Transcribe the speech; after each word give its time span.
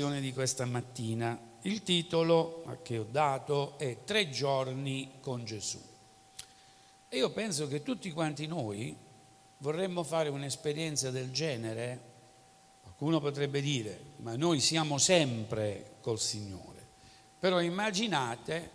di 0.00 0.32
questa 0.32 0.64
mattina. 0.64 1.38
Il 1.62 1.82
titolo 1.82 2.64
che 2.82 2.96
ho 2.96 3.06
dato 3.10 3.76
è 3.76 4.04
Tre 4.04 4.30
giorni 4.30 5.18
con 5.20 5.44
Gesù. 5.44 5.78
E 7.10 7.16
io 7.18 7.30
penso 7.30 7.68
che 7.68 7.82
tutti 7.82 8.10
quanti 8.10 8.46
noi 8.46 8.96
vorremmo 9.58 10.02
fare 10.02 10.30
un'esperienza 10.30 11.10
del 11.10 11.30
genere. 11.30 12.00
Qualcuno 12.80 13.20
potrebbe 13.20 13.60
dire, 13.60 14.00
ma 14.16 14.34
noi 14.34 14.60
siamo 14.60 14.96
sempre 14.96 15.96
col 16.00 16.18
Signore. 16.18 16.86
Però 17.38 17.60
immaginate 17.60 18.70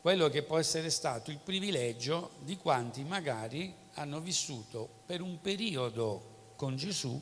quello 0.00 0.28
che 0.28 0.42
può 0.42 0.58
essere 0.58 0.90
stato 0.90 1.30
il 1.30 1.38
privilegio 1.38 2.30
di 2.40 2.56
quanti 2.56 3.04
magari 3.04 3.72
hanno 3.94 4.18
vissuto 4.18 4.88
per 5.06 5.20
un 5.20 5.40
periodo 5.40 6.52
con 6.56 6.74
Gesù, 6.74 7.20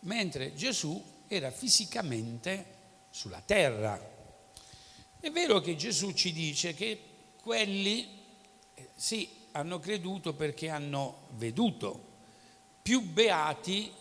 mentre 0.00 0.54
Gesù 0.54 1.18
era 1.32 1.52
fisicamente 1.52 2.64
sulla 3.08 3.40
terra. 3.40 3.96
È 5.20 5.30
vero 5.30 5.60
che 5.60 5.76
Gesù 5.76 6.10
ci 6.12 6.32
dice 6.32 6.74
che 6.74 7.00
quelli 7.40 8.08
eh, 8.74 8.88
sì 8.96 9.46
hanno 9.52 9.78
creduto 9.78 10.34
perché 10.34 10.70
hanno 10.70 11.28
veduto. 11.36 12.08
Più 12.82 13.02
beati 13.02 13.92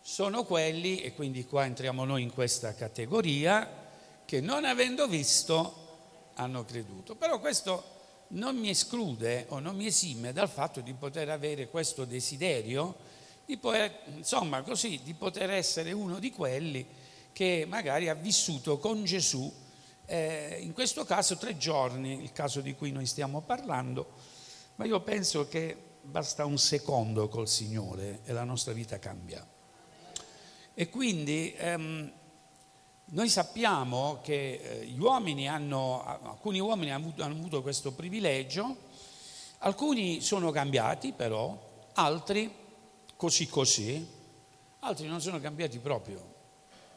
sono 0.00 0.42
quelli, 0.42 1.02
e 1.02 1.14
quindi 1.14 1.44
qua 1.44 1.66
entriamo 1.66 2.04
noi 2.04 2.22
in 2.22 2.32
questa 2.32 2.74
categoria, 2.74 3.80
che 4.24 4.40
non 4.40 4.64
avendo 4.64 5.06
visto 5.06 6.32
hanno 6.34 6.64
creduto. 6.64 7.14
Però 7.14 7.38
questo 7.38 7.90
non 8.28 8.56
mi 8.56 8.70
esclude 8.70 9.46
o 9.50 9.60
non 9.60 9.76
mi 9.76 9.86
esime 9.86 10.32
dal 10.32 10.48
fatto 10.48 10.80
di 10.80 10.94
poter 10.94 11.28
avere 11.28 11.68
questo 11.68 12.04
desiderio 12.04 13.11
di 13.44 13.56
poter, 13.56 14.02
insomma 14.14 14.62
così, 14.62 15.00
di 15.02 15.14
poter 15.14 15.50
essere 15.50 15.92
uno 15.92 16.18
di 16.18 16.30
quelli 16.30 16.86
che 17.32 17.64
magari 17.68 18.08
ha 18.08 18.14
vissuto 18.14 18.78
con 18.78 19.04
Gesù, 19.04 19.52
eh, 20.06 20.58
in 20.60 20.72
questo 20.72 21.04
caso 21.04 21.36
tre 21.36 21.56
giorni, 21.56 22.22
il 22.22 22.32
caso 22.32 22.60
di 22.60 22.74
cui 22.74 22.92
noi 22.92 23.06
stiamo 23.06 23.40
parlando, 23.40 24.12
ma 24.76 24.84
io 24.84 25.00
penso 25.00 25.48
che 25.48 25.76
basta 26.02 26.44
un 26.44 26.58
secondo 26.58 27.28
col 27.28 27.48
Signore 27.48 28.20
e 28.24 28.32
la 28.32 28.44
nostra 28.44 28.72
vita 28.72 28.98
cambia. 28.98 29.46
E 30.74 30.88
quindi 30.88 31.54
ehm, 31.56 32.12
noi 33.04 33.28
sappiamo 33.28 34.20
che 34.22 34.52
eh, 34.52 34.86
gli 34.86 34.98
uomini 34.98 35.48
hanno, 35.48 36.04
alcuni 36.04 36.60
uomini 36.60 36.90
hanno 36.90 37.06
avuto, 37.06 37.22
hanno 37.22 37.34
avuto 37.34 37.62
questo 37.62 37.92
privilegio, 37.92 38.76
alcuni 39.58 40.20
sono 40.20 40.50
cambiati 40.50 41.12
però, 41.12 41.70
altri 41.94 42.61
così 43.22 43.46
così, 43.46 44.04
altri 44.80 45.06
non 45.06 45.20
sono 45.20 45.38
cambiati 45.38 45.78
proprio. 45.78 46.34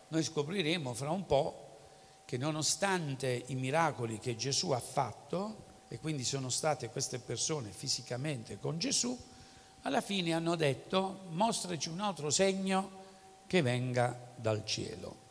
Noi 0.08 0.24
scopriremo 0.24 0.92
fra 0.96 1.12
un 1.12 1.24
po' 1.28 1.78
che 2.26 2.38
nonostante 2.38 3.44
i 3.46 3.54
miracoli 3.54 4.18
che 4.18 4.36
Gesù 4.36 4.72
ha 4.72 4.80
fatto, 4.80 5.84
e 5.88 6.00
quindi 6.00 6.24
sono 6.24 6.50
state 6.50 6.90
queste 6.90 7.20
persone 7.20 7.70
fisicamente 7.70 8.58
con 8.60 8.80
Gesù, 8.80 9.16
alla 9.84 10.02
fine 10.02 10.34
hanno 10.34 10.56
detto 10.56 11.26
mostraci 11.30 11.90
un 11.90 12.00
altro 12.00 12.32
segno 12.32 12.90
che 13.46 13.62
venga 13.62 14.34
dal 14.36 14.66
cielo. 14.66 15.26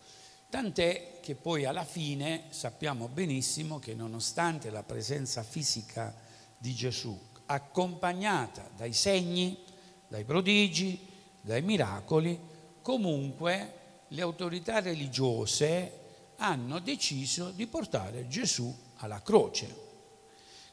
Tant'è 0.48 1.18
che 1.20 1.34
poi 1.34 1.64
alla 1.64 1.84
fine 1.84 2.44
sappiamo 2.50 3.08
benissimo 3.08 3.80
che 3.80 3.94
nonostante 3.94 4.70
la 4.70 4.84
presenza 4.84 5.42
fisica 5.42 6.14
di 6.56 6.72
Gesù, 6.72 7.20
accompagnata 7.46 8.70
dai 8.76 8.92
segni, 8.92 9.63
dai 10.14 10.22
prodigi, 10.22 10.96
dai 11.40 11.60
miracoli, 11.60 12.38
comunque 12.82 14.04
le 14.06 14.22
autorità 14.22 14.78
religiose 14.78 16.02
hanno 16.36 16.78
deciso 16.78 17.50
di 17.50 17.66
portare 17.66 18.28
Gesù 18.28 18.72
alla 18.98 19.20
croce. 19.22 19.82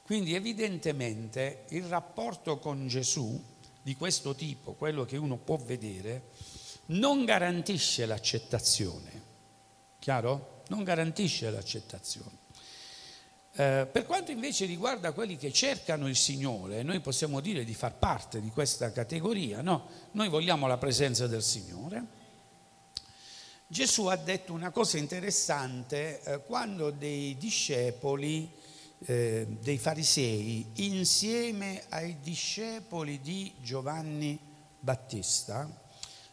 Quindi 0.04 0.36
evidentemente 0.36 1.66
il 1.70 1.86
rapporto 1.86 2.60
con 2.60 2.88
Gesù 2.88 3.44
di 3.82 3.96
questo 3.96 4.36
tipo, 4.36 4.74
quello 4.74 5.06
che 5.06 5.18
uno 5.18 5.38
può 5.38 5.56
vedere, 5.58 6.30
non 6.88 7.26
garantisce 7.26 8.06
l'accettazione. 8.06 9.24
Chiaro? 9.98 10.62
Non 10.68 10.84
garantisce 10.84 11.50
l'accettazione. 11.50 12.41
Eh, 13.54 13.86
per 13.92 14.06
quanto 14.06 14.32
invece 14.32 14.66
riguarda 14.66 15.12
quelli 15.12 15.36
che 15.36 15.52
cercano 15.52 16.08
il 16.08 16.16
Signore, 16.16 16.84
noi 16.84 17.02
possiamo 17.02 17.42
dire 17.42 17.66
di 17.66 17.74
far 17.74 17.96
parte 17.96 18.40
di 18.40 18.50
questa 18.50 18.94
categoria, 18.94 19.62
no? 19.62 19.90
Noi 20.12 20.30
vogliamo 20.30 20.68
la 20.68 20.78
presenza 20.78 21.28
del 21.28 21.44
Signore. 21.44 22.20
Gesù 23.68 24.06
ha 24.06 24.16
detto 24.16 24.54
una 24.54 24.72
cosa 24.72 24.98
interessante 24.98 26.22
eh, 26.22 26.40
quando 26.46 26.92
dei 26.92 27.38
discepoli, 27.38 28.50
eh, 29.06 29.46
dei 29.60 29.78
farisei, 29.78 30.72
insieme 30.76 31.84
ai 31.90 32.20
discepoli 32.22 33.20
di 33.20 33.54
Giovanni 33.62 34.40
Battista, 34.80 35.70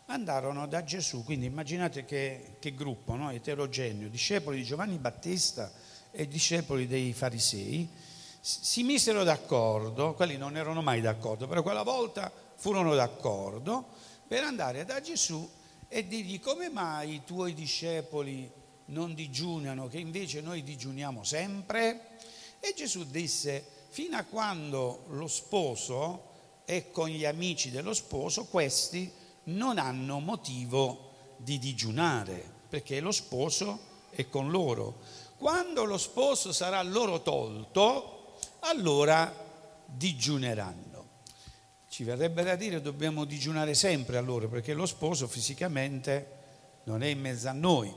andarono 0.07 0.67
da 0.69 0.85
Gesù, 0.85 1.25
quindi 1.25 1.47
immaginate 1.47 2.05
che, 2.05 2.57
che 2.61 2.75
gruppo 2.75 3.15
no? 3.15 3.31
eterogeneo, 3.31 4.09
discepoli 4.09 4.59
di 4.59 4.65
Giovanni 4.65 4.99
Battista, 4.99 5.71
e 6.11 6.29
discepoli 6.29 6.87
dei 6.87 7.13
farisei 7.13 8.07
si 8.41 8.83
misero 8.83 9.25
d'accordo, 9.25 10.15
quelli 10.15 10.37
non 10.37 10.57
erano 10.57 10.81
mai 10.81 11.01
d'accordo, 11.01 11.47
però 11.47 11.63
quella 11.63 11.83
volta 11.83 12.33
furono 12.57 12.95
d'accordo 12.95 13.87
per 14.27 14.43
andare 14.43 14.85
da 14.85 15.01
Gesù 15.01 15.49
e 15.89 16.07
dirgli 16.07 16.41
come 16.41 16.71
mai 16.71 17.15
i 17.15 17.25
tuoi 17.25 17.53
discepoli 17.53 18.51
non 18.87 19.15
digiunano, 19.15 19.89
che 19.89 19.99
invece 19.99 20.41
noi 20.41 20.63
digiuniamo 20.63 21.25
sempre? 21.25 22.17
E 22.61 22.73
Gesù 22.75 23.05
disse, 23.05 23.65
fino 23.89 24.17
a 24.17 24.25
quando 24.25 25.05
lo 25.09 25.27
sposo 25.27 26.25
è 26.65 26.91
con 26.91 27.09
gli 27.09 27.25
amici 27.25 27.71
dello 27.71 27.93
sposo, 27.93 28.47
questi 28.47 29.13
non 29.45 29.79
hanno 29.79 30.21
motivo 30.21 31.13
di 31.37 31.59
digiunare, 31.59 32.43
perché 32.69 33.01
lo 33.01 33.13
sposo 33.13 33.79
è 34.11 34.29
con 34.29 34.51
loro. 34.51 35.01
Quando 35.39 35.85
lo 35.85 35.99
sposo 35.99 36.53
sarà 36.53 36.83
loro 36.83 37.23
tolto, 37.23 38.39
allora 38.61 39.33
digiuneranno. 39.87 41.07
Ci 41.89 42.03
verrebbe 42.03 42.43
da 42.43 42.57
dire 42.57 42.81
dobbiamo 42.81 43.25
digiunare 43.25 43.75
sempre 43.75 44.17
allora 44.17 44.49
perché 44.49 44.75
lo 44.75 44.85
sposo 44.85 45.29
fisicamente 45.29 46.37
non 46.85 47.05
è 47.05 47.07
in 47.07 47.21
mezzo 47.21 47.49
a 47.49 47.53
noi. 47.53 47.95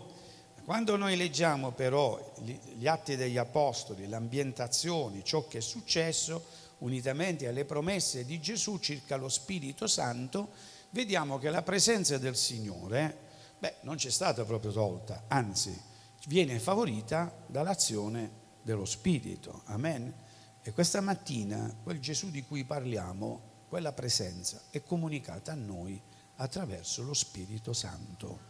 Quando 0.63 0.95
noi 0.97 1.17
leggiamo 1.17 1.71
però 1.71 2.33
gli 2.43 2.85
atti 2.85 3.15
degli 3.15 3.37
apostoli, 3.37 4.07
l'ambientazione, 4.07 5.23
ciò 5.23 5.47
che 5.47 5.57
è 5.57 5.61
successo, 5.61 6.45
unitamente 6.79 7.47
alle 7.47 7.65
promesse 7.65 8.23
di 8.23 8.39
Gesù 8.39 8.77
circa 8.77 9.15
lo 9.15 9.29
Spirito 9.29 9.87
Santo, 9.87 10.49
vediamo 10.91 11.39
che 11.39 11.49
la 11.49 11.63
presenza 11.63 12.19
del 12.19 12.35
Signore, 12.35 13.17
beh, 13.57 13.77
non 13.81 13.95
c'è 13.95 14.11
stata 14.11 14.45
proprio 14.45 14.71
tolta, 14.71 15.23
anzi, 15.27 15.89
viene 16.27 16.59
favorita 16.59 17.33
dall'azione 17.47 18.39
dello 18.61 18.85
Spirito. 18.85 19.61
Amen. 19.65 20.13
E 20.61 20.71
questa 20.73 21.01
mattina 21.01 21.75
quel 21.81 21.99
Gesù 21.99 22.29
di 22.29 22.43
cui 22.43 22.63
parliamo, 22.63 23.49
quella 23.67 23.93
presenza 23.93 24.61
è 24.69 24.83
comunicata 24.83 25.53
a 25.53 25.55
noi 25.55 25.99
attraverso 26.35 27.03
lo 27.03 27.13
Spirito 27.13 27.73
Santo. 27.73 28.49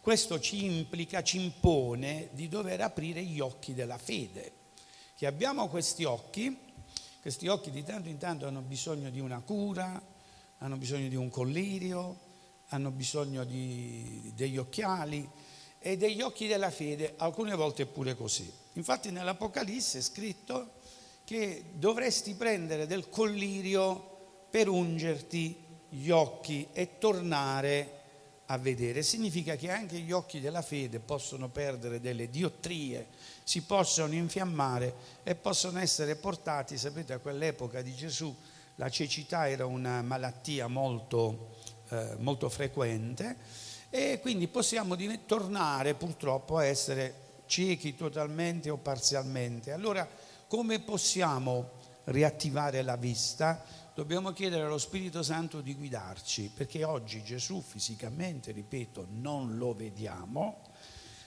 Questo 0.00 0.40
ci 0.40 0.64
implica, 0.64 1.22
ci 1.22 1.40
impone 1.42 2.28
di 2.32 2.48
dover 2.48 2.80
aprire 2.80 3.22
gli 3.22 3.38
occhi 3.38 3.72
della 3.72 3.98
fede, 3.98 4.52
che 5.14 5.26
abbiamo 5.26 5.68
questi 5.68 6.04
occhi, 6.04 6.58
questi 7.20 7.46
occhi 7.46 7.70
di 7.70 7.84
tanto 7.84 8.08
in 8.08 8.18
tanto 8.18 8.46
hanno 8.46 8.62
bisogno 8.62 9.10
di 9.10 9.20
una 9.20 9.40
cura, 9.40 10.02
hanno 10.58 10.76
bisogno 10.76 11.08
di 11.08 11.14
un 11.14 11.28
collirio, 11.28 12.18
hanno 12.68 12.90
bisogno 12.90 13.44
di, 13.44 14.32
degli 14.34 14.56
occhiali, 14.56 15.28
e 15.82 15.96
degli 15.96 16.22
occhi 16.22 16.46
della 16.46 16.70
fede, 16.70 17.14
alcune 17.16 17.54
volte 17.54 17.82
è 17.82 17.86
pure 17.86 18.14
così. 18.14 18.50
Infatti 18.74 19.10
nell'Apocalisse 19.10 19.98
è 19.98 20.02
scritto 20.02 20.80
che 21.24 21.64
dovresti 21.74 22.34
prendere 22.34 22.86
del 22.86 23.08
collirio 23.08 24.46
per 24.48 24.68
ungerti 24.68 25.56
gli 25.88 26.10
occhi 26.10 26.68
e 26.72 26.98
tornare 26.98 28.00
a 28.46 28.58
vedere. 28.58 29.02
Significa 29.02 29.56
che 29.56 29.70
anche 29.70 29.98
gli 29.98 30.12
occhi 30.12 30.40
della 30.40 30.62
fede 30.62 31.00
possono 31.00 31.48
perdere 31.48 32.00
delle 32.00 32.30
diottrie, 32.30 33.08
si 33.42 33.62
possono 33.62 34.14
infiammare 34.14 34.94
e 35.22 35.34
possono 35.34 35.78
essere 35.78 36.16
portati, 36.16 36.78
sapete 36.78 37.12
a 37.12 37.18
quell'epoca 37.18 37.82
di 37.82 37.94
Gesù 37.94 38.34
la 38.76 38.88
cecità 38.88 39.48
era 39.48 39.66
una 39.66 40.00
malattia 40.02 40.66
molto, 40.66 41.56
eh, 41.90 42.16
molto 42.18 42.48
frequente 42.48 43.36
e 43.94 44.20
quindi 44.22 44.48
possiamo 44.48 44.96
tornare 45.26 45.92
purtroppo 45.92 46.56
a 46.56 46.64
essere 46.64 47.42
ciechi 47.44 47.94
totalmente 47.94 48.70
o 48.70 48.78
parzialmente. 48.78 49.70
Allora 49.70 50.08
come 50.46 50.80
possiamo 50.80 51.72
riattivare 52.04 52.80
la 52.80 52.96
vista? 52.96 53.62
Dobbiamo 53.94 54.32
chiedere 54.32 54.62
allo 54.62 54.78
Spirito 54.78 55.22
Santo 55.22 55.60
di 55.60 55.74
guidarci, 55.74 56.52
perché 56.54 56.84
oggi 56.84 57.22
Gesù 57.22 57.60
fisicamente, 57.60 58.50
ripeto, 58.52 59.08
non 59.10 59.58
lo 59.58 59.74
vediamo, 59.74 60.62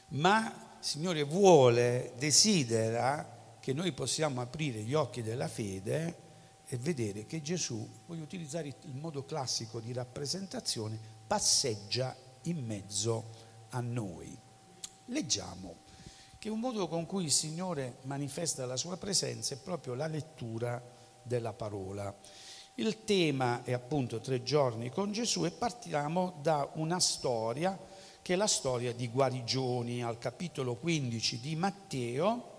ma 0.10 0.78
Signore 0.80 1.22
vuole, 1.22 2.14
desidera 2.18 3.58
che 3.60 3.74
noi 3.74 3.92
possiamo 3.92 4.42
aprire 4.42 4.80
gli 4.82 4.96
occhi 4.96 5.22
della 5.22 5.48
fede 5.48 6.18
e 6.66 6.78
vedere 6.78 7.28
che 7.28 7.44
Gesù, 7.44 7.88
voglio 8.08 8.24
utilizzare 8.24 8.70
il 8.70 8.96
modo 8.96 9.24
classico 9.24 9.80
di 9.80 9.94
rappresentazione, 9.94 11.00
passeggia 11.28 12.25
in 12.46 12.66
mezzo 12.66 13.32
a 13.70 13.80
noi. 13.82 14.38
Leggiamo 15.06 15.84
che 16.40 16.50
un 16.50 16.60
modo 16.60 16.88
con 16.88 17.06
cui 17.06 17.26
il 17.26 17.32
Signore 17.32 17.98
manifesta 18.04 18.66
la 18.66 18.78
sua 18.78 18.98
presenza 18.98 19.54
è 19.54 19.58
proprio 19.58 19.94
la 19.94 20.08
lettura 20.08 20.82
della 21.24 21.54
parola. 21.54 22.16
Il 22.76 23.04
tema 23.04 23.64
è 23.64 23.72
appunto 23.72 24.20
tre 24.20 24.44
giorni 24.44 24.90
con 24.90 25.12
Gesù 25.12 25.46
e 25.46 25.52
partiamo 25.52 26.40
da 26.42 26.70
una 26.74 27.00
storia 27.00 27.78
che 28.22 28.34
è 28.34 28.36
la 28.36 28.48
storia 28.48 28.94
di 28.94 29.08
guarigioni 29.08 30.04
al 30.04 30.18
capitolo 30.18 30.76
15 30.76 31.40
di 31.40 31.56
Matteo. 31.56 32.54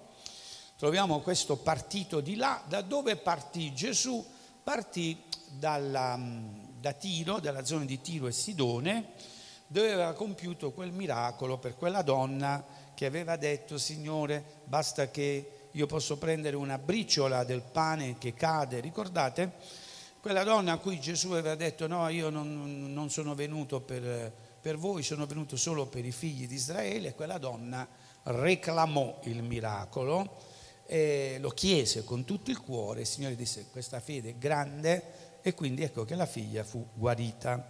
Troviamo 0.77 1.21
questo 1.21 1.57
partito 1.57 2.21
di 2.21 2.37
là, 2.37 2.63
da 2.67 2.83
dove 2.83 3.17
partì 3.17 3.75
Gesù? 3.75 4.25
Partì 4.63 5.23
dalla, 5.49 6.19
da 6.81 6.93
Tiro, 6.93 7.41
dalla 7.41 7.65
zona 7.65 7.85
di 7.85 8.01
Tiro 8.01 8.27
e 8.27 8.33
Sidone, 8.33 9.13
dove 9.67 9.93
aveva 9.93 10.13
compiuto 10.13 10.73
quel 10.73 10.93
miracolo 10.93 11.59
per 11.59 11.77
quella 11.77 12.03
donna 12.03 12.65
che 12.95 13.07
aveva 13.07 13.37
detto, 13.37 13.79
Signore, 13.79 14.43
basta 14.65 15.11
che 15.11 15.51
io 15.71 15.87
posso 15.87 16.17
prendere 16.17 16.57
una 16.57 16.79
briciola 16.79 17.45
del 17.45 17.63
pane 17.63 18.17
che 18.19 18.33
cade, 18.33 18.81
ricordate? 18.81 19.53
Quella 20.21 20.45
donna 20.45 20.73
a 20.73 20.79
cui 20.79 20.99
Gesù 20.99 21.33
aveva 21.33 21.55
detto, 21.55 21.87
no, 21.87 22.09
io 22.09 22.31
non, 22.31 22.93
non 22.93 23.11
sono 23.11 23.35
venuto 23.35 23.81
per, 23.81 24.33
per 24.61 24.77
voi, 24.77 25.03
sono 25.03 25.27
venuto 25.27 25.57
solo 25.57 25.87
per 25.87 26.05
i 26.05 26.13
figli 26.13 26.49
di 26.49 26.55
Israele, 26.55 27.15
quella 27.15 27.39
donna 27.39 27.87
reclamò 28.25 29.21
il 29.25 29.43
miracolo, 29.43 30.55
e 30.87 31.37
lo 31.41 31.51
chiese 31.51 32.05
con 32.05 32.25
tutto 32.25 32.51
il 32.51 32.61
cuore, 32.61 33.01
il 33.01 33.07
Signore 33.07 33.37
disse, 33.37 33.67
questa 33.71 34.01
fede 34.01 34.31
è 34.31 34.35
grande, 34.37 35.41
e 35.43 35.55
quindi 35.55 35.83
ecco 35.83 36.05
che 36.05 36.15
la 36.15 36.27
figlia 36.27 36.65
fu 36.65 36.85
guarita. 36.95 37.69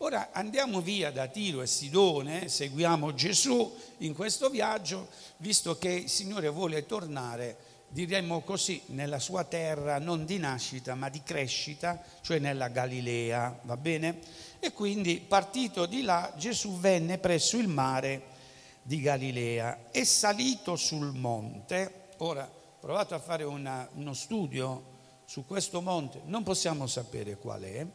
Ora 0.00 0.28
andiamo 0.32 0.82
via 0.82 1.10
da 1.10 1.26
Tiro 1.26 1.62
e 1.62 1.66
Sidone, 1.66 2.50
seguiamo 2.50 3.14
Gesù 3.14 3.74
in 3.98 4.14
questo 4.14 4.50
viaggio, 4.50 5.08
visto 5.38 5.78
che 5.78 5.88
il 5.88 6.10
Signore 6.10 6.50
vuole 6.50 6.84
tornare, 6.84 7.56
diremmo 7.88 8.42
così, 8.42 8.82
nella 8.88 9.18
sua 9.18 9.44
terra 9.44 9.98
non 9.98 10.26
di 10.26 10.36
nascita 10.36 10.94
ma 10.94 11.08
di 11.08 11.22
crescita, 11.22 12.02
cioè 12.20 12.38
nella 12.38 12.68
Galilea, 12.68 13.60
va 13.62 13.78
bene? 13.78 14.18
E 14.58 14.70
quindi 14.72 15.18
partito 15.26 15.86
di 15.86 16.02
là 16.02 16.30
Gesù 16.36 16.78
venne 16.78 17.16
presso 17.16 17.56
il 17.56 17.68
mare 17.68 18.22
di 18.82 19.00
Galilea 19.00 19.90
e 19.92 20.04
salito 20.04 20.76
sul 20.76 21.14
monte, 21.14 22.08
ora 22.18 22.44
ho 22.44 22.78
provato 22.80 23.14
a 23.14 23.18
fare 23.18 23.44
una, 23.44 23.88
uno 23.94 24.12
studio 24.12 24.95
su 25.26 25.44
questo 25.44 25.82
monte, 25.82 26.22
non 26.24 26.42
possiamo 26.42 26.86
sapere 26.86 27.36
qual 27.36 27.62
è, 27.62 27.86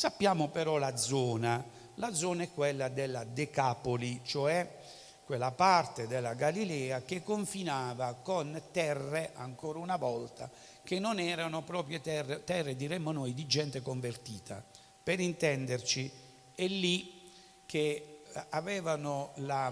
Sappiamo 0.00 0.48
però 0.48 0.78
la 0.78 0.96
zona, 0.96 1.62
la 1.96 2.14
zona 2.14 2.44
è 2.44 2.50
quella 2.54 2.88
della 2.88 3.22
Decapoli, 3.22 4.22
cioè 4.24 4.78
quella 5.26 5.50
parte 5.50 6.06
della 6.06 6.32
Galilea 6.32 7.02
che 7.02 7.22
confinava 7.22 8.14
con 8.22 8.58
terre, 8.72 9.32
ancora 9.34 9.78
una 9.78 9.98
volta, 9.98 10.50
che 10.82 10.98
non 10.98 11.18
erano 11.18 11.62
proprio 11.64 12.00
terre, 12.00 12.44
terre 12.44 12.76
diremmo 12.76 13.12
noi, 13.12 13.34
di 13.34 13.46
gente 13.46 13.82
convertita. 13.82 14.64
Per 15.02 15.20
intenderci, 15.20 16.10
è 16.54 16.66
lì 16.66 17.30
che 17.66 18.22
avevano 18.48 19.32
la, 19.34 19.70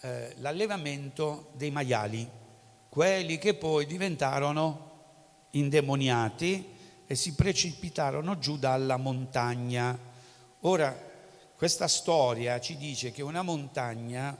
eh, 0.00 0.36
l'allevamento 0.38 1.50
dei 1.52 1.70
maiali, 1.70 2.26
quelli 2.88 3.36
che 3.36 3.52
poi 3.52 3.84
diventarono 3.84 4.87
indemoniati 5.50 6.76
e 7.06 7.14
si 7.14 7.34
precipitarono 7.34 8.38
giù 8.38 8.58
dalla 8.58 8.96
montagna. 8.96 9.98
Ora, 10.60 11.06
questa 11.56 11.88
storia 11.88 12.60
ci 12.60 12.76
dice 12.76 13.10
che 13.10 13.22
una 13.22 13.42
montagna 13.42 14.36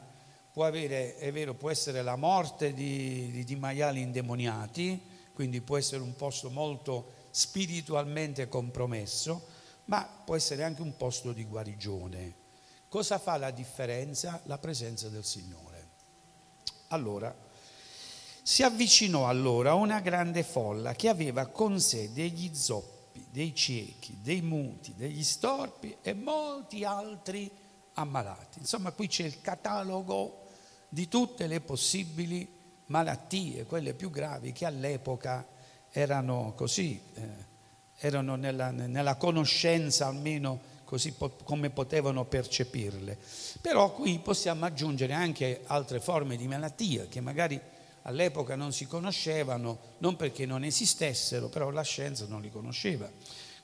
può 0.52 0.64
avere, 0.64 1.16
è 1.16 1.32
vero, 1.32 1.54
può 1.54 1.70
essere 1.70 2.02
la 2.02 2.16
morte 2.16 2.74
di, 2.74 3.30
di, 3.30 3.44
di 3.44 3.56
maiali 3.56 4.00
indemoniati, 4.00 5.00
quindi 5.32 5.60
può 5.60 5.76
essere 5.76 6.02
un 6.02 6.14
posto 6.16 6.50
molto 6.50 7.12
spiritualmente 7.30 8.48
compromesso, 8.48 9.46
ma 9.86 10.04
può 10.24 10.34
essere 10.36 10.64
anche 10.64 10.82
un 10.82 10.96
posto 10.96 11.32
di 11.32 11.44
guarigione. 11.44 12.34
Cosa 12.88 13.18
fa 13.18 13.36
la 13.36 13.50
differenza? 13.50 14.40
La 14.44 14.58
presenza 14.58 15.08
del 15.08 15.24
Signore. 15.24 15.86
Allora, 16.88 17.34
si 18.48 18.62
avvicinò 18.62 19.28
allora 19.28 19.74
una 19.74 20.00
grande 20.00 20.42
folla 20.42 20.94
che 20.94 21.10
aveva 21.10 21.48
con 21.48 21.78
sé 21.78 22.14
degli 22.14 22.54
zoppi, 22.54 23.26
dei 23.30 23.54
ciechi, 23.54 24.20
dei 24.22 24.40
muti, 24.40 24.94
degli 24.96 25.22
storpi 25.22 25.94
e 26.00 26.14
molti 26.14 26.82
altri 26.82 27.50
ammalati. 27.92 28.60
Insomma, 28.60 28.92
qui 28.92 29.06
c'è 29.06 29.24
il 29.24 29.42
catalogo 29.42 30.46
di 30.88 31.08
tutte 31.08 31.46
le 31.46 31.60
possibili 31.60 32.50
malattie, 32.86 33.66
quelle 33.66 33.92
più 33.92 34.08
gravi 34.08 34.52
che 34.52 34.64
all'epoca 34.64 35.46
erano 35.90 36.54
così, 36.56 36.98
eh, 37.16 37.26
erano 37.96 38.36
nella, 38.36 38.70
nella, 38.70 39.16
conoscenza 39.16 40.06
almeno 40.06 40.58
così 40.84 41.12
po- 41.12 41.36
come 41.44 41.68
potevano 41.68 42.24
percepirle. 42.24 43.18
Però 43.60 43.92
qui 43.92 44.18
possiamo 44.20 44.64
aggiungere 44.64 45.12
anche 45.12 45.64
altre 45.66 46.00
forme 46.00 46.36
di 46.36 46.46
malattia 46.48 47.04
che 47.08 47.20
magari 47.20 47.76
all'epoca 48.08 48.56
non 48.56 48.72
si 48.72 48.86
conoscevano, 48.86 49.78
non 49.98 50.16
perché 50.16 50.46
non 50.46 50.64
esistessero, 50.64 51.48
però 51.48 51.70
la 51.70 51.82
scienza 51.82 52.24
non 52.26 52.40
li 52.40 52.50
conosceva. 52.50 53.08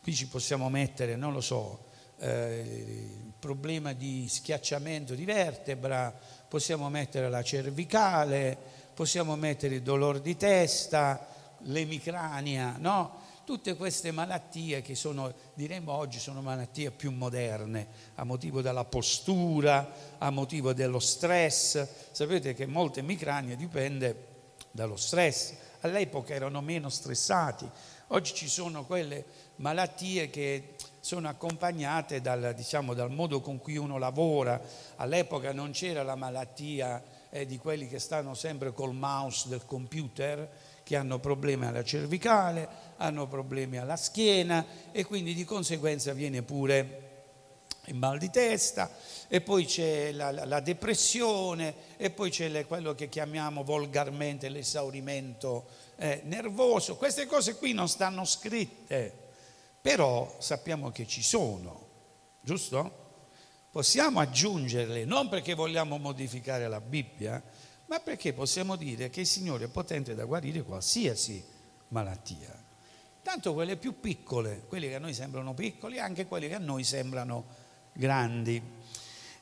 Qui 0.02 0.14
ci 0.14 0.29
possiamo 0.29 0.69
mettere, 0.69 1.17
non 1.17 1.32
lo 1.32 1.41
so, 1.41 1.87
eh, 2.19 3.08
problema 3.38 3.94
di 3.94 4.29
schiacciamento 4.29 5.14
di 5.14 5.25
vertebra, 5.25 6.14
possiamo 6.46 6.91
mettere 6.91 7.31
la 7.31 7.43
cervicale, 7.43 8.56
possiamo 8.93 9.35
mettere 9.35 9.76
il 9.76 9.82
dolore 9.82 10.20
di 10.20 10.37
testa, 10.37 11.26
l'emicrania, 11.61 12.76
no? 12.79 13.23
Tutte 13.44 13.77
queste 13.77 14.10
malattie 14.10 14.81
che 14.81 14.94
sono, 14.94 15.32
diremmo 15.53 15.93
oggi, 15.93 16.19
sono 16.19 16.41
malattie 16.41 16.91
più 16.91 17.10
moderne, 17.10 17.86
a 18.15 18.24
motivo 18.24 18.63
della 18.63 18.84
postura, 18.84 20.17
a 20.17 20.31
motivo 20.31 20.72
dello 20.72 20.98
stress. 20.98 21.86
Sapete 22.10 22.55
che 22.55 22.65
molte 22.65 23.01
emicranie 23.01 23.56
dipende 23.56 24.33
dallo 24.75 24.97
stress. 24.97 25.55
All'epoca 25.83 26.35
erano 26.35 26.61
meno 26.61 26.89
stressati, 26.89 27.69
oggi 28.09 28.35
ci 28.35 28.49
sono 28.49 28.85
quelle 28.85 29.25
malattie 29.57 30.31
che 30.31 30.75
sono 30.99 31.29
accompagnate 31.29 32.21
dal, 32.21 32.55
diciamo, 32.57 32.93
dal 32.93 33.11
modo 33.11 33.41
con 33.41 33.61
cui 33.61 33.77
uno 33.77 33.99
lavora. 33.99 34.61
All'epoca 34.97 35.53
non 35.53 35.71
c'era 35.71 36.03
la 36.03 36.17
malattia 36.17 37.01
eh, 37.31 37.47
di 37.47 37.57
quelli 37.59 37.87
che 37.87 38.01
stanno 38.01 38.35
sempre 38.35 38.73
col 38.73 38.95
mouse 38.95 39.49
del 39.49 39.65
computer, 39.65 40.49
che 40.83 40.97
hanno 40.97 41.21
problemi 41.21 41.67
alla 41.67 41.85
cervicale, 41.85 42.67
hanno 42.97 43.29
problemi 43.29 43.79
alla 43.79 43.97
schiena 43.97 44.65
e 44.91 45.05
quindi 45.05 45.35
di 45.35 45.45
conseguenza 45.45 46.13
viene 46.13 46.43
pure 46.43 47.04
il 47.86 47.96
mal 47.96 48.19
di 48.19 48.31
testa 48.31 48.91
e 49.29 49.41
poi 49.41 49.67
c'è 49.67 50.12
la, 50.12 50.31
la, 50.31 50.60
depressione 50.60 51.74
e 51.96 52.10
poi 52.10 52.31
c'è 52.31 52.48
le, 52.48 52.67
quello 52.67 52.94
che 52.94 53.08
chiamiamo 53.08 53.62
volgarmente 53.62 54.48
l'esaurimento 54.48 55.67
eh, 55.96 56.22
nervoso. 56.24 56.96
Queste 56.96 57.26
cose 57.26 57.56
qui 57.56 57.72
non 57.72 57.88
stanno 57.88 58.24
scritte, 58.24 59.31
però 59.81 60.36
sappiamo 60.38 60.91
che 60.91 61.06
ci 61.06 61.22
sono, 61.22 61.88
giusto? 62.41 63.03
Possiamo 63.70 64.20
aggiungerle 64.20 65.05
non 65.05 65.29
perché 65.29 65.55
vogliamo 65.55 65.98
modificare 65.98 66.69
la 66.69 66.81
Bibbia, 66.81 67.43
ma 67.86 68.00
perché 68.00 68.32
possiamo 68.32 68.76
dire 68.76 69.10
che 69.10 69.20
il 69.20 69.26
Signore 69.26 69.64
è 69.64 69.69
potente 69.69 70.14
da 70.14 70.24
guarire 70.24 70.62
qualsiasi 70.62 71.44
malattia. 71.88 72.62
Tanto 73.20 73.55
quelle 73.55 73.76
più 73.76 74.00
piccole, 74.00 74.64
quelle 74.69 74.88
che 74.88 74.96
a 74.96 74.98
noi 74.98 75.14
sembrano 75.14 75.55
piccoli, 75.55 75.98
anche 75.98 76.26
quelle 76.26 76.48
che 76.48 76.55
a 76.55 76.58
noi 76.58 76.84
sembrano 76.84 77.46
grandi. 77.94 78.60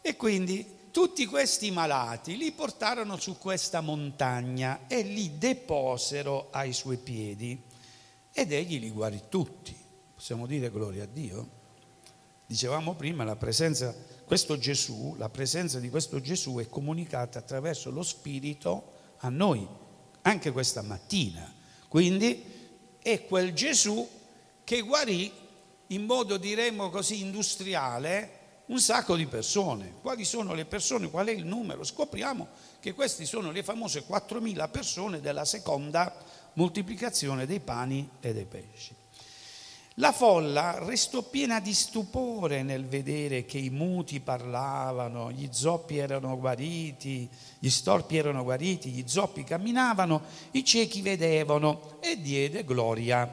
E 0.00 0.16
quindi 0.16 0.80
tutti 0.92 1.24
questi 1.26 1.70
malati 1.70 2.36
li 2.36 2.52
portarono 2.52 3.16
su 3.16 3.38
questa 3.38 3.80
montagna 3.80 4.86
e 4.86 5.02
li 5.02 5.38
deposero 5.38 6.48
ai 6.50 6.72
suoi 6.72 6.98
piedi 6.98 7.60
ed 8.32 8.52
egli 8.52 8.78
li 8.78 8.90
guarì 8.90 9.22
tutti. 9.28 9.74
Possiamo 10.14 10.46
dire 10.46 10.70
gloria 10.70 11.04
a 11.04 11.08
Dio? 11.10 11.60
Dicevamo 12.46 12.94
prima, 12.94 13.24
la 13.24 13.36
presenza, 13.36 13.94
questo 14.24 14.58
Gesù, 14.58 15.14
la 15.16 15.30
presenza 15.30 15.80
di 15.80 15.88
questo 15.88 16.20
Gesù 16.20 16.56
è 16.56 16.68
comunicata 16.68 17.38
attraverso 17.38 17.90
lo 17.90 18.02
Spirito 18.02 18.92
a 19.18 19.30
noi, 19.30 19.66
anche 20.22 20.52
questa 20.52 20.82
mattina. 20.82 21.50
Quindi 21.88 22.44
è 22.98 23.24
quel 23.24 23.54
Gesù 23.54 24.06
che 24.64 24.80
guarì 24.82 25.32
in 25.88 26.04
modo, 26.04 26.36
diremmo 26.36 26.90
così, 26.90 27.20
industriale 27.20 28.40
un 28.72 28.80
sacco 28.80 29.16
di 29.16 29.26
persone. 29.26 29.92
Quali 30.00 30.24
sono 30.24 30.54
le 30.54 30.64
persone? 30.64 31.10
Qual 31.10 31.26
è 31.26 31.30
il 31.30 31.44
numero? 31.44 31.84
Scopriamo 31.84 32.48
che 32.80 32.94
queste 32.94 33.26
sono 33.26 33.50
le 33.50 33.62
famose 33.62 34.04
4.000 34.08 34.70
persone 34.70 35.20
della 35.20 35.44
seconda 35.44 36.12
moltiplicazione 36.54 37.46
dei 37.46 37.60
pani 37.60 38.08
e 38.20 38.32
dei 38.32 38.46
pesci. 38.46 38.94
La 39.96 40.10
folla 40.10 40.82
restò 40.82 41.20
piena 41.20 41.60
di 41.60 41.74
stupore 41.74 42.62
nel 42.62 42.86
vedere 42.86 43.44
che 43.44 43.58
i 43.58 43.68
muti 43.68 44.20
parlavano, 44.20 45.30
gli 45.30 45.48
zoppi 45.50 45.98
erano 45.98 46.38
guariti, 46.38 47.28
gli 47.58 47.68
storpi 47.68 48.16
erano 48.16 48.42
guariti, 48.42 48.88
gli 48.88 49.04
zoppi 49.06 49.44
camminavano, 49.44 50.22
i 50.52 50.64
ciechi 50.64 51.02
vedevano 51.02 51.98
e 52.00 52.18
diede 52.18 52.64
gloria 52.64 53.30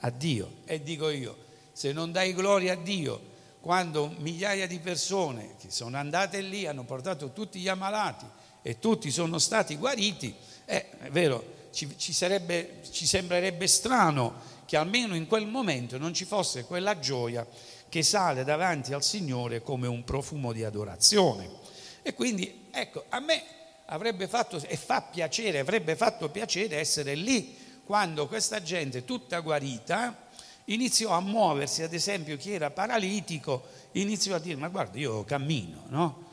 a 0.00 0.10
Dio. 0.10 0.56
E 0.66 0.82
dico 0.82 1.08
io, 1.08 1.34
se 1.72 1.92
non 1.92 2.12
dai 2.12 2.34
gloria 2.34 2.74
a 2.74 2.76
Dio, 2.76 3.30
quando 3.62 4.12
migliaia 4.18 4.66
di 4.66 4.80
persone 4.80 5.54
che 5.60 5.70
sono 5.70 5.96
andate 5.96 6.40
lì 6.40 6.66
hanno 6.66 6.82
portato 6.82 7.30
tutti 7.30 7.60
gli 7.60 7.68
ammalati 7.68 8.26
e 8.60 8.80
tutti 8.80 9.08
sono 9.12 9.38
stati 9.38 9.76
guariti, 9.76 10.34
eh, 10.64 10.98
è 10.98 11.10
vero, 11.10 11.68
ci, 11.70 11.96
ci, 11.96 12.12
sarebbe, 12.12 12.80
ci 12.90 13.06
sembrerebbe 13.06 13.68
strano 13.68 14.50
che 14.66 14.76
almeno 14.76 15.14
in 15.14 15.28
quel 15.28 15.46
momento 15.46 15.96
non 15.96 16.12
ci 16.12 16.24
fosse 16.24 16.64
quella 16.64 16.98
gioia 16.98 17.46
che 17.88 18.02
sale 18.02 18.42
davanti 18.42 18.92
al 18.92 19.04
Signore 19.04 19.62
come 19.62 19.86
un 19.86 20.02
profumo 20.02 20.52
di 20.52 20.64
adorazione. 20.64 21.48
E 22.02 22.14
quindi, 22.14 22.66
ecco, 22.72 23.04
a 23.10 23.20
me 23.20 23.44
avrebbe 23.86 24.26
fatto 24.26 24.60
e 24.60 24.76
fa 24.76 25.02
piacere, 25.02 25.60
avrebbe 25.60 25.94
fatto 25.94 26.30
piacere 26.30 26.78
essere 26.78 27.14
lì 27.14 27.56
quando 27.84 28.26
questa 28.26 28.60
gente 28.60 29.04
tutta 29.04 29.38
guarita 29.38 30.30
iniziò 30.66 31.10
a 31.10 31.20
muoversi, 31.20 31.82
ad 31.82 31.92
esempio 31.92 32.36
chi 32.36 32.52
era 32.52 32.70
paralitico 32.70 33.64
iniziò 33.92 34.36
a 34.36 34.38
dire 34.38 34.56
ma 34.56 34.68
guarda 34.68 34.98
io 34.98 35.24
cammino, 35.24 35.84
no? 35.88 36.24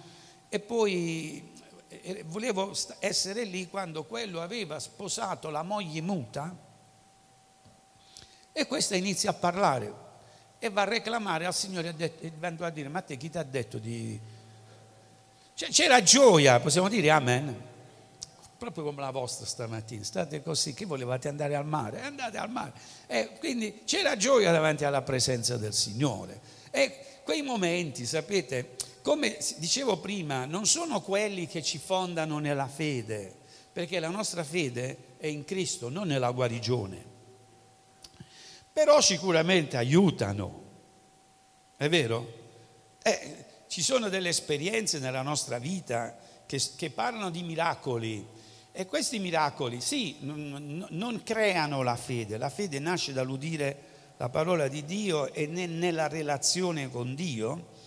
E 0.49 0.59
poi 0.59 1.53
eh, 1.87 2.23
volevo 2.27 2.73
essere 2.99 3.43
lì 3.43 3.67
quando 3.67 4.03
quello 4.03 4.41
aveva 4.41 4.79
sposato 4.79 5.49
la 5.49 5.63
moglie 5.63 6.01
muta 6.01 6.55
e 8.51 8.67
questa 8.67 8.95
inizia 8.95 9.31
a 9.31 9.33
parlare 9.33 10.07
e 10.59 10.69
va 10.69 10.81
a 10.81 10.85
reclamare 10.85 11.45
al 11.45 11.55
Signore 11.55 11.95
e 11.97 12.31
va 12.37 12.65
a 12.65 12.69
dire, 12.69 12.89
ma 12.89 13.01
te 13.01 13.15
chi 13.15 13.29
ti 13.29 13.37
ha 13.37 13.43
detto 13.43 13.77
di... 13.77 14.19
Cioè, 15.53 15.69
c'era 15.69 16.03
gioia, 16.03 16.59
possiamo 16.59 16.89
dire 16.89 17.09
amen? 17.09 17.68
Proprio 18.59 18.83
come 18.83 19.01
la 19.01 19.09
vostra 19.09 19.47
stamattina, 19.47 20.03
state 20.03 20.43
così, 20.43 20.75
che 20.75 20.85
volevate 20.85 21.27
andare 21.27 21.55
al 21.55 21.65
mare? 21.65 22.01
Andate 22.01 22.37
al 22.37 22.51
mare. 22.51 22.73
E 23.07 23.31
quindi 23.39 23.81
c'era 23.85 24.15
gioia 24.15 24.51
davanti 24.51 24.83
alla 24.83 25.01
presenza 25.01 25.57
del 25.57 25.73
Signore. 25.73 26.39
E 26.69 27.21
quei 27.23 27.41
momenti, 27.41 28.05
sapete, 28.05 28.75
come 29.01 29.37
dicevo 29.57 29.97
prima, 29.97 30.45
non 30.45 30.67
sono 30.67 31.01
quelli 31.01 31.47
che 31.47 31.63
ci 31.63 31.79
fondano 31.79 32.37
nella 32.37 32.67
fede, 32.67 33.33
perché 33.73 33.99
la 33.99 34.09
nostra 34.09 34.43
fede 34.43 35.15
è 35.17 35.25
in 35.25 35.43
Cristo, 35.45 35.89
non 35.89 36.07
nella 36.07 36.29
guarigione 36.29 37.09
però 38.79 39.01
sicuramente 39.01 39.75
aiutano. 39.75 40.67
È 41.75 41.89
vero? 41.89 42.33
Eh, 43.03 43.45
ci 43.67 43.81
sono 43.81 44.07
delle 44.07 44.29
esperienze 44.29 44.99
nella 44.99 45.21
nostra 45.21 45.59
vita 45.59 46.17
che, 46.45 46.61
che 46.77 46.89
parlano 46.89 47.29
di 47.29 47.43
miracoli 47.43 48.25
e 48.71 48.85
questi 48.85 49.19
miracoli, 49.19 49.81
sì, 49.81 50.17
non, 50.21 51.21
creano 51.23 51.81
la 51.81 51.95
fede, 51.95 52.37
la 52.37 52.49
fede 52.49 52.79
nasce 52.79 53.13
dall'udire 53.13 53.87
la 54.17 54.29
parola 54.29 54.67
di 54.67 54.85
Dio 54.85 55.31
e 55.33 55.47
ne, 55.47 55.65
nella 55.65 56.07
relazione 56.07 56.89
con 56.89 57.15
Dio. 57.15 57.77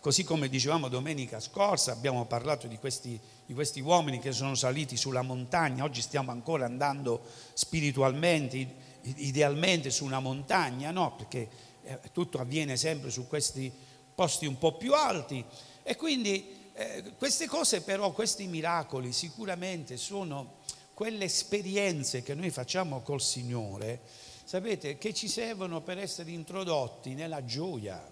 Così 0.00 0.24
come 0.24 0.48
dicevamo 0.48 0.88
domenica 0.88 1.38
scorsa, 1.38 1.92
abbiamo 1.92 2.24
parlato 2.24 2.66
di 2.66 2.76
questi, 2.76 3.18
di 3.46 3.54
questi 3.54 3.80
uomini 3.80 4.18
che 4.18 4.32
sono 4.32 4.56
saliti 4.56 4.96
sulla 4.96 5.22
montagna, 5.22 5.84
oggi 5.84 6.00
stiamo 6.00 6.32
ancora 6.32 6.64
andando 6.64 7.22
spiritualmente 7.52 8.90
idealmente 9.02 9.90
su 9.90 10.04
una 10.04 10.20
montagna, 10.20 10.90
no? 10.90 11.14
perché 11.16 11.48
eh, 11.84 11.98
tutto 12.12 12.38
avviene 12.38 12.76
sempre 12.76 13.10
su 13.10 13.26
questi 13.26 13.72
posti 14.14 14.46
un 14.46 14.58
po' 14.58 14.76
più 14.76 14.94
alti. 14.94 15.44
E 15.82 15.96
quindi 15.96 16.60
eh, 16.74 17.12
queste 17.18 17.46
cose 17.46 17.82
però, 17.82 18.12
questi 18.12 18.46
miracoli 18.46 19.12
sicuramente 19.12 19.96
sono 19.96 20.60
quelle 20.94 21.24
esperienze 21.24 22.22
che 22.22 22.34
noi 22.34 22.50
facciamo 22.50 23.00
col 23.00 23.20
Signore, 23.20 24.00
sapete, 24.44 24.98
che 24.98 25.12
ci 25.12 25.28
servono 25.28 25.80
per 25.80 25.98
essere 25.98 26.30
introdotti 26.30 27.14
nella 27.14 27.44
gioia. 27.44 28.10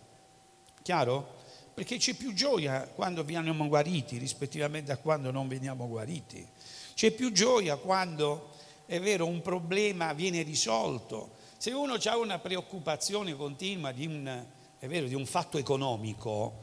Chiaro? 0.83 1.39
Perché 1.73 1.99
c'è 1.99 2.15
più 2.15 2.33
gioia 2.33 2.87
quando 2.89 3.25
veniamo 3.25 3.67
guariti 3.69 4.19
rispettivamente 4.19 4.93
a 4.93 4.97
quando 4.97 5.31
non 5.31 5.49
veniamo 5.49 5.87
guariti. 5.89 6.47
C'è 6.95 7.13
più 7.13 7.33
gioia 7.33 7.77
quando 7.77 8.51
è 8.91 9.01
vero, 9.01 9.25
un 9.25 9.41
problema 9.41 10.13
viene 10.13 10.43
risolto. 10.43 11.37
Se 11.57 11.71
uno 11.71 11.95
ha 11.95 12.17
una 12.17 12.39
preoccupazione 12.39 13.37
continua 13.37 13.93
di 13.93 14.07
un, 14.07 14.45
vero, 14.81 15.07
di 15.07 15.15
un 15.15 15.27
fatto 15.27 15.59
economico, 15.59 16.59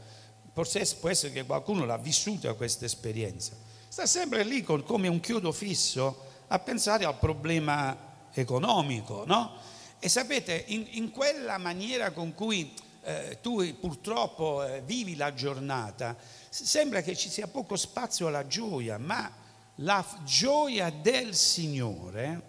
può 0.63 1.09
essere 1.09 1.33
che 1.33 1.45
qualcuno 1.45 1.85
l'ha 1.85 1.97
vissuta 1.97 2.53
questa 2.53 2.85
esperienza. 2.85 3.53
Sta 3.87 4.05
sempre 4.05 4.43
lì 4.43 4.63
con, 4.63 4.83
come 4.83 5.07
un 5.07 5.19
chiodo 5.19 5.51
fisso 5.51 6.25
a 6.47 6.59
pensare 6.59 7.05
al 7.05 7.17
problema 7.17 7.95
economico, 8.33 9.23
no? 9.25 9.55
E 9.99 10.09
sapete, 10.09 10.63
in, 10.67 10.85
in 10.91 11.11
quella 11.11 11.57
maniera 11.57 12.11
con 12.11 12.33
cui 12.33 12.73
eh, 13.03 13.39
tu 13.41 13.63
purtroppo 13.79 14.63
eh, 14.63 14.81
vivi 14.81 15.15
la 15.15 15.33
giornata, 15.33 16.15
sembra 16.49 17.01
che 17.01 17.15
ci 17.15 17.29
sia 17.29 17.47
poco 17.47 17.75
spazio 17.75 18.27
alla 18.27 18.47
gioia, 18.47 18.97
ma 18.97 19.31
la 19.75 20.05
gioia 20.23 20.89
del 20.89 21.35
Signore 21.35 22.41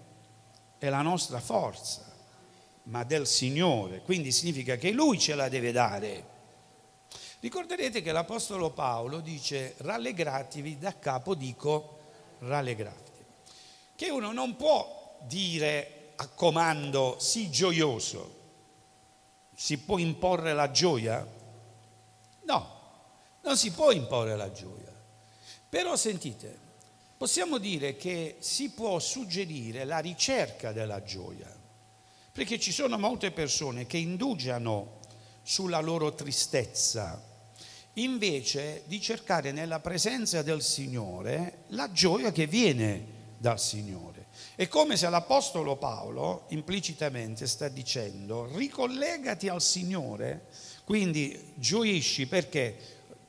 è 0.78 0.88
la 0.88 1.02
nostra 1.02 1.40
forza, 1.40 2.04
ma 2.84 3.04
del 3.04 3.26
Signore, 3.26 4.02
quindi 4.02 4.32
significa 4.32 4.76
che 4.76 4.92
Lui 4.92 5.18
ce 5.18 5.34
la 5.34 5.48
deve 5.48 5.72
dare. 5.72 6.36
Ricorderete 7.40 8.02
che 8.02 8.11
l'Apostolo 8.11 8.71
Paolo 8.71 9.21
dice 9.21 9.75
rallegratevi, 9.78 10.78
da 10.78 10.99
capo 10.99 11.35
dico 11.35 11.99
rallegratevi, 12.40 13.25
che 13.95 14.11
uno 14.11 14.33
non 14.33 14.57
può 14.57 15.16
dire 15.23 16.12
a 16.16 16.26
comando 16.28 17.16
sii 17.21 17.49
gioioso, 17.49 18.37
si 19.54 19.78
può 19.78 19.99
imporre 19.99 20.52
la 20.52 20.71
gioia? 20.73 21.25
No, 22.42 22.80
non 23.42 23.57
si 23.57 23.71
può 23.71 23.92
imporre 23.92 24.37
la 24.37 24.50
gioia. 24.50 24.92
Però 25.68 25.95
sentite, 25.95 26.59
possiamo 27.16 27.59
dire 27.59 27.97
che 27.97 28.37
si 28.40 28.71
può 28.71 28.99
suggerire 28.99 29.85
la 29.85 29.99
ricerca 29.99 30.73
della 30.73 31.04
gioia, 31.04 31.54
perché 32.33 32.59
ci 32.59 32.73
sono 32.73 32.99
molte 32.99 33.30
persone 33.30 33.87
che 33.87 33.99
indugiano 33.99 34.99
sulla 35.42 35.80
loro 35.80 36.14
tristezza, 36.14 37.27
invece 37.95 38.83
di 38.87 39.00
cercare 39.00 39.52
nella 39.52 39.80
presenza 39.80 40.42
del 40.42 40.62
Signore 40.62 41.64
la 41.68 41.90
gioia 41.90 42.30
che 42.33 42.47
viene 42.47 43.16
dal 43.38 43.59
Signore. 43.61 44.26
È 44.54 44.68
come 44.68 44.97
se 44.97 45.09
l'Apostolo 45.09 45.76
Paolo 45.76 46.45
implicitamente 46.49 47.47
sta 47.47 47.68
dicendo 47.68 48.49
ricollegati 48.54 49.49
al 49.49 49.62
Signore, 49.62 50.47
quindi 50.85 51.52
gioisci 51.54 52.26
perché 52.26 52.76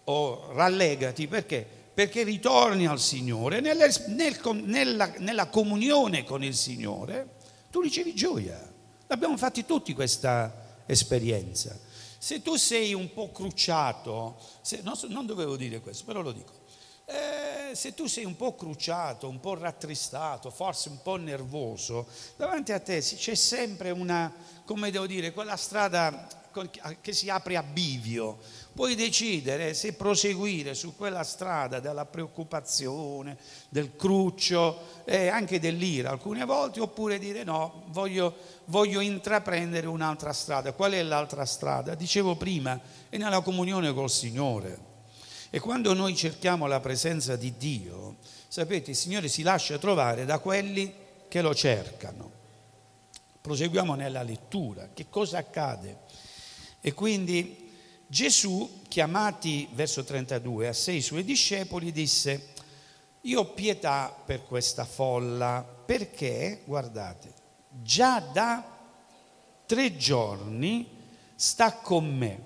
o 0.06 0.52
rallegati 0.54 1.28
perché 1.28 1.78
perché 2.00 2.24
ritorni 2.24 2.88
al 2.88 2.98
Signore, 2.98 3.60
nel, 3.60 3.78
nel, 4.08 4.40
nella, 4.64 5.12
nella 5.18 5.48
comunione 5.48 6.24
con 6.24 6.42
il 6.46 6.56
Signore, 6.56 7.36
tu 7.70 7.82
ricevi 7.82 8.16
gioia. 8.16 8.58
L'abbiamo 9.08 9.36
fatti 9.36 9.66
tutti 9.66 9.94
questa 9.94 10.82
esperienza. 10.86 11.78
Se 12.22 12.42
tu 12.42 12.58
sei 12.58 12.94
un 12.94 13.14
po' 13.14 13.32
crucciato, 13.32 14.38
se, 14.60 14.82
non, 14.84 14.94
non, 15.08 15.26
dovevo 15.26 15.56
dire 15.56 15.80
questo, 15.80 16.04
però 16.04 16.20
lo 16.20 16.34
dico. 16.34 16.52
Eh, 17.06 17.74
se 17.76 17.94
tu 17.94 18.08
sei 18.08 18.26
un 18.26 18.36
po' 18.36 18.56
crucciato, 18.56 19.30
un 19.30 19.40
po' 19.40 19.56
rattristato, 19.56 20.52
forse 20.52 20.90
un 20.90 21.02
po' 21.02 21.16
nervoso, 21.16 22.06
davanti 22.36 22.74
a 22.74 22.80
te 22.82 23.00
c'è 23.00 23.36
sempre 23.36 23.92
una, 23.92 24.34
come 24.66 24.92
devo 24.92 25.08
dire, 25.08 25.32
quella 25.32 25.56
strada 25.56 26.28
che 27.00 27.14
si 27.14 27.30
apre 27.30 27.56
a 27.56 27.64
bivio, 27.64 28.40
puoi 28.74 28.96
decidere 28.96 29.74
se 29.74 29.94
proseguire 29.94 30.74
su 30.74 30.96
quella 30.96 31.24
strada 31.24 31.80
della 31.80 32.06
preoccupazione, 32.06 33.38
del 33.70 33.96
cruccio 33.96 35.04
e 35.06 35.28
anche 35.28 35.60
dell'ira 35.60 36.12
alcune 36.12 36.46
volte, 36.46 36.80
oppure 36.80 37.20
dire 37.20 37.44
no, 37.44 37.84
voglio, 37.88 38.36
voglio 38.66 39.00
intraprendere 39.00 39.88
un'altra 39.88 40.34
strada. 40.34 40.74
Qual 40.74 40.94
è 40.94 41.04
l'altra 41.04 41.46
strada? 41.46 41.96
Dicevo 41.96 42.36
prima, 42.36 42.80
è 43.10 43.18
nella 43.18 43.42
comunione 43.42 43.94
col 43.94 44.10
Signore. 44.10 44.88
E 45.50 45.60
quando 45.60 45.94
noi 45.94 46.16
cerchiamo 46.16 46.68
la 46.68 46.80
presenza 46.80 47.36
di 47.36 47.58
Dio, 47.58 48.18
sapete, 48.48 48.92
il 48.92 48.96
Signore 48.96 49.28
si 49.28 49.42
lascia 49.42 49.78
trovare 49.80 50.24
da 50.24 50.40
quelli 50.40 50.94
che 51.28 51.42
lo 51.42 51.56
cercano. 51.56 52.32
Proseguiamo 53.42 53.96
nella 53.96 54.22
lettura. 54.22 54.90
Che 54.94 55.08
cosa 55.10 55.40
accade? 55.40 55.98
E 56.82 56.94
quindi 56.94 57.59
Gesù, 58.12 58.82
chiamati, 58.88 59.70
verso 59.74 60.04
32, 60.04 60.70
a 60.70 60.74
sei 60.74 61.00
suoi 61.00 61.24
discepoli, 61.24 61.92
disse, 61.92 62.54
io 63.22 63.42
ho 63.42 63.54
pietà 63.54 64.12
per 64.26 64.46
questa 64.46 64.84
folla, 64.84 65.64
perché, 65.86 66.64
guardate, 66.66 67.32
già 67.70 68.20
da 68.20 68.66
tre 69.68 69.96
giorni 69.96 70.90
sta 71.36 71.74
con 71.74 72.12
me. 72.18 72.42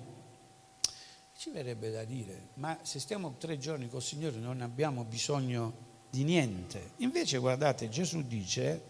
Ci 1.34 1.48
verrebbe 1.48 1.90
da 1.90 2.04
dire, 2.04 2.48
ma 2.56 2.78
se 2.82 3.00
stiamo 3.00 3.36
tre 3.38 3.56
giorni 3.56 3.88
col 3.88 4.02
Signore 4.02 4.36
non 4.36 4.60
abbiamo 4.60 5.04
bisogno 5.04 5.72
di 6.10 6.24
niente. 6.24 6.90
Invece, 6.96 7.38
guardate, 7.38 7.88
Gesù 7.88 8.20
dice, 8.20 8.82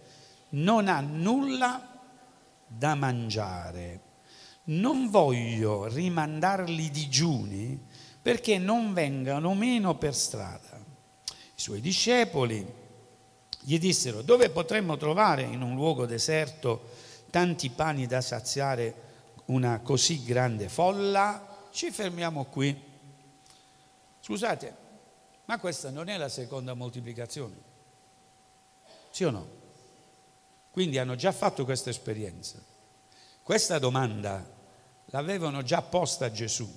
non 0.50 0.88
ha 0.88 0.98
nulla 0.98 2.00
da 2.66 2.96
mangiare. 2.96 4.03
Non 4.66 5.10
voglio 5.10 5.86
rimandarli 5.86 6.90
digiuni 6.90 7.78
perché 8.22 8.56
non 8.56 8.94
vengano 8.94 9.54
meno 9.54 9.96
per 9.96 10.14
strada. 10.14 10.82
I 11.26 11.60
suoi 11.60 11.80
discepoli 11.80 12.66
gli 13.60 13.78
dissero, 13.78 14.22
dove 14.22 14.48
potremmo 14.48 14.96
trovare 14.96 15.42
in 15.42 15.60
un 15.60 15.74
luogo 15.74 16.06
deserto 16.06 16.92
tanti 17.30 17.68
pani 17.70 18.06
da 18.06 18.22
saziare 18.22 19.02
una 19.46 19.80
così 19.80 20.24
grande 20.24 20.70
folla? 20.70 21.68
Ci 21.70 21.90
fermiamo 21.90 22.44
qui. 22.44 22.92
Scusate, 24.20 24.76
ma 25.44 25.58
questa 25.58 25.90
non 25.90 26.08
è 26.08 26.16
la 26.16 26.30
seconda 26.30 26.72
moltiplicazione? 26.72 27.56
Sì 29.10 29.24
o 29.24 29.30
no? 29.30 29.48
Quindi 30.70 30.98
hanno 30.98 31.16
già 31.16 31.32
fatto 31.32 31.66
questa 31.66 31.90
esperienza. 31.90 32.58
Questa 33.42 33.78
domanda 33.78 34.53
l'avevano 35.14 35.62
già 35.62 35.80
posta 35.80 36.26
a 36.26 36.32
Gesù. 36.32 36.68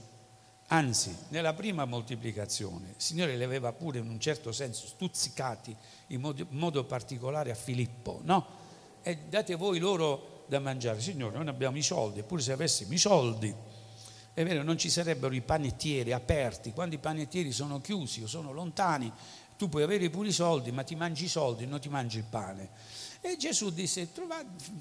Anzi, 0.67 1.15
nella 1.29 1.53
prima 1.53 1.85
moltiplicazione, 1.85 2.89
il 2.89 2.95
Signore 3.01 3.35
li 3.35 3.43
aveva 3.43 3.71
pure 3.73 3.97
in 3.97 4.07
un 4.07 4.19
certo 4.19 4.51
senso 4.51 4.85
stuzzicati 4.85 5.75
in 6.07 6.21
modo, 6.21 6.45
in 6.47 6.57
modo 6.57 6.83
particolare 6.83 7.49
a 7.49 7.55
Filippo, 7.55 8.19
no? 8.23 8.45
E 9.01 9.17
date 9.27 9.55
voi 9.55 9.79
loro 9.79 10.43
da 10.47 10.59
mangiare. 10.59 11.01
Signore, 11.01 11.35
noi 11.35 11.47
abbiamo 11.47 11.77
i 11.77 11.81
soldi, 11.81 12.19
eppure 12.19 12.41
se 12.43 12.51
avessimo 12.51 12.93
i 12.93 12.97
soldi, 12.99 13.51
è 14.33 14.43
vero, 14.43 14.61
non 14.61 14.77
ci 14.77 14.91
sarebbero 14.91 15.33
i 15.33 15.41
panettieri 15.41 16.11
aperti. 16.11 16.73
Quando 16.73 16.93
i 16.93 16.99
panettieri 16.99 17.51
sono 17.51 17.81
chiusi 17.81 18.21
o 18.21 18.27
sono 18.27 18.51
lontani, 18.51 19.11
tu 19.57 19.67
puoi 19.67 19.81
avere 19.81 20.11
pure 20.11 20.27
i 20.27 20.33
soldi, 20.33 20.71
ma 20.71 20.83
ti 20.83 20.95
mangi 20.95 21.23
i 21.23 21.29
soldi, 21.29 21.65
non 21.65 21.79
ti 21.79 21.89
mangi 21.89 22.19
il 22.19 22.25
pane. 22.29 22.69
E 23.27 23.35
Gesù 23.35 23.71
disse, 23.71 24.07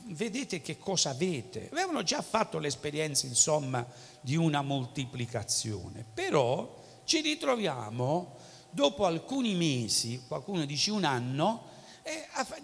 vedete 0.04 0.60
che 0.60 0.78
cosa 0.78 1.10
avete. 1.10 1.68
Avevano 1.72 2.04
già 2.04 2.22
fatto 2.22 2.60
l'esperienza, 2.60 3.26
insomma, 3.26 3.84
di 4.20 4.36
una 4.36 4.62
moltiplicazione, 4.62 6.04
però 6.14 6.80
ci 7.02 7.22
ritroviamo 7.22 8.36
dopo 8.70 9.04
alcuni 9.04 9.54
mesi, 9.54 10.22
qualcuno 10.28 10.64
dice 10.64 10.92
un 10.92 11.02
anno, 11.02 11.74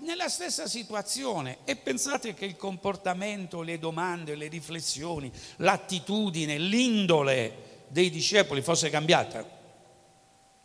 nella 0.02 0.28
stessa 0.28 0.68
situazione 0.68 1.58
e 1.64 1.74
pensate 1.74 2.32
che 2.32 2.44
il 2.44 2.56
comportamento, 2.56 3.60
le 3.62 3.80
domande, 3.80 4.36
le 4.36 4.46
riflessioni, 4.46 5.32
l'attitudine, 5.56 6.58
l'indole 6.58 7.86
dei 7.88 8.08
discepoli 8.08 8.62
fosse 8.62 8.88
cambiata? 8.88 9.44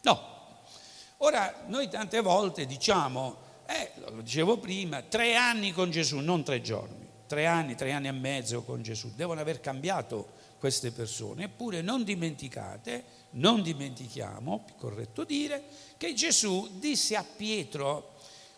No. 0.01 0.36
Ora, 1.17 1.63
noi 1.65 1.89
tante 1.89 2.21
volte 2.21 2.67
diciamo, 2.67 3.45
eh, 3.67 3.91
lo 3.95 4.21
dicevo 4.21 4.57
prima, 4.57 5.01
tre 5.01 5.36
anni 5.36 5.71
con 5.71 5.91
Gesù, 5.91 6.19
non 6.19 6.43
tre 6.43 6.62
giorni, 6.62 7.05
tre 7.27 7.45
anni, 7.45 7.75
tre 7.75 7.91
anni 7.91 8.07
e 8.07 8.12
mezzo 8.12 8.63
con 8.63 8.81
Gesù, 8.81 9.12
devono 9.13 9.41
aver 9.41 9.59
cambiato 9.59 10.45
queste 10.57 10.92
persone, 10.92 11.44
eppure 11.44 11.81
non 11.81 12.03
dimenticate, 12.03 13.03
non 13.31 13.61
dimentichiamo, 13.61 14.65
corretto 14.77 15.24
dire, 15.24 15.63
che 15.98 16.13
Gesù 16.13 16.70
disse 16.79 17.15
a 17.15 17.24
Pietro, 17.24 18.15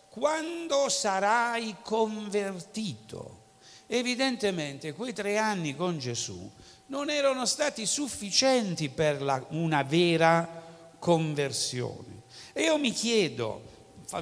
quando 0.08 0.88
sarai 0.88 1.76
convertito? 1.82 3.38
Evidentemente 3.86 4.92
quei 4.92 5.12
tre 5.12 5.36
anni 5.36 5.74
con 5.74 5.98
Gesù 5.98 6.50
non 6.86 7.10
erano 7.10 7.44
stati 7.44 7.86
sufficienti 7.86 8.88
per 8.88 9.20
la, 9.20 9.44
una 9.50 9.82
vera 9.82 10.94
conversione. 10.98 12.22
E 12.52 12.62
io 12.62 12.78
mi 12.78 12.92
chiedo, 12.92 13.62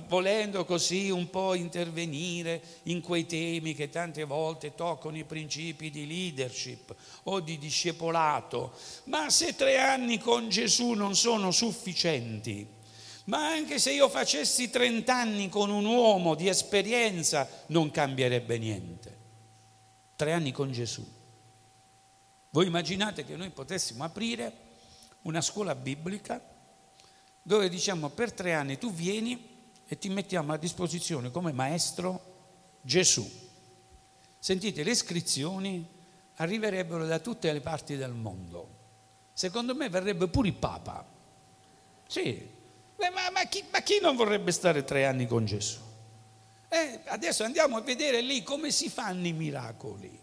volendo 0.06 0.64
così 0.64 1.10
un 1.10 1.30
po' 1.30 1.54
intervenire 1.54 2.60
in 2.84 3.00
quei 3.00 3.26
temi 3.26 3.74
che 3.74 3.88
tante 3.88 4.24
volte 4.24 4.74
toccano 4.74 5.16
i 5.16 5.24
principi 5.24 5.90
di 5.90 6.06
leadership 6.06 6.94
o 7.24 7.40
di 7.40 7.58
discepolato, 7.58 8.72
ma 9.04 9.30
se 9.30 9.54
tre 9.56 9.78
anni 9.78 10.18
con 10.18 10.48
Gesù 10.48 10.92
non 10.92 11.16
sono 11.16 11.50
sufficienti, 11.50 12.66
ma 13.24 13.48
anche 13.48 13.78
se 13.78 13.92
io 13.92 14.08
facessi 14.08 14.70
trent'anni 14.70 15.48
con 15.48 15.70
un 15.70 15.84
uomo 15.84 16.34
di 16.34 16.48
esperienza 16.48 17.48
non 17.66 17.90
cambierebbe 17.90 18.58
niente. 18.58 19.16
Tre 20.16 20.32
anni 20.32 20.52
con 20.52 20.72
Gesù. 20.72 21.06
Voi 22.50 22.66
immaginate 22.66 23.24
che 23.24 23.36
noi 23.36 23.50
potessimo 23.50 24.04
aprire 24.04 24.66
una 25.22 25.40
scuola 25.40 25.74
biblica 25.74 26.42
dove 27.42 27.68
diciamo 27.68 28.10
per 28.10 28.32
tre 28.32 28.52
anni 28.52 28.78
tu 28.78 28.92
vieni 28.92 29.47
e 29.90 29.96
ti 29.96 30.10
mettiamo 30.10 30.52
a 30.52 30.58
disposizione 30.58 31.30
come 31.30 31.50
maestro 31.50 32.36
Gesù. 32.82 33.26
Sentite, 34.38 34.82
le 34.82 34.90
iscrizioni 34.90 35.88
arriverebbero 36.34 37.06
da 37.06 37.18
tutte 37.20 37.50
le 37.50 37.62
parti 37.62 37.96
del 37.96 38.12
mondo. 38.12 38.76
Secondo 39.32 39.74
me 39.74 39.88
verrebbe 39.88 40.28
pure 40.28 40.48
il 40.48 40.54
Papa. 40.54 41.06
Sì, 42.06 42.48
ma, 42.98 43.30
ma, 43.32 43.44
chi, 43.44 43.64
ma 43.72 43.80
chi, 43.80 43.98
non 44.00 44.14
vorrebbe 44.14 44.52
stare 44.52 44.84
tre 44.84 45.06
anni 45.06 45.26
con 45.26 45.46
Gesù? 45.46 45.80
Eh, 46.68 47.00
adesso 47.06 47.44
andiamo 47.44 47.78
a 47.78 47.80
vedere 47.80 48.20
lì 48.20 48.42
come 48.42 48.70
si 48.70 48.90
fanno 48.90 49.26
i 49.26 49.32
miracoli. 49.32 50.20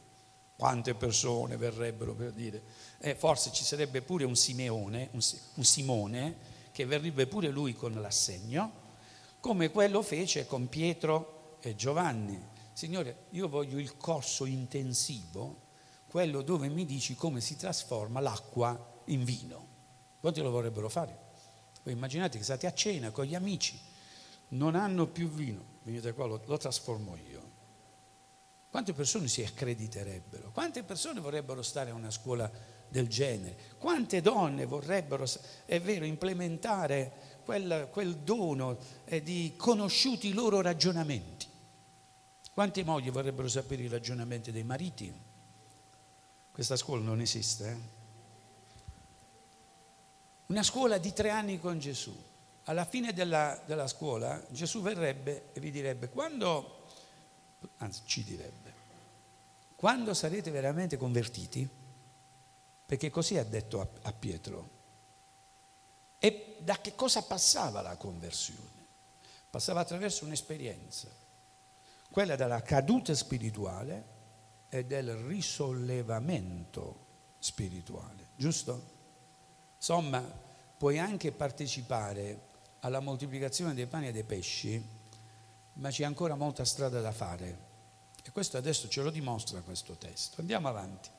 Quante 0.56 0.94
persone 0.94 1.58
verrebbero 1.58 2.14
per 2.14 2.32
dire, 2.32 2.62
eh, 3.00 3.16
forse 3.16 3.52
ci 3.52 3.64
sarebbe 3.64 4.04
pure 4.04 4.26
un 4.26 4.36
Simeone, 4.36 5.10
un, 5.12 5.22
un 5.56 5.64
Simone, 5.64 6.54
che 6.72 6.86
verrebbe 6.86 7.26
pure 7.26 7.50
lui 7.50 7.74
con 7.74 7.94
l'assegno 8.00 8.84
come 9.46 9.70
quello 9.70 10.02
fece 10.02 10.48
con 10.48 10.68
Pietro 10.70 11.60
e 11.62 11.76
Giovanni. 11.76 12.44
Signore, 12.74 13.26
io 13.30 13.48
voglio 13.48 13.78
il 13.78 13.96
corso 13.96 14.46
intensivo, 14.46 15.68
quello 16.10 16.42
dove 16.42 16.68
mi 16.68 16.84
dici 16.84 17.14
come 17.14 17.42
si 17.42 17.56
trasforma 17.56 18.20
l'acqua 18.22 19.04
in 19.06 19.24
vino. 19.24 19.68
Quanti 20.20 20.42
lo 20.42 20.50
vorrebbero 20.50 20.90
fare? 20.90 21.16
Voi 21.84 21.94
immaginate 21.94 22.40
che 22.40 22.44
state 22.44 22.66
a 22.66 22.74
cena 22.74 23.12
con 23.12 23.26
gli 23.26 23.36
amici, 23.36 23.80
non 24.48 24.74
hanno 24.74 25.06
più 25.06 25.30
vino, 25.30 25.64
venite 25.84 26.14
qua, 26.14 26.26
lo, 26.26 26.42
lo 26.44 26.58
trasformo 26.58 27.16
io. 27.16 27.44
Quante 28.72 28.94
persone 28.94 29.28
si 29.28 29.44
accrediterebbero? 29.44 30.50
Quante 30.52 30.82
persone 30.82 31.20
vorrebbero 31.20 31.62
stare 31.62 31.92
a 31.92 31.94
una 31.94 32.10
scuola 32.10 32.52
del 32.88 33.08
genere? 33.08 33.56
Quante 33.78 34.22
donne 34.22 34.66
vorrebbero, 34.66 35.24
è 35.66 35.80
vero, 35.80 36.04
implementare 36.04 37.35
quel, 37.46 37.88
quel 37.92 38.18
dono 38.18 38.78
eh, 39.06 39.22
di 39.22 39.54
conosciuti 39.56 40.30
i 40.30 40.34
loro 40.34 40.60
ragionamenti. 40.60 41.46
Quante 42.52 42.84
mogli 42.84 43.12
vorrebbero 43.12 43.48
sapere 43.48 43.84
i 43.84 43.88
ragionamenti 43.88 44.52
dei 44.52 44.64
mariti? 44.64 45.14
Questa 46.52 46.76
scuola 46.76 47.04
non 47.04 47.22
esiste. 47.22 47.70
Eh? 47.70 47.94
Una 50.48 50.64
scuola 50.64 50.98
di 50.98 51.14
tre 51.14 51.30
anni 51.30 51.60
con 51.60 51.80
Gesù. 51.80 52.16
Alla 52.64 52.86
fine 52.86 53.14
della, 53.14 53.62
della 53.66 53.88
scuola 53.88 54.44
Gesù 54.50 54.82
verrebbe 54.82 55.50
e 55.54 55.60
vi 55.60 55.70
direbbe, 55.70 56.10
quando, 56.10 56.88
anzi 57.78 58.02
ci 58.06 58.24
direbbe, 58.24 58.74
quando 59.76 60.14
sarete 60.16 60.50
veramente 60.50 60.98
convertiti, 60.98 61.68
perché 62.86 63.10
così 63.12 63.38
ha 63.38 63.44
detto 63.44 63.82
a, 63.82 63.88
a 64.04 64.14
Pietro, 64.14 64.70
e 66.26 66.56
da 66.58 66.82
che 66.82 66.96
cosa 66.96 67.22
passava 67.22 67.82
la 67.82 67.98
conversione? 67.98 68.88
Passava 69.48 69.82
attraverso 69.82 70.26
un'esperienza, 70.26 71.08
quella 72.10 72.36
della 72.36 72.64
caduta 72.64 73.14
spirituale 73.14 74.14
e 74.70 74.86
del 74.86 75.14
risollevamento 75.14 77.06
spirituale, 77.38 78.30
giusto? 78.36 78.94
Insomma, 79.76 80.20
puoi 80.76 80.98
anche 80.98 81.32
partecipare 81.32 82.54
alla 82.80 83.02
moltiplicazione 83.02 83.76
dei 83.76 83.86
pani 83.86 84.08
e 84.08 84.12
dei 84.12 84.24
pesci, 84.24 84.84
ma 85.74 85.90
c'è 85.92 86.06
ancora 86.06 86.34
molta 86.34 86.66
strada 86.66 87.02
da 87.02 87.12
fare. 87.12 87.60
E 88.24 88.32
questo 88.32 88.58
adesso 88.58 88.90
ce 88.90 89.04
lo 89.04 89.12
dimostra 89.12 89.62
questo 89.62 89.94
testo. 89.94 90.42
Andiamo 90.42 90.70
avanti. 90.70 91.10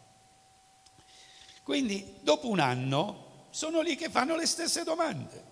Quindi, 1.62 2.18
dopo 2.22 2.48
un 2.48 2.58
anno, 2.58 3.25
sono 3.56 3.80
lì 3.80 3.96
che 3.96 4.10
fanno 4.10 4.36
le 4.36 4.44
stesse 4.44 4.84
domande. 4.84 5.42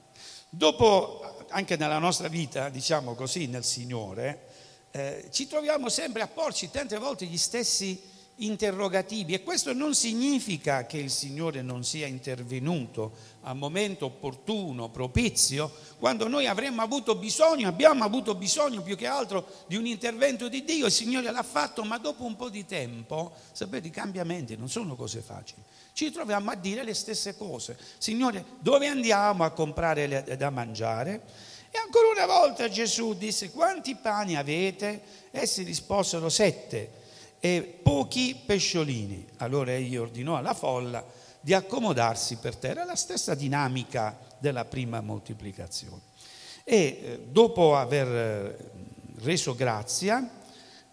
Dopo, 0.50 1.46
anche 1.48 1.76
nella 1.76 1.96
nostra 1.96 2.28
vita, 2.28 2.68
diciamo 2.68 3.14
così, 3.14 3.46
nel 3.46 3.64
Signore, 3.64 4.48
eh, 4.90 5.28
ci 5.30 5.46
troviamo 5.46 5.88
sempre 5.88 6.20
a 6.20 6.28
porci 6.28 6.70
tante 6.70 6.98
volte 6.98 7.24
gli 7.24 7.38
stessi, 7.38 7.98
interrogativi 8.36 9.32
e 9.32 9.42
questo 9.42 9.72
non 9.72 9.94
significa 9.94 10.84
che 10.84 10.98
il 10.98 11.10
Signore 11.10 11.62
non 11.62 11.82
sia 11.82 12.06
intervenuto 12.06 13.16
al 13.44 13.56
momento 13.56 14.06
opportuno, 14.06 14.88
propizio, 14.88 15.70
quando 15.98 16.28
noi 16.28 16.46
avremmo 16.46 16.82
avuto 16.82 17.14
bisogno, 17.14 17.68
abbiamo 17.68 18.04
avuto 18.04 18.34
bisogno 18.34 18.82
più 18.82 18.96
che 18.96 19.06
altro 19.06 19.46
di 19.66 19.76
un 19.76 19.86
intervento 19.86 20.48
di 20.48 20.64
Dio, 20.64 20.86
il 20.86 20.92
Signore 20.92 21.30
l'ha 21.30 21.42
fatto, 21.42 21.82
ma 21.84 21.98
dopo 21.98 22.24
un 22.24 22.36
po' 22.36 22.48
di 22.48 22.64
tempo, 22.64 23.32
sapete, 23.52 23.88
i 23.88 23.90
cambiamenti 23.90 24.56
non 24.56 24.68
sono 24.68 24.96
cose 24.96 25.20
facili. 25.20 25.62
Ci 25.92 26.10
troviamo 26.10 26.50
a 26.50 26.54
dire 26.54 26.82
le 26.82 26.94
stesse 26.94 27.36
cose. 27.36 27.78
Signore, 27.98 28.44
dove 28.58 28.86
andiamo 28.86 29.44
a 29.44 29.50
comprare 29.50 30.36
da 30.36 30.50
mangiare? 30.50 31.22
E 31.70 31.78
ancora 31.78 32.08
una 32.08 32.26
volta 32.26 32.68
Gesù 32.68 33.14
disse, 33.14 33.50
quanti 33.50 33.94
pani 33.94 34.36
avete? 34.36 35.02
Essi 35.30 35.62
risposero 35.62 36.28
sette 36.28 37.02
e 37.40 37.78
pochi 37.82 38.40
pesciolini. 38.46 39.26
Allora 39.38 39.72
egli 39.72 39.96
ordinò 39.96 40.36
alla 40.36 40.54
folla 40.54 41.04
di 41.44 41.52
accomodarsi 41.52 42.36
per 42.36 42.56
terra, 42.56 42.86
la 42.86 42.96
stessa 42.96 43.34
dinamica 43.34 44.18
della 44.38 44.64
prima 44.64 45.02
moltiplicazione. 45.02 46.00
E 46.64 46.74
eh, 46.74 47.26
dopo 47.28 47.76
aver 47.76 48.08
eh, 48.08 48.70
reso 49.16 49.54
grazia, 49.54 50.26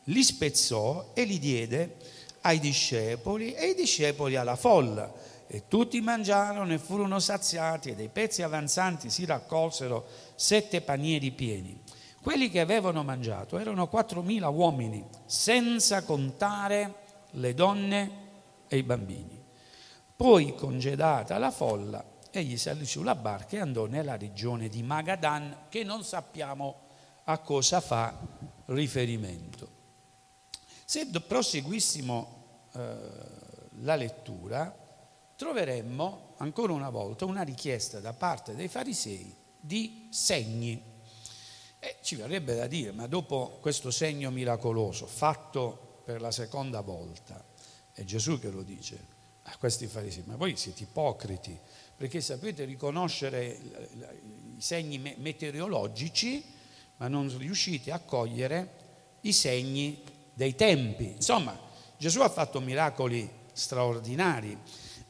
li 0.04 0.22
spezzò 0.22 1.12
e 1.14 1.24
li 1.24 1.40
diede 1.40 1.96
ai 2.42 2.60
discepoli 2.60 3.54
e 3.54 3.70
i 3.70 3.76
discepoli 3.76 4.36
alla 4.36 4.58
folla. 4.58 5.10
E 5.48 5.70
tutti 5.70 6.02
mangiarono 6.02 6.74
e 6.74 6.80
furono 6.80 7.20
saziati 7.20 7.92
e 7.92 7.96
dei 7.96 8.10
pezzi 8.10 8.42
avanzanti 8.42 9.10
si 9.10 9.24
raccolsero 9.24 10.06
sette 10.36 10.82
panieri 10.82 11.32
pieni. 11.32 11.82
Quelli 12.22 12.50
che 12.50 12.60
avevano 12.60 13.04
mangiato 13.04 13.58
erano 13.58 13.90
4.000 13.90 14.54
uomini, 14.54 15.02
senza 15.26 16.04
contare 16.04 16.94
le 17.32 17.54
donne 17.54 18.12
e 18.68 18.78
i 18.78 18.84
bambini. 18.84 19.41
Poi, 20.22 20.54
congedata 20.54 21.40
la 21.40 21.50
folla, 21.50 22.06
egli 22.30 22.56
salì 22.56 22.86
sulla 22.86 23.16
barca 23.16 23.56
e 23.56 23.60
andò 23.60 23.88
nella 23.88 24.18
regione 24.18 24.70
di 24.70 24.84
Magadan, 24.84 25.66
che 25.68 25.84
non 25.84 26.04
sappiamo 26.04 26.82
a 27.24 27.40
cosa 27.40 27.82
fa 27.82 28.20
riferimento. 28.66 29.68
Se 30.86 31.10
proseguissimo 31.10 32.68
eh, 32.72 32.98
la 33.80 33.96
lettura, 33.96 34.72
troveremmo 35.36 36.36
ancora 36.38 36.74
una 36.74 36.92
volta 36.92 37.26
una 37.26 37.42
richiesta 37.42 38.00
da 38.00 38.14
parte 38.14 38.54
dei 38.54 38.68
farisei 38.68 39.36
di 39.60 40.08
segni 40.12 40.80
e 41.80 41.98
ci 42.04 42.16
verrebbe 42.16 42.54
da 42.54 42.68
dire, 42.68 42.92
ma 42.92 43.08
dopo 43.08 43.58
questo 43.60 43.90
segno 43.90 44.30
miracoloso 44.30 45.08
fatto 45.08 46.04
per 46.06 46.22
la 46.22 46.32
seconda 46.32 46.82
volta, 46.82 47.44
è 47.92 48.04
Gesù 48.04 48.40
che 48.40 48.52
lo 48.52 48.62
dice 48.62 49.18
a 49.52 49.58
questi 49.58 49.88
farisei, 49.88 50.24
ma 50.26 50.36
voi 50.36 50.56
siete 50.56 50.84
ipocriti, 50.84 51.58
perché 51.96 52.22
sapete 52.22 52.64
riconoscere 52.64 53.60
i 54.58 54.62
segni 54.62 54.98
meteorologici, 55.18 56.44
ma 56.98 57.08
non 57.08 57.36
riuscite 57.38 57.92
a 57.92 58.00
cogliere 58.00 58.80
i 59.22 59.34
segni 59.34 60.02
dei 60.34 60.56
tempi. 60.56 61.12
Insomma, 61.16 61.58
Gesù 61.98 62.22
ha 62.22 62.30
fatto 62.30 62.60
miracoli 62.60 63.30
straordinari 63.54 64.58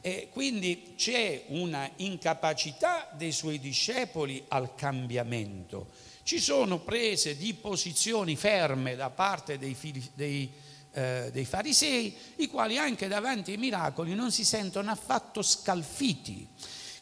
e 0.00 0.28
quindi 0.32 0.94
c'è 0.96 1.44
una 1.48 1.88
incapacità 1.96 3.08
dei 3.16 3.30
suoi 3.32 3.60
discepoli 3.60 4.44
al 4.48 4.74
cambiamento 4.74 6.10
ci 6.24 6.38
sono 6.38 6.78
prese 6.78 7.36
di 7.36 7.54
posizioni 7.54 8.36
ferme 8.36 8.94
da 8.94 9.10
parte 9.10 9.58
dei, 9.58 9.76
dei, 10.14 10.50
eh, 10.92 11.30
dei 11.32 11.44
farisei, 11.44 12.14
i 12.36 12.48
quali 12.48 12.78
anche 12.78 13.08
davanti 13.08 13.52
ai 13.52 13.56
miracoli 13.56 14.14
non 14.14 14.30
si 14.30 14.44
sentono 14.44 14.90
affatto 14.90 15.42
scalfiti. 15.42 16.48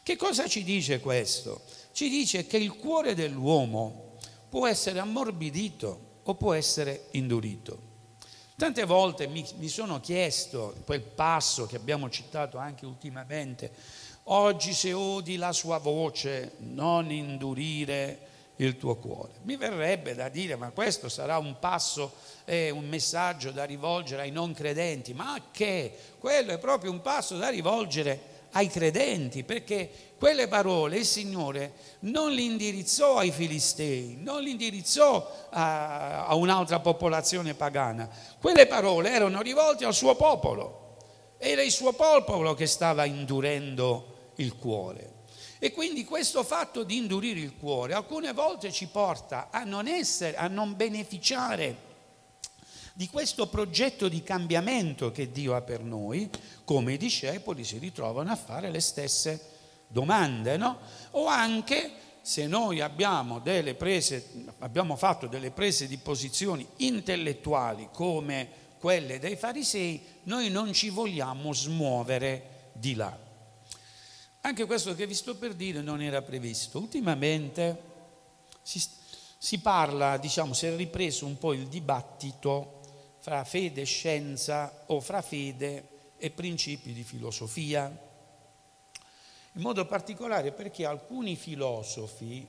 Che 0.03 0.15
cosa 0.15 0.47
ci 0.47 0.63
dice 0.63 0.99
questo? 0.99 1.61
Ci 1.91 2.09
dice 2.09 2.47
che 2.47 2.57
il 2.57 2.75
cuore 2.75 3.13
dell'uomo 3.13 4.17
può 4.49 4.67
essere 4.67 4.99
ammorbidito 4.99 6.19
o 6.23 6.35
può 6.35 6.53
essere 6.53 7.07
indurito. 7.11 7.89
Tante 8.55 8.85
volte 8.85 9.27
mi, 9.27 9.45
mi, 9.57 9.67
sono 9.67 9.99
chiesto, 9.99 10.75
quel 10.85 11.01
passo 11.01 11.65
che 11.65 11.77
abbiamo 11.77 12.09
citato 12.09 12.57
anche 12.57 12.85
ultimamente, 12.85 13.71
oggi 14.25 14.73
se 14.73 14.93
odi 14.93 15.35
la 15.35 15.51
sua 15.51 15.79
voce, 15.79 16.53
non 16.59 17.11
indurire 17.11 18.29
il 18.57 18.77
tuo 18.77 18.95
cuore. 18.95 19.33
Mi 19.43 19.55
verrebbe 19.55 20.13
da 20.13 20.29
dire, 20.29 20.55
ma 20.55 20.69
questo 20.71 21.09
sarà 21.09 21.37
un 21.37 21.57
passo, 21.59 22.13
eh, 22.45 22.69
un 22.69 22.87
messaggio 22.87 23.51
da 23.51 23.63
rivolgere 23.63 24.23
ai 24.23 24.31
non 24.31 24.53
credenti, 24.53 25.13
ma 25.13 25.41
che? 25.51 25.95
Quello 26.19 26.51
è 26.51 26.57
proprio 26.57 26.91
un 26.91 27.01
passo 27.01 27.37
da 27.37 27.49
rivolgere 27.49 28.39
ai 28.51 28.67
credenti, 28.67 29.43
perché 29.43 29.89
quelle 30.17 30.47
parole 30.47 30.97
il 30.97 31.05
Signore 31.05 31.73
non 32.01 32.31
li 32.31 32.45
indirizzò 32.45 33.17
ai 33.17 33.31
filistei, 33.31 34.17
non 34.19 34.43
li 34.43 34.51
indirizzò 34.51 35.47
a, 35.49 36.25
a 36.25 36.35
un'altra 36.35 36.79
popolazione 36.79 37.53
pagana, 37.53 38.09
quelle 38.39 38.67
parole 38.67 39.11
erano 39.11 39.41
rivolte 39.41 39.85
al 39.85 39.93
suo 39.93 40.15
popolo, 40.15 40.97
era 41.37 41.63
il 41.63 41.71
suo 41.71 41.93
popolo 41.93 42.53
che 42.53 42.67
stava 42.67 43.05
indurendo 43.05 44.31
il 44.35 44.55
cuore. 44.57 45.10
E 45.63 45.71
quindi 45.71 46.05
questo 46.05 46.43
fatto 46.43 46.81
di 46.81 46.97
indurire 46.97 47.39
il 47.39 47.55
cuore 47.55 47.93
alcune 47.93 48.33
volte 48.33 48.71
ci 48.71 48.87
porta 48.87 49.49
a 49.51 49.63
non, 49.63 49.87
essere, 49.87 50.35
a 50.35 50.47
non 50.47 50.75
beneficiare 50.75 51.89
di 52.93 53.07
questo 53.07 53.47
progetto 53.47 54.09
di 54.09 54.23
cambiamento 54.23 55.11
che 55.11 55.31
Dio 55.31 55.53
ha 55.53 55.61
per 55.61 55.83
noi, 55.83 56.27
come 56.65 56.93
i 56.93 56.97
discepoli 56.97 57.63
si 57.63 57.77
ritrovano 57.77 58.31
a 58.31 58.35
fare 58.35 58.71
le 58.71 58.79
stesse 58.79 59.49
domande, 59.87 60.57
no? 60.57 60.79
O 61.11 61.27
anche 61.27 61.91
se 62.21 62.47
noi 62.47 62.81
abbiamo, 62.81 63.37
delle 63.37 63.75
prese, 63.75 64.31
abbiamo 64.61 64.95
fatto 64.95 65.27
delle 65.27 65.51
prese 65.51 65.87
di 65.87 65.97
posizioni 65.97 66.67
intellettuali 66.77 67.89
come 67.93 68.49
quelle 68.79 69.19
dei 69.19 69.35
farisei, 69.35 70.03
noi 70.23 70.49
non 70.49 70.73
ci 70.73 70.89
vogliamo 70.89 71.53
smuovere 71.53 72.69
di 72.73 72.95
là. 72.95 73.29
Anche 74.43 74.65
questo 74.65 74.95
che 74.95 75.05
vi 75.05 75.13
sto 75.13 75.35
per 75.35 75.53
dire 75.53 75.81
non 75.81 76.01
era 76.01 76.23
previsto. 76.23 76.79
Ultimamente 76.79 77.79
si, 78.63 78.83
si 79.37 79.59
parla, 79.59 80.17
diciamo, 80.17 80.53
si 80.53 80.65
è 80.65 80.75
ripreso 80.75 81.27
un 81.27 81.37
po' 81.37 81.53
il 81.53 81.67
dibattito 81.67 82.79
fra 83.19 83.43
fede 83.43 83.81
e 83.81 83.85
scienza 83.85 84.85
o 84.87 84.99
fra 84.99 85.21
fede 85.21 86.15
e 86.17 86.31
principi 86.31 86.91
di 86.91 87.03
filosofia. 87.03 88.09
In 89.53 89.61
modo 89.61 89.85
particolare 89.85 90.51
perché 90.51 90.87
alcuni 90.87 91.35
filosofi, 91.35 92.47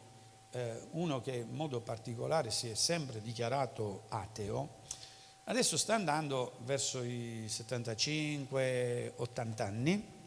eh, 0.51 0.87
uno 0.93 1.21
che 1.21 1.35
in 1.37 1.55
modo 1.55 1.81
particolare 1.81 2.51
si 2.51 2.71
è 2.71 2.75
sempre 2.75 3.21
dichiarato 3.21 4.05
ateo, 4.09 4.77
adesso 5.45 5.77
sta 5.77 5.95
andando 5.95 6.55
verso 6.61 7.03
i 7.03 7.45
75-80 7.49 9.63
anni 9.63 10.21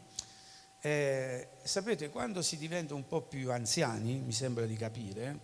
eh, 0.85 1.47
sapete, 1.63 2.11
quando 2.11 2.43
si 2.43 2.57
diventa 2.57 2.93
un 2.93 3.07
po' 3.07 3.23
più 3.23 3.51
anziani, 3.51 4.19
mi 4.19 4.31
sembra 4.31 4.67
di 4.67 4.75
capire, 4.75 5.39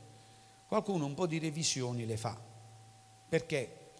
qualcuno 0.67 1.05
un 1.05 1.15
po' 1.15 1.25
di 1.25 1.39
revisioni 1.39 2.05
le 2.05 2.15
fa. 2.15 2.39
Perché? 3.27 3.93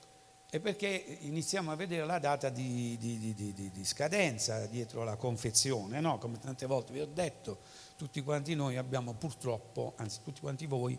È 0.47 0.59
perché 0.59 1.17
iniziamo 1.21 1.71
a 1.71 1.75
vedere 1.75 2.05
la 2.05 2.19
data 2.19 2.49
di, 2.49 2.95
di, 2.99 3.33
di, 3.33 3.71
di 3.71 3.85
scadenza 3.85 4.67
dietro 4.67 5.03
la 5.03 5.15
confezione, 5.15 5.99
no? 5.99 6.19
come 6.19 6.37
tante 6.37 6.67
volte 6.67 6.93
vi 6.93 6.99
ho 6.99 7.07
detto, 7.07 7.61
tutti 7.95 8.21
quanti 8.21 8.53
noi 8.53 8.77
abbiamo 8.77 9.13
purtroppo, 9.13 9.93
anzi 9.95 10.19
tutti 10.23 10.41
quanti 10.41 10.67
voi 10.67 10.95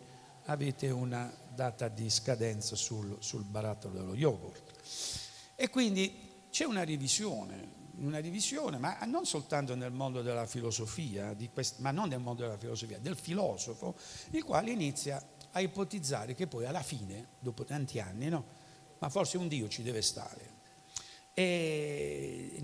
avete 0.47 0.91
una 0.91 1.33
data 1.55 1.87
di 1.87 2.11
scadenza 2.11 2.75
sul, 2.75 3.17
sul 3.21 3.45
barattolo 3.45 3.95
dello 3.95 4.17
yogurt. 4.17 4.73
E 5.55 5.71
quindi 5.71 6.47
c'è 6.51 6.65
una 6.65 6.83
revisione, 6.83 7.82
una 8.07 8.21
divisione, 8.21 8.79
ma 8.79 8.99
non 9.07 9.25
soltanto 9.27 9.75
nel 9.75 9.93
mondo 9.93 10.23
della 10.23 10.47
filosofia, 10.47 11.35
quest- 11.53 11.79
ma 11.79 11.91
non 11.91 12.09
nel 12.09 12.21
mondo 12.21 12.43
della 12.43 12.59
filosofia, 12.59 12.99
del 12.99 13.17
filosofo, 13.17 13.95
il 14.31 14.45
quale 14.45 14.71
inizia 14.71 15.25
a 15.53 15.61
ipotizzare 15.61 16.35
che 16.35 16.47
poi 16.47 16.65
alla 16.65 16.83
fine, 16.83 17.29
dopo 17.39 17.65
tanti 17.65 18.01
anni, 18.01 18.29
no, 18.29 18.45
ma 18.99 19.09
forse 19.09 19.37
un 19.37 19.49
Dio 19.49 19.69
ci 19.69 19.83
deve 19.83 20.03
stare. 20.03 20.51
E 21.35 22.57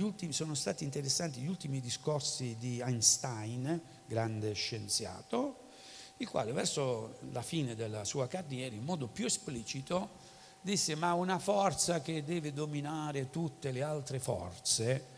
ultimi, 0.00 0.32
sono 0.32 0.54
stati 0.54 0.84
interessanti 0.84 1.40
gli 1.40 1.48
ultimi 1.48 1.80
discorsi 1.80 2.56
di 2.58 2.80
Einstein, 2.80 3.80
grande 4.06 4.52
scienziato, 4.52 5.64
il 6.18 6.28
quale 6.28 6.52
verso 6.52 7.18
la 7.32 7.42
fine 7.42 7.74
della 7.74 8.04
sua 8.04 8.26
carriera, 8.28 8.74
in 8.74 8.84
modo 8.84 9.08
più 9.08 9.26
esplicito, 9.26 10.10
disse 10.66 10.96
ma 10.96 11.14
una 11.14 11.38
forza 11.38 12.02
che 12.02 12.24
deve 12.24 12.52
dominare 12.52 13.30
tutte 13.30 13.70
le 13.70 13.84
altre 13.84 14.18
forze 14.18 15.14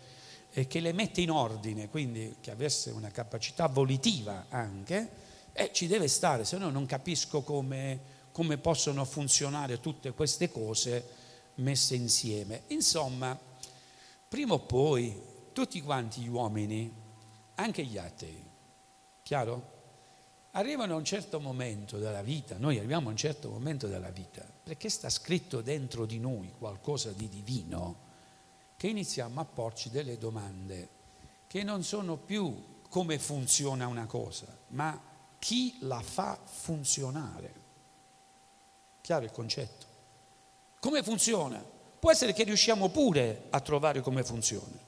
e 0.53 0.67
che 0.67 0.79
le 0.79 0.93
mette 0.93 1.23
in 1.23 1.31
ordine, 1.31 1.89
quindi 1.89 2.37
che 2.39 2.51
avesse 2.51 2.91
una 2.91 3.11
capacità 3.11 3.67
volitiva 3.67 4.45
anche, 4.51 5.09
eh, 5.53 5.71
ci 5.73 5.87
deve 5.87 6.07
stare, 6.07 6.45
se 6.45 6.59
no 6.59 6.69
non 6.69 6.85
capisco 6.85 7.41
come, 7.41 7.99
come 8.31 8.59
possono 8.59 9.07
funzionare 9.07 9.81
tutte 9.81 10.13
queste 10.13 10.51
cose 10.51 11.09
messe 11.57 11.95
insieme. 11.95 12.65
Insomma, 12.67 13.37
prima 14.29 14.53
o 14.53 14.59
poi 14.59 15.19
tutti 15.55 15.81
quanti 15.81 16.21
gli 16.21 16.29
uomini, 16.29 16.93
anche 17.55 17.85
gli 17.85 17.97
atei, 17.97 18.45
chiaro? 19.23 19.77
Arrivano 20.51 20.93
a 20.93 20.97
un 20.99 21.05
certo 21.05 21.41
momento 21.41 21.97
della 21.97 22.23
vita, 22.23 22.59
noi 22.59 22.77
arriviamo 22.77 23.09
a 23.09 23.13
un 23.13 23.17
certo 23.17 23.49
momento 23.49 23.87
della 23.87 24.11
vita, 24.11 24.45
perché 24.69 24.91
sta 24.91 25.09
scritto 25.09 25.63
dentro 25.63 26.05
di 26.05 26.19
noi 26.19 26.53
qualcosa 26.59 27.11
di 27.13 27.27
divino, 27.31 27.97
che 28.77 28.89
iniziamo 28.89 29.41
a 29.41 29.47
porci 29.47 29.89
delle 29.89 30.19
domande 30.19 30.89
che 31.47 31.63
non 31.63 31.83
sono 31.83 32.19
più 32.19 32.83
come 32.91 33.19
funziona 33.19 33.87
una 33.87 34.05
cosa, 34.05 34.47
ma 34.69 35.01
chi 35.39 35.79
la 35.81 36.03
fa 36.03 36.39
funzionare. 36.45 37.55
Chiaro 39.01 39.25
il 39.25 39.31
concetto? 39.31 39.87
Come 40.81 41.03
funziona? 41.03 41.65
Può 41.99 42.11
essere 42.11 42.35
che 42.35 42.45
riusciamo 42.45 42.91
pure 42.91 43.47
a 43.49 43.61
trovare 43.61 44.03
come 44.03 44.23
funziona. 44.23 44.79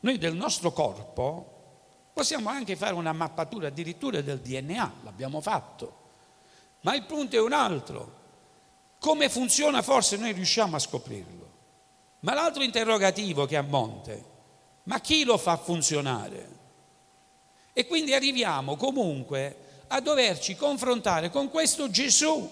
Noi 0.00 0.18
del 0.18 0.34
nostro 0.34 0.70
corpo 0.70 2.10
possiamo 2.12 2.50
anche 2.50 2.76
fare 2.76 2.92
una 2.92 3.14
mappatura 3.14 3.68
addirittura 3.68 4.20
del 4.20 4.40
DNA, 4.40 4.92
l'abbiamo 5.02 5.40
fatto, 5.40 5.96
ma 6.82 6.94
il 6.94 7.04
punto 7.04 7.36
è 7.36 7.40
un 7.40 7.54
altro. 7.54 8.18
Come 8.98 9.28
funziona 9.28 9.82
forse 9.82 10.16
noi 10.16 10.32
riusciamo 10.32 10.76
a 10.76 10.80
scoprirlo. 10.80 11.46
Ma 12.20 12.34
l'altro 12.34 12.62
interrogativo 12.62 13.46
che 13.46 13.54
è 13.54 13.58
a 13.58 13.62
monte, 13.62 14.24
ma 14.84 15.00
chi 15.00 15.22
lo 15.24 15.38
fa 15.38 15.56
funzionare? 15.56 16.56
E 17.72 17.86
quindi 17.86 18.12
arriviamo 18.12 18.76
comunque 18.76 19.84
a 19.88 20.00
doverci 20.00 20.56
confrontare 20.56 21.30
con 21.30 21.48
questo 21.48 21.88
Gesù, 21.90 22.50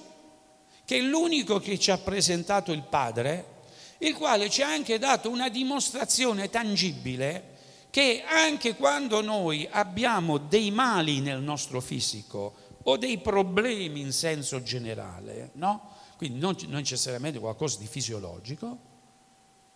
che 0.84 0.98
è 0.98 1.00
l'unico 1.00 1.58
che 1.58 1.78
ci 1.80 1.90
ha 1.90 1.98
presentato 1.98 2.70
il 2.70 2.82
Padre, 2.82 3.54
il 3.98 4.14
quale 4.14 4.48
ci 4.48 4.62
ha 4.62 4.68
anche 4.68 4.98
dato 4.98 5.28
una 5.28 5.48
dimostrazione 5.48 6.48
tangibile 6.48 7.54
che 7.90 8.22
anche 8.24 8.76
quando 8.76 9.20
noi 9.20 9.66
abbiamo 9.68 10.38
dei 10.38 10.70
mali 10.70 11.20
nel 11.20 11.40
nostro 11.40 11.80
fisico 11.80 12.54
o 12.84 12.96
dei 12.96 13.18
problemi 13.18 14.00
in 14.00 14.12
senso 14.12 14.62
generale, 14.62 15.50
no? 15.54 15.94
Quindi 16.16 16.38
non, 16.38 16.56
necessariamente 16.68 17.38
qualcosa 17.38 17.78
di 17.78 17.86
fisiologico, 17.86 18.94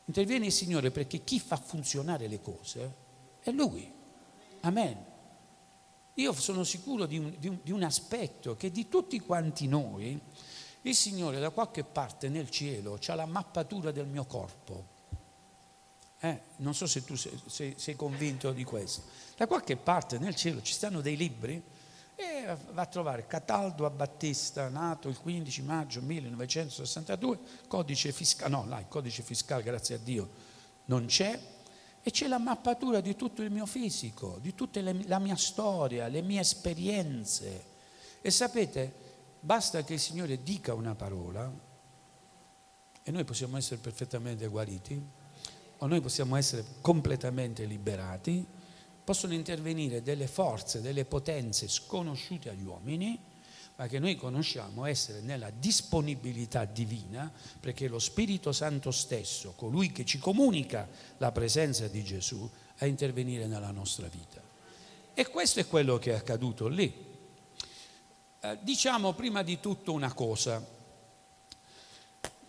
interviene 0.06 0.46
il 0.46 0.52
Signore 0.52 0.90
perché 0.90 1.22
chi 1.22 1.38
fa 1.38 1.56
funzionare 1.56 2.26
le 2.26 2.40
cose 2.40 2.94
è 3.40 3.50
Lui. 3.50 3.92
Amen. 4.60 5.08
Io 6.14 6.32
sono 6.32 6.64
sicuro 6.64 7.06
di 7.06 7.18
un, 7.18 7.34
di, 7.38 7.48
un, 7.48 7.58
di 7.62 7.70
un, 7.70 7.82
aspetto 7.82 8.56
che 8.56 8.70
di 8.70 8.88
tutti 8.88 9.18
quanti 9.20 9.68
noi, 9.68 10.20
il 10.82 10.94
Signore 10.94 11.38
da 11.38 11.50
qualche 11.50 11.84
parte 11.84 12.28
nel 12.28 12.50
cielo 12.50 12.98
ha 13.06 13.14
la 13.14 13.26
mappatura 13.26 13.90
del 13.90 14.06
mio 14.06 14.24
corpo. 14.24 14.98
Eh, 16.18 16.40
non 16.56 16.74
so 16.74 16.86
se 16.86 17.04
tu 17.04 17.16
sei, 17.16 17.40
sei, 17.46 17.74
sei, 17.78 17.96
convinto 17.96 18.52
di 18.52 18.64
questo. 18.64 19.02
Da 19.36 19.46
qualche 19.46 19.76
parte 19.76 20.18
nel 20.18 20.34
cielo 20.34 20.60
ci 20.60 20.74
stanno 20.74 21.00
dei 21.00 21.16
libri 21.16 21.62
e 22.20 22.56
va 22.72 22.82
a 22.82 22.86
trovare 22.86 23.26
Cataldo 23.26 23.86
a 23.86 23.90
Battista, 23.90 24.68
nato 24.68 25.08
il 25.08 25.18
15 25.18 25.62
maggio 25.62 26.02
1962, 26.02 27.38
codice 27.66 28.12
fiscale, 28.12 28.50
no, 28.50 28.66
là, 28.66 28.78
il 28.78 28.88
codice 28.88 29.22
fiscale, 29.22 29.62
grazie 29.62 29.94
a 29.94 29.98
Dio, 29.98 30.28
non 30.84 31.06
c'è, 31.06 31.38
e 32.02 32.10
c'è 32.10 32.28
la 32.28 32.38
mappatura 32.38 33.00
di 33.00 33.16
tutto 33.16 33.42
il 33.42 33.50
mio 33.50 33.64
fisico, 33.64 34.38
di 34.40 34.54
tutta 34.54 34.80
la 34.82 35.18
mia 35.18 35.36
storia, 35.36 36.08
le 36.08 36.20
mie 36.20 36.40
esperienze. 36.40 37.64
E 38.20 38.30
sapete, 38.30 38.92
basta 39.40 39.82
che 39.82 39.94
il 39.94 40.00
Signore 40.00 40.42
dica 40.42 40.74
una 40.74 40.94
parola 40.94 41.50
e 43.02 43.10
noi 43.10 43.24
possiamo 43.24 43.56
essere 43.56 43.80
perfettamente 43.80 44.46
guariti, 44.46 45.02
o 45.78 45.86
noi 45.86 46.00
possiamo 46.02 46.36
essere 46.36 46.64
completamente 46.82 47.64
liberati, 47.64 48.46
possono 49.10 49.34
intervenire 49.34 50.02
delle 50.02 50.28
forze, 50.28 50.80
delle 50.80 51.04
potenze 51.04 51.66
sconosciute 51.66 52.48
agli 52.48 52.62
uomini 52.62 53.18
ma 53.74 53.88
che 53.88 53.98
noi 53.98 54.14
conosciamo 54.14 54.84
essere 54.84 55.20
nella 55.20 55.50
disponibilità 55.50 56.64
divina, 56.66 57.32
perché 57.58 57.88
lo 57.88 57.98
Spirito 57.98 58.52
Santo 58.52 58.90
stesso, 58.90 59.54
colui 59.56 59.90
che 59.90 60.04
ci 60.04 60.18
comunica 60.18 60.86
la 61.16 61.32
presenza 61.32 61.88
di 61.88 62.04
Gesù, 62.04 62.48
a 62.76 62.86
intervenire 62.86 63.46
nella 63.46 63.70
nostra 63.70 64.06
vita. 64.06 64.42
E 65.14 65.26
questo 65.28 65.60
è 65.60 65.66
quello 65.66 65.98
che 65.98 66.12
è 66.12 66.16
accaduto 66.16 66.68
lì. 66.68 66.92
Eh, 68.40 68.58
diciamo 68.60 69.14
prima 69.14 69.42
di 69.42 69.58
tutto 69.60 69.92
una 69.92 70.12
cosa. 70.12 70.62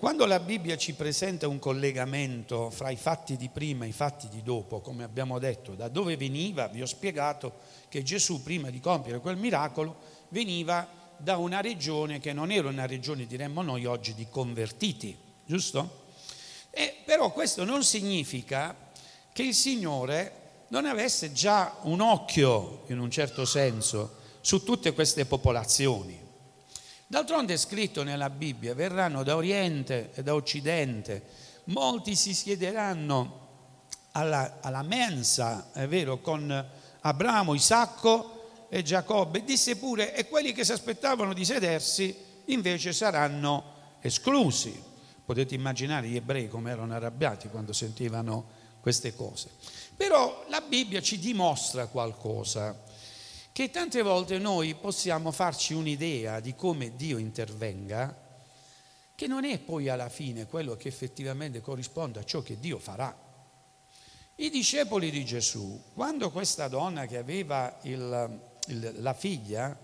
Quando 0.02 0.26
la 0.26 0.40
Bibbia 0.40 0.78
ci 0.78 0.96
presenta 0.96 1.48
un 1.48 1.60
collegamento 1.60 2.72
fra 2.72 2.90
i 2.90 2.96
fatti 2.96 3.38
di 3.38 3.50
prima 3.50 3.86
e 3.86 3.90
i 3.90 3.92
fatti 3.92 4.28
di 4.30 4.42
dopo, 4.42 4.82
come 4.82 5.04
abbiamo 5.04 5.38
detto, 5.38 5.76
da 5.76 5.90
dove 5.90 6.18
veniva, 6.18 6.68
vi 6.70 6.82
ho 6.82 6.88
spiegato 6.88 7.54
che 7.88 8.02
Gesù 8.02 8.42
prima 8.42 8.72
di 8.72 8.80
compiere 8.80 9.20
quel 9.20 9.38
miracolo 9.38 9.96
veniva 10.30 10.88
da 11.18 11.38
una 11.38 11.62
regione 11.62 12.20
che 12.20 12.34
non 12.34 12.50
era 12.50 12.68
una 12.68 12.88
regione, 12.88 13.28
diremmo 13.28 13.62
noi 13.62 13.86
oggi, 13.86 14.16
di 14.16 14.26
convertiti, 14.28 15.16
giusto? 15.46 16.06
E, 16.72 16.96
però 17.06 17.32
questo 17.32 17.64
non 17.64 17.84
significa 17.84 18.76
che 19.32 19.44
il 19.44 19.54
Signore 19.54 20.64
non 20.70 20.88
avesse 20.88 21.32
già 21.32 21.76
un 21.84 22.02
occhio, 22.02 22.86
in 22.88 22.98
un 22.98 23.12
certo 23.12 23.46
senso, 23.46 24.16
su 24.42 24.64
tutte 24.64 24.94
queste 24.94 25.28
popolazioni. 25.28 26.21
D'altronde 27.12 27.56
è 27.56 27.58
scritto 27.58 28.04
nella 28.04 28.30
Bibbia, 28.30 28.74
verranno 28.74 29.22
da 29.24 29.36
Oriente 29.36 30.12
e 30.14 30.24
da 30.24 30.34
Occidente, 30.34 31.22
molti 31.66 32.16
si 32.16 32.34
siederanno 32.34 33.40
alla, 34.12 34.60
alla 34.62 34.82
mensa, 34.82 35.74
è 35.74 35.90
vero, 35.90 36.22
con 36.22 36.70
Abramo, 37.02 37.54
Isacco 37.54 38.68
e 38.70 38.82
Giacobbe, 38.82 39.44
disse 39.44 39.76
pure, 39.76 40.16
e 40.16 40.30
quelli 40.30 40.54
che 40.54 40.64
si 40.64 40.72
aspettavano 40.72 41.34
di 41.34 41.44
sedersi 41.44 42.16
invece 42.46 42.94
saranno 42.94 43.64
esclusi. 44.00 44.82
Potete 45.26 45.54
immaginare 45.54 46.08
gli 46.08 46.16
ebrei 46.16 46.48
come 46.48 46.72
erano 46.72 46.94
arrabbiati 46.94 47.50
quando 47.50 47.74
sentivano 47.74 48.46
queste 48.80 49.14
cose. 49.14 49.50
Però 49.98 50.46
la 50.48 50.62
Bibbia 50.62 51.02
ci 51.02 51.20
dimostra 51.20 51.88
qualcosa, 51.88 52.84
che 53.62 53.70
tante 53.70 54.02
volte 54.02 54.40
noi 54.40 54.74
possiamo 54.74 55.30
farci 55.30 55.76
un'idea 55.76 56.40
di 56.40 56.56
come 56.56 56.96
Dio 56.96 57.20
intervenga, 57.20 58.40
che 59.14 59.28
non 59.28 59.46
è 59.46 59.60
poi 59.60 59.88
alla 59.88 60.10
fine 60.10 60.48
quello 60.48 60.76
che 60.76 60.88
effettivamente 60.88 61.62
corrisponde 61.62 62.18
a 62.18 62.24
ciò 62.24 62.42
che 62.42 62.60
Dio 62.60 62.80
farà. 62.80 63.16
I 64.38 64.50
discepoli 64.50 65.12
di 65.12 65.24
Gesù, 65.24 65.80
quando 65.94 66.32
questa 66.32 66.70
donna 66.70 67.06
che 67.06 67.18
aveva 67.20 67.78
il, 67.84 68.42
la 68.96 69.14
figlia, 69.14 69.78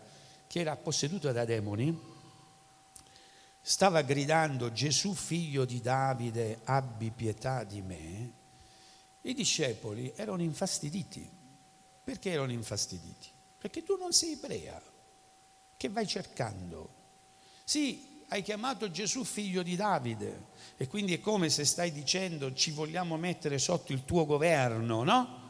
che 0.47 0.59
era 0.59 0.75
posseduta 0.75 1.31
da 1.31 1.45
demoni, 1.45 1.95
stava 3.61 4.01
gridando 4.01 4.71
Gesù 4.71 5.13
figlio 5.13 5.65
di 5.65 5.81
Davide, 5.81 6.61
abbi 6.63 7.11
pietà 7.11 7.63
di 7.63 7.83
me, 7.83 8.33
i 9.21 9.35
discepoli 9.35 10.13
erano 10.15 10.41
infastiditi. 10.41 11.29
Perché 12.03 12.31
erano 12.31 12.53
infastiditi? 12.53 13.35
Perché 13.57 13.83
tu 13.83 13.97
non 13.97 14.13
sei 14.13 14.33
ebrea, 14.33 14.81
che 15.75 15.89
vai 15.89 16.07
cercando. 16.07 16.89
Sì, 17.63 18.23
hai 18.29 18.41
chiamato 18.41 18.91
Gesù 18.91 19.23
figlio 19.23 19.63
di 19.63 19.75
Davide 19.75 20.55
e 20.75 20.87
quindi 20.87 21.13
è 21.13 21.19
come 21.19 21.49
se 21.49 21.65
stai 21.65 21.91
dicendo 21.91 22.53
ci 22.53 22.71
vogliamo 22.71 23.17
mettere 23.17 23.57
sotto 23.57 23.93
il 23.93 24.03
tuo 24.03 24.25
governo, 24.25 25.03
no? 25.03 25.45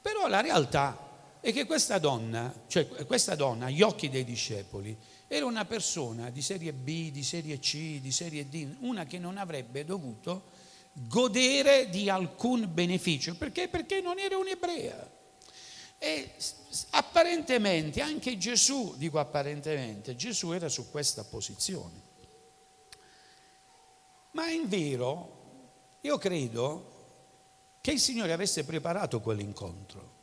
Però 0.00 0.26
la 0.26 0.40
realtà 0.40 1.06
è 1.40 1.52
che 1.52 1.66
questa 1.66 1.98
donna, 1.98 2.52
cioè 2.66 2.86
questa 3.06 3.34
donna 3.34 3.66
agli 3.66 3.82
occhi 3.82 4.08
dei 4.08 4.24
discepoli, 4.24 4.96
era 5.26 5.44
una 5.44 5.66
persona 5.66 6.30
di 6.30 6.40
serie 6.40 6.72
B, 6.72 7.10
di 7.10 7.22
serie 7.22 7.58
C, 7.58 8.00
di 8.00 8.10
serie 8.10 8.48
D, 8.48 8.76
una 8.80 9.04
che 9.04 9.18
non 9.18 9.36
avrebbe 9.36 9.84
dovuto 9.84 10.56
godere 10.92 11.90
di 11.90 12.08
alcun 12.08 12.68
beneficio. 12.72 13.36
Perché? 13.36 13.68
Perché 13.68 14.00
non 14.00 14.18
era 14.18 14.36
un'ebrea. 14.36 15.16
E 15.98 16.34
apparentemente, 16.90 18.00
anche 18.00 18.38
Gesù, 18.38 18.94
dico 18.96 19.18
apparentemente, 19.18 20.14
Gesù 20.14 20.52
era 20.52 20.68
su 20.68 20.90
questa 20.90 21.24
posizione. 21.24 22.06
Ma 24.32 24.48
in 24.50 24.68
vero, 24.68 25.98
io 26.02 26.16
credo 26.18 26.96
che 27.80 27.90
il 27.90 27.98
Signore 27.98 28.32
avesse 28.32 28.64
preparato 28.64 29.20
quell'incontro. 29.20 30.16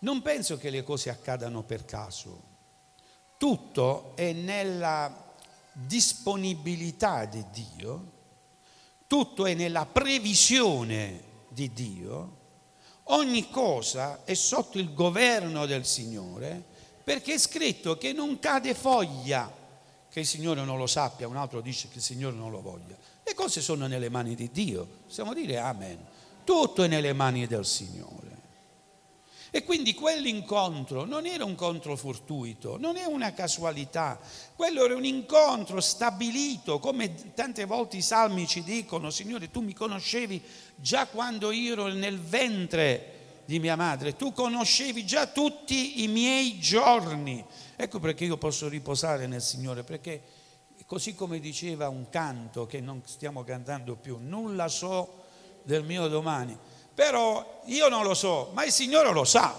Non 0.00 0.20
penso 0.22 0.56
che 0.56 0.70
le 0.70 0.82
cose 0.82 1.10
accadano 1.10 1.62
per 1.62 1.84
caso. 1.84 2.50
Tutto 3.36 4.16
è 4.16 4.32
nella 4.32 5.30
disponibilità 5.72 7.24
di 7.24 7.44
Dio, 7.50 8.12
tutto 9.06 9.46
è 9.46 9.54
nella 9.54 9.86
previsione 9.86 11.22
di 11.48 11.72
Dio, 11.72 12.40
ogni 13.12 13.48
cosa 13.50 14.24
è 14.24 14.34
sotto 14.34 14.78
il 14.78 14.92
governo 14.94 15.66
del 15.66 15.84
Signore, 15.84 16.62
perché 17.02 17.34
è 17.34 17.38
scritto 17.38 17.96
che 17.96 18.12
non 18.12 18.38
cade 18.38 18.74
foglia 18.74 19.60
che 20.08 20.20
il 20.20 20.26
Signore 20.26 20.62
non 20.62 20.76
lo 20.76 20.86
sappia, 20.86 21.26
un 21.26 21.36
altro 21.36 21.60
dice 21.60 21.88
che 21.88 21.96
il 21.96 22.02
Signore 22.02 22.36
non 22.36 22.50
lo 22.50 22.60
voglia. 22.60 22.96
Le 23.24 23.34
cose 23.34 23.60
sono 23.60 23.86
nelle 23.86 24.10
mani 24.10 24.34
di 24.34 24.50
Dio, 24.52 24.86
possiamo 25.06 25.32
dire 25.32 25.58
amen. 25.58 25.98
Tutto 26.44 26.82
è 26.82 26.88
nelle 26.88 27.12
mani 27.12 27.46
del 27.46 27.64
Signore. 27.64 28.31
E 29.54 29.64
quindi 29.64 29.92
quell'incontro 29.92 31.04
non 31.04 31.26
era 31.26 31.44
un 31.44 31.50
incontro 31.50 31.94
fortuito, 31.94 32.78
non 32.78 32.96
è 32.96 33.04
una 33.04 33.34
casualità, 33.34 34.18
quello 34.56 34.82
era 34.82 34.96
un 34.96 35.04
incontro 35.04 35.78
stabilito, 35.82 36.78
come 36.78 37.34
tante 37.34 37.66
volte 37.66 37.98
i 37.98 38.02
salmi 38.02 38.46
ci 38.46 38.62
dicono, 38.62 39.10
Signore, 39.10 39.50
tu 39.50 39.60
mi 39.60 39.74
conoscevi 39.74 40.42
già 40.76 41.06
quando 41.06 41.50
io 41.50 41.74
ero 41.74 41.88
nel 41.88 42.18
ventre 42.18 43.42
di 43.44 43.58
mia 43.58 43.76
madre, 43.76 44.16
tu 44.16 44.32
conoscevi 44.32 45.04
già 45.04 45.26
tutti 45.26 46.02
i 46.02 46.08
miei 46.08 46.58
giorni. 46.58 47.44
Ecco 47.76 48.00
perché 48.00 48.24
io 48.24 48.38
posso 48.38 48.68
riposare 48.68 49.26
nel 49.26 49.42
Signore, 49.42 49.84
perché 49.84 50.22
così 50.86 51.14
come 51.14 51.40
diceva 51.40 51.90
un 51.90 52.08
canto 52.08 52.64
che 52.64 52.80
non 52.80 53.02
stiamo 53.04 53.44
cantando 53.44 53.96
più, 53.96 54.16
nulla 54.18 54.68
so 54.68 55.24
del 55.62 55.84
mio 55.84 56.08
domani 56.08 56.58
però 56.94 57.62
io 57.66 57.88
non 57.88 58.04
lo 58.04 58.14
so, 58.14 58.50
ma 58.52 58.64
il 58.64 58.72
Signore 58.72 59.12
lo 59.12 59.24
sa, 59.24 59.54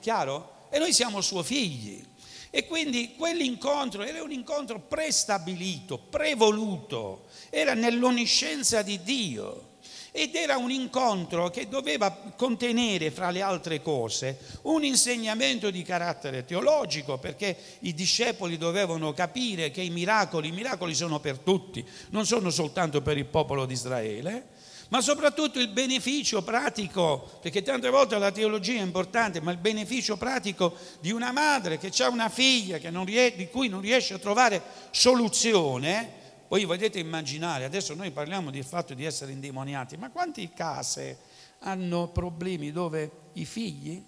chiaro? 0.00 0.56
E 0.70 0.78
noi 0.78 0.92
siamo 0.92 1.20
suoi 1.20 1.44
figli. 1.44 2.04
E 2.50 2.66
quindi 2.66 3.14
quell'incontro 3.16 4.02
era 4.02 4.22
un 4.22 4.32
incontro 4.32 4.80
prestabilito, 4.80 5.98
prevoluto, 5.98 7.26
era 7.50 7.74
nell'onniscienza 7.74 8.82
di 8.82 9.02
Dio 9.02 9.66
ed 10.10 10.34
era 10.34 10.56
un 10.56 10.70
incontro 10.70 11.50
che 11.50 11.68
doveva 11.68 12.10
contenere, 12.36 13.10
fra 13.10 13.30
le 13.30 13.42
altre 13.42 13.82
cose, 13.82 14.38
un 14.62 14.82
insegnamento 14.82 15.70
di 15.70 15.82
carattere 15.82 16.44
teologico, 16.44 17.18
perché 17.18 17.56
i 17.80 17.92
discepoli 17.92 18.56
dovevano 18.56 19.12
capire 19.12 19.70
che 19.70 19.82
i 19.82 19.90
miracoli, 19.90 20.48
i 20.48 20.52
miracoli 20.52 20.94
sono 20.94 21.20
per 21.20 21.38
tutti, 21.38 21.86
non 22.10 22.24
sono 22.26 22.50
soltanto 22.50 23.02
per 23.02 23.18
il 23.18 23.26
popolo 23.26 23.66
di 23.66 23.74
Israele 23.74 24.56
ma 24.88 25.00
soprattutto 25.02 25.58
il 25.60 25.68
beneficio 25.68 26.42
pratico, 26.42 27.38
perché 27.40 27.62
tante 27.62 27.90
volte 27.90 28.18
la 28.18 28.32
teologia 28.32 28.80
è 28.80 28.82
importante, 28.82 29.40
ma 29.40 29.50
il 29.50 29.58
beneficio 29.58 30.16
pratico 30.16 30.74
di 31.00 31.10
una 31.10 31.30
madre 31.30 31.78
che 31.78 31.92
ha 32.02 32.08
una 32.08 32.28
figlia 32.28 32.78
ries- 33.04 33.36
di 33.36 33.48
cui 33.48 33.68
non 33.68 33.80
riesce 33.80 34.14
a 34.14 34.18
trovare 34.18 34.62
soluzione, 34.90 36.16
voi 36.48 36.64
potete 36.64 36.98
immaginare, 36.98 37.64
adesso 37.64 37.94
noi 37.94 38.10
parliamo 38.10 38.50
del 38.50 38.64
fatto 38.64 38.94
di 38.94 39.04
essere 39.04 39.32
indemoniati, 39.32 39.98
ma 39.98 40.10
quante 40.10 40.50
case 40.54 41.18
hanno 41.60 42.08
problemi 42.08 42.72
dove 42.72 43.10
i 43.34 43.44
figli 43.44 44.02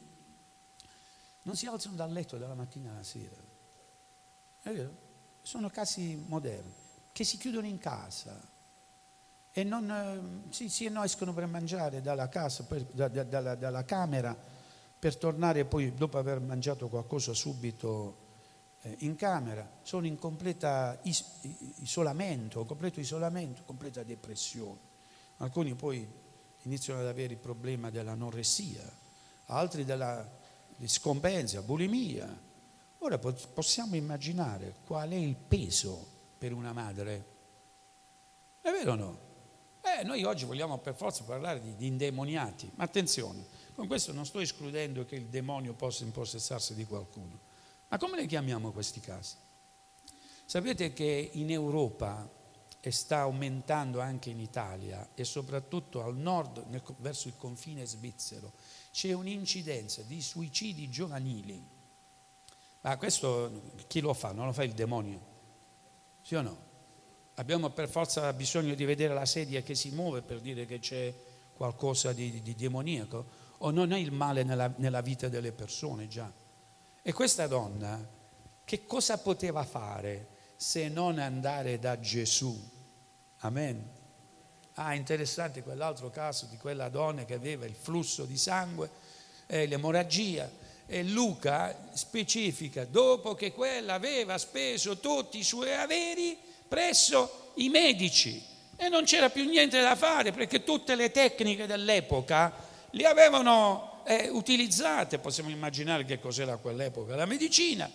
non 1.42 1.56
si 1.56 1.66
alzano 1.66 1.96
dal 1.96 2.10
letto 2.10 2.38
dalla 2.38 2.54
mattina 2.54 2.90
alla 2.92 3.02
sera? 3.02 3.36
Sono 5.42 5.68
casi 5.68 6.22
moderni 6.26 6.72
che 7.12 7.24
si 7.24 7.36
chiudono 7.36 7.66
in 7.66 7.78
casa 7.78 8.49
e 9.52 9.64
non, 9.64 9.90
eh, 9.90 10.52
sì, 10.52 10.68
sì, 10.68 10.88
no, 10.88 11.02
escono 11.02 11.32
per 11.32 11.46
mangiare 11.46 12.00
dalla 12.00 12.28
casa, 12.28 12.64
per, 12.64 12.84
da, 12.84 13.08
da, 13.08 13.24
dalla, 13.24 13.54
dalla, 13.56 13.84
camera, 13.84 14.36
per 14.98 15.16
tornare 15.16 15.64
poi 15.64 15.92
dopo 15.94 16.18
aver 16.18 16.40
mangiato 16.40 16.88
qualcosa 16.88 17.34
subito 17.34 18.28
eh, 18.82 18.96
in 19.00 19.16
camera, 19.16 19.68
sono 19.82 20.06
in 20.06 20.18
completa 20.18 20.98
is, 21.02 21.24
isolamento, 21.78 22.64
completo 22.64 23.00
isolamento, 23.00 23.62
completa 23.64 24.04
depressione. 24.04 24.88
Alcuni 25.38 25.74
poi 25.74 26.06
iniziano 26.62 27.00
ad 27.00 27.06
avere 27.06 27.32
il 27.32 27.38
problema 27.40 27.90
dell'anoressia, 27.90 28.88
altri 29.46 29.84
della 29.84 30.28
scompensia, 30.84 31.62
bulimia. 31.62 32.48
Ora 32.98 33.18
possiamo 33.18 33.96
immaginare 33.96 34.74
qual 34.84 35.10
è 35.10 35.14
il 35.14 35.34
peso 35.34 36.06
per 36.38 36.52
una 36.52 36.72
madre. 36.72 37.24
È 38.60 38.70
vero 38.70 38.92
o 38.92 38.94
no? 38.94 39.28
Eh, 39.82 40.04
noi 40.04 40.24
oggi 40.24 40.44
vogliamo 40.44 40.78
per 40.78 40.94
forza 40.94 41.24
parlare 41.24 41.60
di, 41.60 41.74
di, 41.74 41.86
indemoniati, 41.86 42.70
ma 42.74 42.84
attenzione, 42.84 43.44
con 43.74 43.86
questo 43.86 44.12
non 44.12 44.26
sto 44.26 44.40
escludendo 44.40 45.06
che 45.06 45.16
il 45.16 45.26
demonio 45.26 45.72
possa 45.72 46.04
impossessarsi 46.04 46.74
di 46.74 46.84
qualcuno, 46.84 47.38
ma 47.88 47.96
come 47.96 48.16
le 48.16 48.26
chiamiamo 48.26 48.72
questi 48.72 49.00
casi? 49.00 49.36
Sapete 50.44 50.92
che 50.92 51.30
in 51.32 51.50
Europa 51.50 52.28
e 52.80 52.90
sta 52.90 53.20
aumentando 53.20 54.00
anche 54.00 54.30
in 54.30 54.40
Italia 54.40 55.10
e 55.14 55.24
soprattutto 55.24 56.02
al 56.02 56.16
nord, 56.16 56.64
nel, 56.68 56.82
verso 56.98 57.28
il 57.28 57.36
confine 57.36 57.86
svizzero, 57.86 58.52
c'è 58.90 59.12
un'incidenza 59.12 60.02
di 60.02 60.20
suicidi 60.20 60.90
giovanili. 60.90 61.62
Ma 62.82 62.96
questo 62.96 63.72
chi 63.86 64.00
lo 64.00 64.14
fa? 64.14 64.32
Non 64.32 64.46
lo 64.46 64.52
fa 64.52 64.64
il 64.64 64.72
demonio? 64.72 65.20
Sì 66.22 66.34
o 66.34 66.42
no? 66.42 66.68
Abbiamo 67.40 67.70
per 67.70 67.88
forza 67.88 68.30
bisogno 68.34 68.74
di 68.74 68.84
vedere 68.84 69.14
la 69.14 69.24
sedia 69.24 69.62
che 69.62 69.74
si 69.74 69.88
muove 69.92 70.20
per 70.20 70.40
dire 70.40 70.66
che 70.66 70.78
c'è 70.78 71.10
qualcosa 71.54 72.12
di, 72.12 72.42
di 72.42 72.54
demoniaco 72.54 73.24
o 73.58 73.70
non 73.70 73.92
è 73.92 73.96
il 73.96 74.12
male 74.12 74.42
nella, 74.42 74.70
nella 74.76 75.00
vita 75.00 75.26
delle 75.28 75.50
persone 75.50 76.06
già. 76.06 76.30
E 77.00 77.12
questa 77.14 77.46
donna 77.46 78.06
che 78.62 78.84
cosa 78.84 79.16
poteva 79.16 79.64
fare 79.64 80.26
se 80.56 80.88
non 80.88 81.18
andare 81.18 81.78
da 81.78 81.98
Gesù? 81.98 82.54
Amen. 83.38 83.88
Ah, 84.74 84.94
interessante 84.94 85.62
quell'altro 85.62 86.10
caso 86.10 86.44
di 86.44 86.58
quella 86.58 86.90
donna 86.90 87.24
che 87.24 87.32
aveva 87.32 87.64
il 87.64 87.74
flusso 87.74 88.26
di 88.26 88.36
sangue, 88.36 88.90
eh, 89.46 89.66
l'emorragia. 89.66 90.50
E 90.84 91.04
Luca 91.04 91.88
specifica, 91.94 92.84
dopo 92.84 93.34
che 93.34 93.52
quella 93.54 93.94
aveva 93.94 94.36
speso 94.36 94.98
tutti 94.98 95.38
i 95.38 95.42
suoi 95.42 95.72
averi, 95.72 96.48
presso 96.70 97.50
i 97.54 97.68
medici 97.68 98.40
e 98.76 98.88
non 98.88 99.02
c'era 99.02 99.28
più 99.28 99.44
niente 99.44 99.80
da 99.80 99.96
fare 99.96 100.30
perché 100.30 100.62
tutte 100.62 100.94
le 100.94 101.10
tecniche 101.10 101.66
dell'epoca 101.66 102.52
le 102.90 103.04
avevano 103.06 104.02
eh, 104.06 104.28
utilizzate, 104.28 105.18
possiamo 105.18 105.50
immaginare 105.50 106.04
che 106.04 106.20
cos'era 106.20 106.58
quell'epoca, 106.58 107.16
la 107.16 107.26
medicina. 107.26 107.90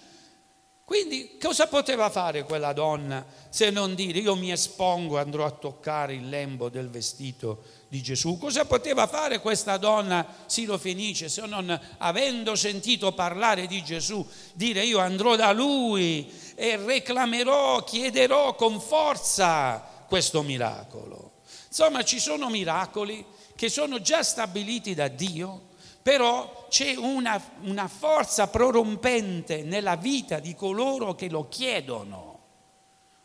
Quindi 0.84 1.38
cosa 1.42 1.68
poteva 1.68 2.10
fare 2.10 2.44
quella 2.44 2.74
donna 2.74 3.26
se 3.48 3.70
non 3.70 3.96
dire 3.96 4.20
io 4.20 4.36
mi 4.36 4.52
espongo, 4.52 5.20
andrò 5.20 5.46
a 5.46 5.52
toccare 5.52 6.14
il 6.14 6.28
lembo 6.28 6.68
del 6.68 6.90
vestito 6.90 7.64
di 7.96 8.02
Gesù? 8.02 8.38
Cosa 8.38 8.66
poteva 8.66 9.08
fare 9.08 9.40
questa 9.40 9.78
donna 9.78 10.26
sirofenice 10.46 11.30
se 11.30 11.46
non 11.46 11.80
avendo 12.00 12.56
sentito 12.56 13.14
parlare 13.14 13.68
di 13.68 13.82
Gesù 13.84 14.26
dire 14.54 14.84
io 14.84 15.00
andrò 15.00 15.38
da 15.38 15.54
lui 15.54 16.30
e 16.56 16.76
reclamerò, 16.76 17.84
chiederò 17.84 18.56
con 18.56 18.82
forza 18.82 20.04
questo 20.08 20.44
miracolo? 20.44 21.32
Insomma 21.68 22.04
ci 22.04 22.20
sono 22.20 22.50
miracoli 22.50 23.26
che 23.56 23.70
sono 23.70 24.02
già 24.02 24.24
stabiliti 24.24 24.94
da 24.94 25.08
Dio 25.08 25.74
però 26.02 26.68
c'è 26.70 26.96
una, 26.98 27.42
una 27.62 27.88
forza 27.88 28.48
prorompente 28.48 29.64
nella 29.64 29.96
vita 29.96 30.40
di 30.40 30.54
coloro 30.54 31.16
che 31.16 31.30
lo 31.30 31.48
chiedono, 31.48 32.40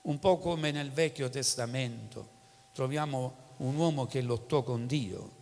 un 0.03 0.19
po' 0.19 0.39
come 0.39 0.71
nel 0.71 0.91
Vecchio 0.91 1.29
Testamento 1.29 2.39
troviamo 2.81 3.35
un 3.59 3.77
uomo 3.77 4.07
che 4.07 4.23
lottò 4.23 4.63
con 4.63 4.87
Dio 4.87 5.33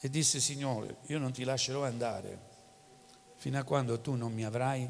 e 0.00 0.08
disse 0.08 0.40
Signore, 0.40 0.96
io 1.08 1.18
non 1.18 1.30
ti 1.30 1.44
lascerò 1.44 1.84
andare 1.84 2.38
fino 3.34 3.58
a 3.58 3.64
quando 3.64 4.00
tu 4.00 4.14
non 4.14 4.32
mi 4.32 4.46
avrai 4.46 4.88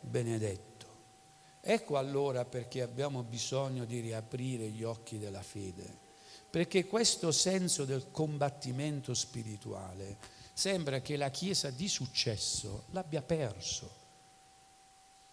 benedetto. 0.00 0.86
Ecco 1.60 1.98
allora 1.98 2.46
perché 2.46 2.80
abbiamo 2.80 3.22
bisogno 3.22 3.84
di 3.84 4.00
riaprire 4.00 4.70
gli 4.70 4.82
occhi 4.82 5.18
della 5.18 5.42
fede, 5.42 5.84
perché 6.48 6.86
questo 6.86 7.30
senso 7.32 7.84
del 7.84 8.10
combattimento 8.10 9.12
spirituale 9.12 10.16
sembra 10.54 11.02
che 11.02 11.18
la 11.18 11.28
Chiesa 11.28 11.68
di 11.68 11.86
successo 11.86 12.84
l'abbia 12.92 13.20
perso. 13.20 13.90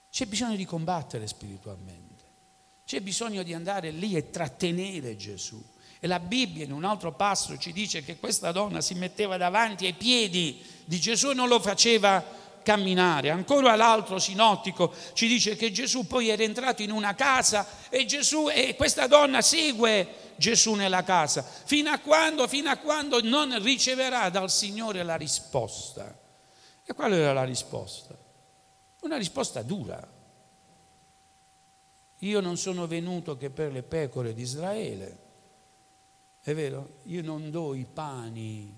C'è 0.10 0.26
bisogno 0.26 0.58
di 0.58 0.66
combattere 0.66 1.28
spiritualmente, 1.28 2.24
c'è 2.84 3.00
bisogno 3.00 3.42
di 3.42 3.54
andare 3.54 3.90
lì 3.92 4.18
e 4.18 4.32
trattenere 4.32 5.16
Gesù. 5.16 5.72
E 6.04 6.08
la 6.08 6.20
Bibbia 6.20 6.66
in 6.66 6.74
un 6.74 6.84
altro 6.84 7.14
passo 7.14 7.58
ci 7.58 7.72
dice 7.72 8.04
che 8.04 8.18
questa 8.18 8.52
donna 8.52 8.82
si 8.82 8.94
metteva 8.94 9.38
davanti 9.38 9.86
ai 9.86 9.94
piedi 9.94 10.62
di 10.84 11.00
Gesù 11.00 11.30
e 11.30 11.34
non 11.34 11.48
lo 11.48 11.62
faceva 11.62 12.22
camminare. 12.62 13.30
Ancora 13.30 13.74
l'altro 13.78 14.20
sinottico 14.20 14.94
ci 15.14 15.28
dice 15.28 15.56
che 15.56 15.72
Gesù 15.72 16.06
poi 16.06 16.28
era 16.28 16.44
entrato 16.44 16.82
in 16.82 16.92
una 16.92 17.16
casa 17.16 17.66
e 17.88 18.04
Gesù 18.04 18.50
e 18.50 18.76
questa 18.76 19.08
donna 19.08 19.42
segue 19.42 20.34
Gesù 20.36 20.74
nella 20.74 21.04
casa, 21.04 21.42
fino 21.42 21.90
a 21.90 22.00
quando, 22.00 22.50
fino 22.50 22.70
a 22.70 22.76
quando 22.76 23.22
non 23.22 23.64
riceverà 23.64 24.28
dal 24.28 24.52
Signore 24.52 25.04
la 25.04 25.16
risposta. 25.16 26.20
E 26.84 26.94
qual 26.94 27.14
era 27.14 27.32
la 27.32 27.46
risposta? 27.46 28.14
Una 29.04 29.16
risposta 29.16 29.62
dura. 29.62 30.06
Io 32.20 32.42
non 32.42 32.58
sono 32.58 32.88
venuto 32.88 33.38
che 33.38 33.50
per 33.50 33.72
le 33.72 33.84
pecore 33.84 34.34
di 34.34 34.42
Israele. 34.42 35.23
È 36.44 36.54
vero? 36.54 37.00
Io 37.04 37.24
non 37.24 37.50
do 37.50 37.74
i 37.74 37.86
pani 37.86 38.78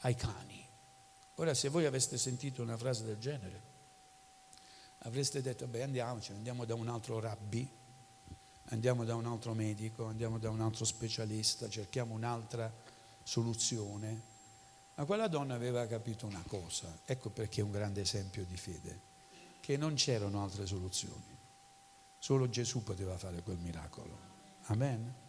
ai 0.00 0.14
cani. 0.14 0.64
Ora, 1.36 1.54
se 1.54 1.68
voi 1.68 1.86
aveste 1.86 2.18
sentito 2.18 2.62
una 2.62 2.76
frase 2.76 3.04
del 3.04 3.18
genere, 3.18 3.62
avreste 4.98 5.40
detto, 5.40 5.66
beh, 5.66 5.82
andiamoci, 5.82 6.32
andiamo 6.32 6.64
da 6.64 6.74
un 6.74 6.88
altro 6.88 7.18
rabbi 7.18 7.68
andiamo 8.70 9.04
da 9.04 9.14
un 9.14 9.26
altro 9.26 9.54
medico, 9.54 10.06
andiamo 10.06 10.38
da 10.38 10.50
un 10.50 10.60
altro 10.60 10.84
specialista, 10.84 11.68
cerchiamo 11.68 12.14
un'altra 12.14 12.72
soluzione. 13.22 14.34
Ma 14.94 15.04
quella 15.04 15.28
donna 15.28 15.54
aveva 15.54 15.86
capito 15.86 16.26
una 16.26 16.42
cosa, 16.46 17.00
ecco 17.04 17.28
perché 17.28 17.60
è 17.60 17.64
un 17.64 17.70
grande 17.70 18.00
esempio 18.00 18.44
di 18.44 18.56
fede, 18.56 19.00
che 19.60 19.76
non 19.76 19.94
c'erano 19.94 20.42
altre 20.42 20.66
soluzioni, 20.66 21.36
solo 22.18 22.48
Gesù 22.48 22.82
poteva 22.82 23.18
fare 23.18 23.42
quel 23.42 23.58
miracolo. 23.58 24.34
Amen. 24.68 25.24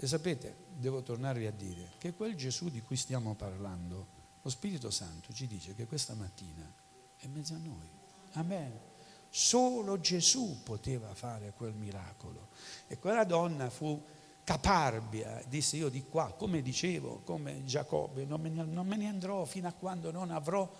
E 0.00 0.06
sapete, 0.06 0.54
devo 0.76 1.02
tornarvi 1.02 1.46
a 1.46 1.50
dire 1.50 1.90
che 1.98 2.14
quel 2.14 2.36
Gesù 2.36 2.68
di 2.68 2.80
cui 2.82 2.96
stiamo 2.96 3.34
parlando, 3.34 4.06
lo 4.40 4.48
Spirito 4.48 4.90
Santo 4.90 5.32
ci 5.32 5.48
dice 5.48 5.74
che 5.74 5.86
questa 5.86 6.14
mattina 6.14 6.72
è 7.16 7.24
in 7.24 7.32
mezzo 7.32 7.54
a 7.54 7.58
noi. 7.58 7.88
Amen. 8.34 8.78
Solo 9.28 9.98
Gesù 9.98 10.62
poteva 10.62 11.12
fare 11.14 11.52
quel 11.56 11.74
miracolo. 11.74 12.48
E 12.86 12.96
quella 12.98 13.24
donna 13.24 13.70
fu 13.70 14.00
caparbia, 14.44 15.42
disse 15.48 15.76
io 15.76 15.88
di 15.88 16.04
qua, 16.04 16.32
come 16.32 16.62
dicevo, 16.62 17.22
come 17.24 17.64
Giacobbe, 17.64 18.24
non 18.24 18.40
me 18.40 18.96
ne, 18.96 19.08
andrò 19.08 19.44
fino 19.44 19.66
a 19.66 19.72
quando 19.72 20.12
non 20.12 20.30
avrò 20.30 20.70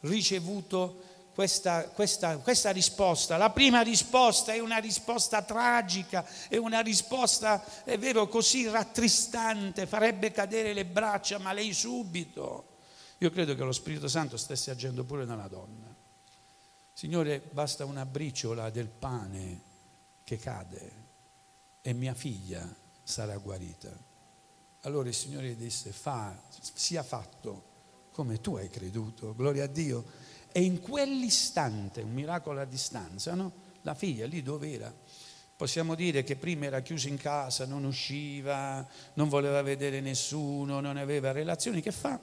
ricevuto 0.00 1.17
questa, 1.38 1.84
questa, 1.90 2.36
questa, 2.38 2.72
risposta. 2.72 3.36
La 3.36 3.50
prima 3.50 3.82
risposta 3.82 4.52
è 4.52 4.58
una 4.58 4.78
risposta 4.78 5.40
tragica, 5.42 6.26
è 6.48 6.56
una 6.56 6.80
risposta, 6.80 7.64
è 7.84 7.96
vero, 7.96 8.26
così 8.26 8.68
rattristante, 8.68 9.86
farebbe 9.86 10.32
cadere 10.32 10.72
le 10.72 10.84
braccia, 10.84 11.38
ma 11.38 11.52
lei 11.52 11.72
subito. 11.72 12.78
Io 13.18 13.30
credo 13.30 13.54
che 13.54 13.62
lo 13.62 13.70
Spirito 13.70 14.08
Santo 14.08 14.36
stesse 14.36 14.72
agendo 14.72 15.04
pure 15.04 15.24
nella 15.24 15.46
donna. 15.46 15.94
Signore, 16.92 17.40
basta 17.52 17.84
una 17.84 18.04
briciola 18.04 18.68
del 18.70 18.88
pane 18.88 19.60
che 20.24 20.38
cade 20.38 20.92
e 21.82 21.92
mia 21.92 22.14
figlia 22.14 22.68
sarà 23.04 23.36
guarita. 23.36 23.96
Allora 24.80 25.06
il 25.06 25.14
Signore 25.14 25.54
disse, 25.54 25.92
fa, 25.92 26.36
sia 26.50 27.04
fatto 27.04 27.66
come 28.10 28.40
tu 28.40 28.56
hai 28.56 28.68
creduto, 28.68 29.32
gloria 29.36 29.62
a 29.62 29.68
Dio. 29.68 30.17
E 30.50 30.62
in 30.62 30.80
quell'istante, 30.80 32.02
un 32.02 32.12
miracolo 32.12 32.60
a 32.60 32.64
distanza, 32.64 33.34
no? 33.34 33.52
la 33.82 33.94
figlia 33.94 34.26
lì 34.26 34.42
dove 34.42 34.72
era? 34.72 34.92
Possiamo 35.56 35.94
dire 35.94 36.22
che 36.22 36.36
prima 36.36 36.66
era 36.66 36.80
chiusa 36.80 37.08
in 37.08 37.16
casa, 37.16 37.66
non 37.66 37.84
usciva, 37.84 38.86
non 39.14 39.28
voleva 39.28 39.60
vedere 39.62 40.00
nessuno, 40.00 40.80
non 40.80 40.96
aveva 40.96 41.32
relazioni. 41.32 41.80
Che 41.80 41.92
fa? 41.92 42.20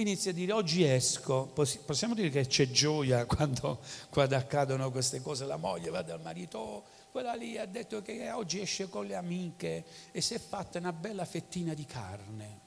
inizia 0.00 0.30
a 0.30 0.34
dire 0.34 0.52
oggi 0.52 0.84
esco, 0.84 1.46
possiamo 1.46 2.14
dire 2.14 2.28
che 2.28 2.46
c'è 2.46 2.70
gioia 2.70 3.24
quando, 3.26 3.80
quando 4.10 4.36
accadono 4.36 4.90
queste 4.90 5.20
cose, 5.22 5.46
la 5.46 5.56
moglie 5.56 5.90
va 5.90 6.02
dal 6.02 6.20
marito, 6.20 6.58
oh, 6.58 6.84
quella 7.10 7.34
lì 7.34 7.56
ha 7.56 7.66
detto 7.66 8.02
che 8.02 8.30
oggi 8.30 8.60
esce 8.60 8.88
con 8.88 9.06
le 9.06 9.14
amiche 9.14 9.84
e 10.12 10.20
si 10.20 10.34
è 10.34 10.38
fatta 10.38 10.78
una 10.78 10.92
bella 10.92 11.24
fettina 11.24 11.72
di 11.72 11.86
carne. 11.86 12.60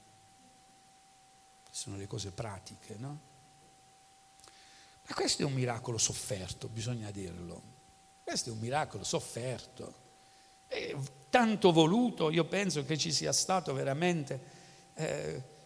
Sono 1.70 1.96
le 1.96 2.08
cose 2.08 2.32
pratiche, 2.32 2.96
no? 2.98 3.28
Ma 5.10 5.16
questo 5.16 5.42
è 5.42 5.44
un 5.44 5.54
miracolo 5.54 5.98
sofferto, 5.98 6.68
bisogna 6.68 7.10
dirlo. 7.10 7.60
Questo 8.22 8.50
è 8.50 8.52
un 8.52 8.60
miracolo 8.60 9.02
sofferto. 9.02 9.94
E 10.68 10.96
tanto 11.28 11.72
voluto, 11.72 12.30
io 12.30 12.44
penso 12.44 12.84
che 12.84 12.96
ci 12.96 13.12
sia 13.12 13.32
stato 13.32 13.72
veramente... 13.72 14.58
Eh, 14.94 15.58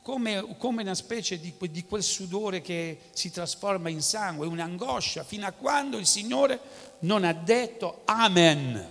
come, 0.00 0.56
come, 0.58 0.82
una 0.82 0.94
specie 0.94 1.40
di, 1.40 1.56
di, 1.58 1.84
quel 1.84 2.04
sudore 2.04 2.60
che 2.60 3.10
si 3.10 3.32
trasforma 3.32 3.88
in 3.88 4.00
sangue, 4.00 4.46
un'angoscia, 4.46 5.24
fino 5.24 5.44
a 5.44 5.50
quando 5.50 5.98
il 5.98 6.06
Signore 6.06 6.60
non 7.00 7.24
ha 7.24 7.32
detto 7.32 8.02
Amen. 8.04 8.88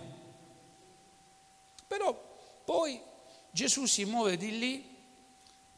Però 1.87 2.61
poi 2.65 3.01
Gesù 3.51 3.85
si 3.85 4.03
muove 4.03 4.35
di 4.35 4.59
lì 4.59 4.90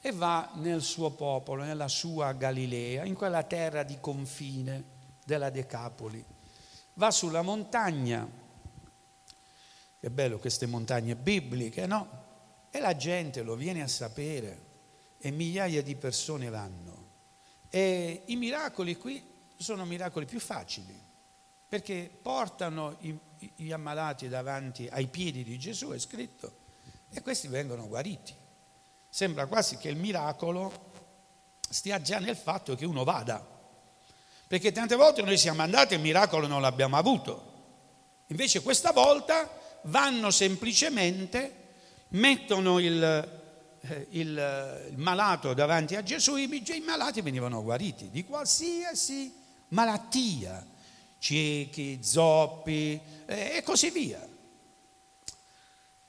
e 0.06 0.12
va 0.12 0.51
nel 0.56 0.82
suo 0.82 1.12
popolo, 1.12 1.64
nella 1.64 1.88
sua 1.88 2.34
Galilea, 2.34 3.06
in 3.06 3.14
quella 3.14 3.43
terra 3.43 3.84
di 3.84 4.01
confine 4.01 4.84
della 5.24 5.49
Decapoli. 5.49 6.22
Va 6.95 7.10
sulla 7.10 7.41
montagna, 7.41 8.30
che 9.97 10.10
bello 10.10 10.39
queste 10.39 10.66
montagne 10.66 11.16
bibliche, 11.16 11.86
no? 11.86 12.22
E 12.70 12.82
la 12.82 12.97
gente 12.97 13.43
lo 13.43 13.56
viene 13.56 13.82
a 13.82 13.88
sapere 13.88 14.66
e 15.20 15.32
migliaia 15.32 15.82
di 15.82 15.95
persone 15.95 16.49
vanno. 16.49 17.12
E 17.70 18.24
i 18.26 18.36
miracoli 18.36 18.97
qui 18.97 19.26
sono 19.56 19.86
miracoli 19.86 20.26
più 20.26 20.41
facili, 20.41 21.01
perché 21.66 22.12
portano 22.22 22.97
gli 23.56 23.72
ammalati 23.72 24.28
davanti 24.28 24.86
ai 24.91 25.08
piedi 25.08 25.45
di 25.45 25.58
Gesù, 25.58 25.91
è 25.91 25.97
scritto, 25.97 26.58
e 27.10 27.22
questi 27.22 27.47
vengono 27.47 27.88
guariti. 27.88 28.41
Sembra 29.14 29.45
quasi 29.45 29.78
che 29.78 29.89
il 29.89 29.95
miracolo 29.95 30.89
stia 31.70 32.01
già 32.01 32.18
nel 32.18 32.36
fatto 32.36 32.74
che 32.74 32.84
uno 32.84 33.03
vada, 33.03 33.47
perché 34.47 34.72
tante 34.72 34.95
volte 34.95 35.22
noi 35.22 35.38
siamo 35.38 35.61
andati 35.61 35.93
e 35.93 35.97
il 35.97 36.01
miracolo 36.01 36.47
non 36.47 36.61
l'abbiamo 36.61 36.97
avuto. 36.97 37.51
Invece 38.30 38.64
questa 38.64 38.91
volta 38.91 39.47
vanno 39.84 40.32
semplicemente, 40.32 41.74
mettono 42.07 42.80
il, 42.80 43.03
eh, 43.82 44.07
il, 44.09 44.88
il, 44.89 44.97
malato 44.97 45.53
davanti 45.53 45.95
a 45.95 46.01
Gesù, 46.01 46.36
i, 46.36 46.49
i 46.51 46.80
malati 46.80 47.22
venivano 47.22 47.61
guariti 47.61 48.09
di 48.09 48.26
qualsiasi 48.26 49.32
malattia, 49.68 50.66
ciechi, 51.20 51.99
zoppi 52.01 52.99
eh, 53.28 53.57
e 53.57 53.61
così 53.61 53.91
via. 53.91 54.28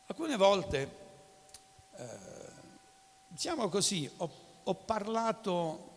Alcune 0.06 0.36
volte, 0.36 0.80
eh, 0.80 1.03
diciamo 3.34 3.68
così, 3.68 4.08
ho, 4.18 4.30
ho 4.62 4.74
parlato 4.74 5.92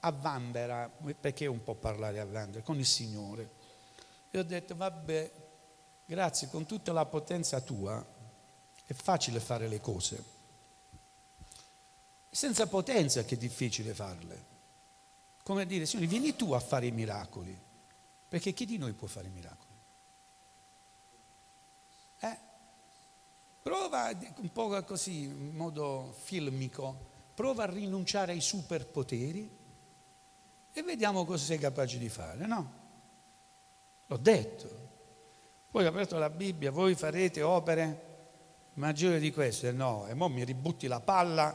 a 0.00 0.10
Vanvera, 0.10 0.90
perché 1.20 1.44
un 1.44 1.62
po' 1.62 1.74
parlare 1.74 2.18
a 2.18 2.24
Vanvera, 2.24 2.64
con 2.64 2.78
il 2.78 2.86
Signore. 2.86 3.50
E 4.30 4.38
ho 4.38 4.42
detto, 4.42 4.74
vabbè, 4.74 5.32
grazie, 6.06 6.48
con 6.48 6.64
tutta 6.64 6.92
la 6.92 7.04
potenza 7.04 7.60
tua 7.60 8.02
è 8.86 8.92
facile 8.94 9.38
fare 9.38 9.68
le 9.68 9.80
cose 9.80 10.36
senza 12.30 12.66
potenza 12.66 13.24
che 13.24 13.34
è 13.34 13.38
difficile 13.38 13.94
farle. 13.94 14.44
Come 15.42 15.66
dire, 15.66 15.86
Signore, 15.86 16.08
vieni 16.08 16.36
tu 16.36 16.52
a 16.52 16.60
fare 16.60 16.86
i 16.86 16.92
miracoli, 16.92 17.58
perché 18.28 18.52
chi 18.52 18.64
di 18.64 18.78
noi 18.78 18.92
può 18.92 19.08
fare 19.08 19.28
i 19.28 19.30
miracoli? 19.30 19.76
Eh? 22.20 22.38
Prova 23.68 24.10
un 24.36 24.50
po' 24.50 24.82
così, 24.82 25.24
in 25.24 25.54
modo 25.54 26.14
filmico, 26.22 26.96
prova 27.34 27.64
a 27.64 27.66
rinunciare 27.66 28.32
ai 28.32 28.40
superpoteri 28.40 29.56
e 30.72 30.82
vediamo 30.82 31.26
cosa 31.26 31.44
sei 31.44 31.58
capace 31.58 31.98
di 31.98 32.08
fare, 32.08 32.46
no? 32.46 32.72
L'ho 34.06 34.16
detto. 34.16 34.68
Poi 35.70 35.84
ho 35.84 35.88
aperto 35.88 36.16
la 36.16 36.30
Bibbia, 36.30 36.70
voi 36.70 36.94
farete 36.94 37.42
opere 37.42 38.04
maggiori 38.74 39.18
di 39.18 39.30
queste? 39.34 39.70
No, 39.70 40.06
e 40.06 40.14
mo 40.14 40.28
mi 40.28 40.44
ributti 40.44 40.86
la 40.86 41.00
palla 41.00 41.54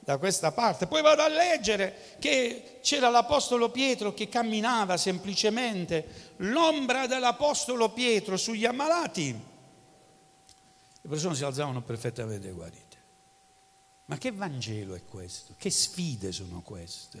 da 0.00 0.18
questa 0.18 0.52
parte. 0.52 0.86
Poi 0.86 1.00
vado 1.00 1.22
a 1.22 1.28
leggere 1.28 2.16
che 2.18 2.80
c'era 2.82 3.08
l'Apostolo 3.08 3.70
Pietro 3.70 4.12
che 4.12 4.28
camminava 4.28 4.98
semplicemente, 4.98 6.34
l'ombra 6.40 7.06
dell'Apostolo 7.06 7.88
Pietro 7.88 8.36
sugli 8.36 8.66
ammalati. 8.66 9.47
Le 11.08 11.14
persone 11.14 11.34
si 11.34 11.42
alzavano 11.42 11.80
perfettamente 11.80 12.50
guarite. 12.50 12.96
Ma 14.04 14.18
che 14.18 14.30
Vangelo 14.30 14.94
è 14.94 15.06
questo? 15.06 15.54
Che 15.56 15.70
sfide 15.70 16.32
sono 16.32 16.60
queste? 16.60 17.18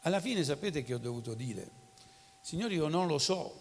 Alla 0.00 0.18
fine 0.18 0.42
sapete 0.42 0.82
che 0.82 0.94
ho 0.94 0.98
dovuto 0.98 1.34
dire? 1.34 1.70
Signore, 2.40 2.74
io 2.74 2.88
non 2.88 3.06
lo 3.06 3.18
so 3.18 3.60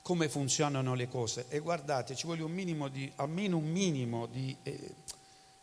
come 0.00 0.30
funzionano 0.30 0.94
le 0.94 1.08
cose 1.08 1.44
e 1.50 1.58
guardate, 1.58 2.14
ci 2.16 2.24
vuole 2.24 2.42
un 2.42 2.52
minimo 2.52 2.88
di, 2.88 3.12
almeno 3.16 3.58
un 3.58 3.70
minimo 3.70 4.24
di... 4.24 4.56
Eh, 4.62 4.94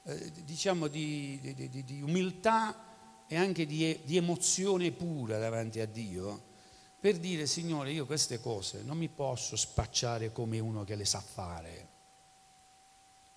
eh, 0.03 0.31
diciamo 0.43 0.87
di, 0.87 1.39
di, 1.41 1.69
di, 1.69 1.83
di, 1.83 2.01
umiltà 2.03 3.25
e 3.25 3.35
anche 3.35 3.65
di, 3.65 3.99
emozione 4.15 4.91
pura 4.91 5.39
davanti 5.39 5.79
a 5.79 5.87
Dio 5.87 6.49
per 6.99 7.17
dire 7.17 7.47
Signore 7.47 7.91
io 7.91 8.05
queste 8.05 8.39
cose 8.39 8.81
non 8.83 8.97
mi 8.97 9.09
posso 9.09 9.55
spacciare 9.55 10.31
come 10.31 10.59
uno 10.59 10.83
che 10.83 10.95
le 10.95 11.05
sa 11.05 11.19
fare. 11.19 11.90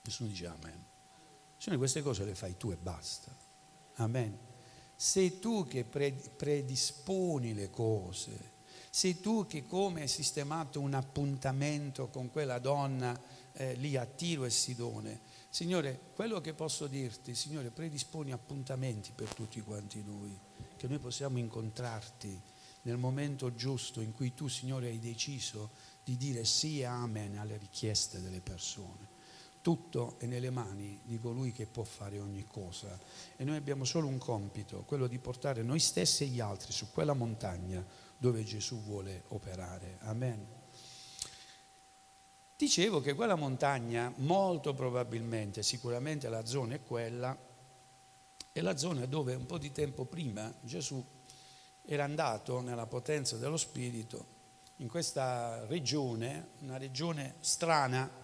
Nessuno 0.05 0.29
dice 0.29 0.47
Amen. 0.47 0.85
Signore 1.57 1.79
queste 1.79 2.03
cose 2.03 2.25
le 2.25 2.35
fai 2.35 2.57
tu 2.57 2.71
e 2.71 2.77
basta. 2.77 3.35
Amen. 3.95 4.39
Sei 4.95 5.39
tu 5.39 5.67
che 5.67 5.85
predisponi 5.85 7.53
le 7.53 7.69
cose, 7.71 8.53
sei 8.91 9.21
tu 9.21 9.47
che 9.47 9.67
come 9.67 10.03
hai 10.03 10.09
sistemato 10.09 10.81
un 10.81 10.95
appuntamento 10.95 12.09
con 12.09 12.31
quella 12.31 12.59
donna 12.59 13.21
eh, 13.55 13.75
lì 13.75 13.97
a 13.97 14.07
Tiro 14.07 14.45
e 14.45 14.51
Sidone 14.51 15.21
Signore, 15.55 16.01
quello 16.17 16.41
che 16.41 16.53
posso 16.53 16.89
dirti, 16.89 17.37
Signore, 17.37 17.71
predisponi 17.71 18.33
appuntamenti 18.33 19.13
per 19.15 19.33
tutti 19.33 19.61
quanti 19.61 20.03
noi, 20.03 20.37
che 20.77 20.89
noi 20.89 20.99
possiamo 20.99 21.39
incontrarti 21.39 22.41
nel 22.83 22.97
momento 22.97 23.55
giusto 23.55 24.01
in 24.01 24.11
cui 24.11 24.35
tu, 24.35 24.49
Signore, 24.49 24.89
hai 24.89 24.99
deciso 24.99 25.71
di 26.03 26.17
dire 26.17 26.45
sì 26.45 26.81
e 26.81 26.87
amen 26.87 27.39
alle 27.39 27.57
richieste 27.57 28.21
delle 28.21 28.41
persone. 28.41 29.14
Tutto 29.65 30.17
è 30.19 30.27
nelle 30.27 30.51
mani 30.51 31.01
di 31.05 31.19
colui 31.19 31.51
che 31.51 31.65
può 31.65 31.85
fare 31.85 32.19
ogni 32.19 32.45
cosa 32.45 33.01
e 33.35 33.45
noi 33.45 33.57
abbiamo 33.57 33.87
solo 33.87 34.07
un 34.07 34.19
compito, 34.19 34.83
quello 34.83 35.07
di 35.07 35.19
portare 35.19 35.63
noi 35.63 35.79
stessi 35.79 36.25
e 36.25 36.27
gli 36.27 36.39
altri 36.39 36.71
su 36.71 36.91
quella 36.93 37.15
montagna 37.15 37.83
dove 38.19 38.45
Gesù 38.45 38.83
vuole 38.83 39.23
operare. 39.29 39.97
Amen. 40.01 40.47
Dicevo 42.55 43.01
che 43.01 43.15
quella 43.15 43.37
montagna, 43.37 44.13
molto 44.17 44.75
probabilmente, 44.75 45.63
sicuramente 45.63 46.29
la 46.29 46.45
zona 46.45 46.75
è 46.75 46.83
quella, 46.83 47.35
è 48.53 48.61
la 48.61 48.77
zona 48.77 49.07
dove 49.07 49.35
un 49.35 49.47
po' 49.47 49.57
di 49.57 49.73
tempo 49.73 50.05
prima 50.05 50.53
Gesù 50.61 51.03
era 51.87 52.05
andato 52.05 52.61
nella 52.61 52.85
potenza 52.85 53.39
dello 53.39 53.57
Spirito 53.57 54.27
in 54.77 54.89
questa 54.89 55.65
regione, 55.65 56.49
una 56.59 56.77
regione 56.77 57.37
strana, 57.41 58.24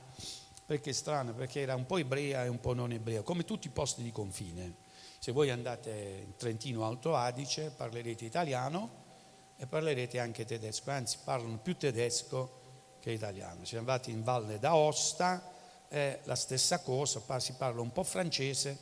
perché 0.71 0.93
strana? 0.93 1.33
Perché 1.33 1.63
era 1.63 1.75
un 1.75 1.85
po' 1.85 1.97
ebrea 1.97 2.45
e 2.45 2.49
un 2.49 2.61
po' 2.61 2.75
non 2.75 2.93
ebrea, 2.93 3.23
come 3.23 3.45
tutti 3.45 3.67
i 3.67 3.71
posti 3.71 4.05
di 4.05 4.13
confine. 4.13 4.77
Se 5.19 5.33
voi 5.33 5.51
andate 5.51 6.23
in 6.25 6.37
Trentino 6.37 6.85
Alto 6.85 7.17
Adige 7.17 7.73
parlerete 7.77 8.25
italiano 8.25 8.89
e 9.57 9.67
parlerete 9.67 10.21
anche 10.21 10.45
tedesco, 10.45 10.93
anzi 10.93 11.19
parlano 11.25 11.59
più 11.59 11.77
tedesco 11.77 12.61
che 13.01 13.11
italiano. 13.11 13.65
Se 13.65 13.79
andate 13.79 14.13
in 14.13 14.23
Valle 14.23 14.61
d'Aosta 14.61 15.43
è 15.89 16.21
la 16.23 16.37
stessa 16.37 16.79
cosa, 16.83 17.21
si 17.41 17.55
parla 17.55 17.81
un 17.81 17.91
po' 17.91 18.05
francese 18.05 18.79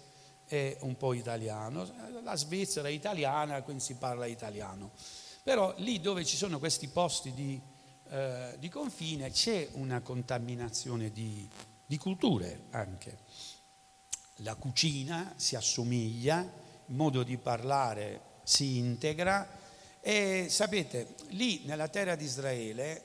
e 0.47 0.77
un 0.81 0.95
po' 0.95 1.15
italiano. 1.15 1.91
La 2.23 2.37
Svizzera 2.37 2.89
è 2.89 2.91
italiana, 2.91 3.63
quindi 3.63 3.83
si 3.83 3.95
parla 3.95 4.27
italiano. 4.27 4.91
Però 5.43 5.73
lì 5.79 6.03
dove 6.03 6.27
ci 6.27 6.37
sono 6.37 6.59
questi 6.59 6.89
posti 6.89 7.33
di, 7.33 7.59
eh, 8.11 8.57
di 8.59 8.69
confine 8.69 9.31
c'è 9.31 9.69
una 9.73 10.03
contaminazione 10.03 11.11
di, 11.11 11.49
di 11.89 11.97
culture 11.97 12.65
anche. 12.73 13.17
La 14.43 14.55
cucina 14.57 15.33
si 15.37 15.57
assomiglia, 15.57 16.41
il 16.41 16.95
modo 16.95 17.23
di 17.23 17.39
parlare 17.39 18.21
si 18.43 18.77
integra 18.77 19.49
e 20.01 20.49
sapete, 20.51 21.15
lì 21.31 21.63
nella 21.65 21.89
terra 21.89 22.15
di 22.15 22.25
Israele, 22.25 23.05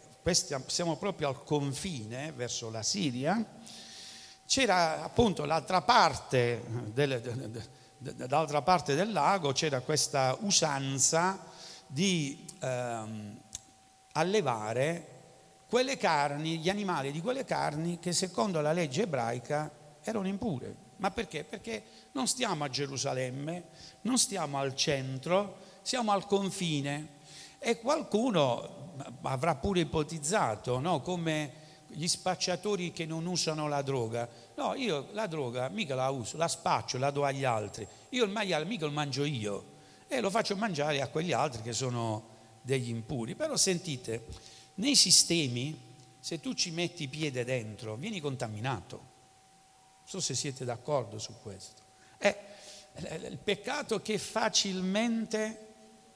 siamo 0.67 0.97
proprio 0.97 1.29
al 1.29 1.43
confine 1.45 2.33
verso 2.33 2.69
la 2.69 2.83
Siria, 2.83 3.43
c'era 4.45 5.01
appunto 5.01 5.45
l'altra 5.45 5.81
parte 5.81 6.61
del, 6.91 7.63
dall'altra 7.97 8.61
parte 8.61 8.95
del 8.95 9.13
lago 9.13 9.53
c'era 9.53 9.79
questa 9.79 10.37
usanza 10.41 11.41
di 11.87 12.45
ehm, 12.59 13.39
allevare 14.11 15.12
quelle 15.73 15.97
carni, 15.97 16.59
gli 16.59 16.69
animali 16.69 17.11
di 17.11 17.19
quelle 17.19 17.45
carni 17.45 17.97
che 17.97 18.13
secondo 18.13 18.61
la 18.61 18.73
legge 18.73 19.01
ebraica 19.01 19.71
erano 20.03 20.27
impure. 20.27 20.75
Ma 20.97 21.09
perché? 21.09 21.43
Perché 21.43 21.83
non 22.11 22.27
stiamo 22.27 22.63
a 22.63 22.69
Gerusalemme, 22.69 23.63
non 24.01 24.19
stiamo 24.19 24.59
al 24.59 24.75
centro, 24.75 25.57
siamo 25.81 26.11
al 26.11 26.27
confine 26.27 27.21
e 27.57 27.79
qualcuno 27.79 28.91
avrà 29.23 29.55
pure 29.55 29.79
ipotizzato, 29.79 30.79
no? 30.79 31.01
come 31.01 31.53
gli 31.87 32.07
spacciatori 32.07 32.91
che 32.91 33.07
non 33.07 33.25
usano 33.25 33.67
la 33.67 33.81
droga. 33.81 34.29
No, 34.53 34.75
io 34.75 35.07
la 35.13 35.25
droga 35.25 35.69
mica 35.69 35.95
la 35.95 36.11
uso, 36.11 36.37
la 36.37 36.47
spaccio, 36.47 36.99
la 36.99 37.09
do 37.09 37.23
agli 37.23 37.45
altri. 37.45 37.87
Io 38.09 38.25
il 38.25 38.29
maiale 38.29 38.65
mica 38.65 38.85
lo 38.85 38.91
mangio 38.91 39.23
io 39.23 39.71
e 40.07 40.19
lo 40.19 40.29
faccio 40.29 40.55
mangiare 40.55 41.01
a 41.01 41.07
quegli 41.07 41.31
altri 41.31 41.63
che 41.63 41.73
sono 41.73 42.29
degli 42.61 42.89
impuri. 42.89 43.33
Però 43.33 43.57
sentite, 43.57 44.51
nei 44.75 44.95
sistemi, 44.95 45.91
se 46.19 46.39
tu 46.39 46.53
ci 46.53 46.71
metti 46.71 47.07
piede 47.07 47.43
dentro, 47.43 47.95
vieni 47.95 48.19
contaminato. 48.19 48.97
Non 48.97 50.05
so 50.05 50.19
se 50.19 50.35
siete 50.35 50.65
d'accordo 50.65 51.19
su 51.19 51.33
questo. 51.41 51.81
È 52.17 52.35
il 53.27 53.37
peccato 53.37 54.01
che 54.01 54.17
facilmente 54.17 55.67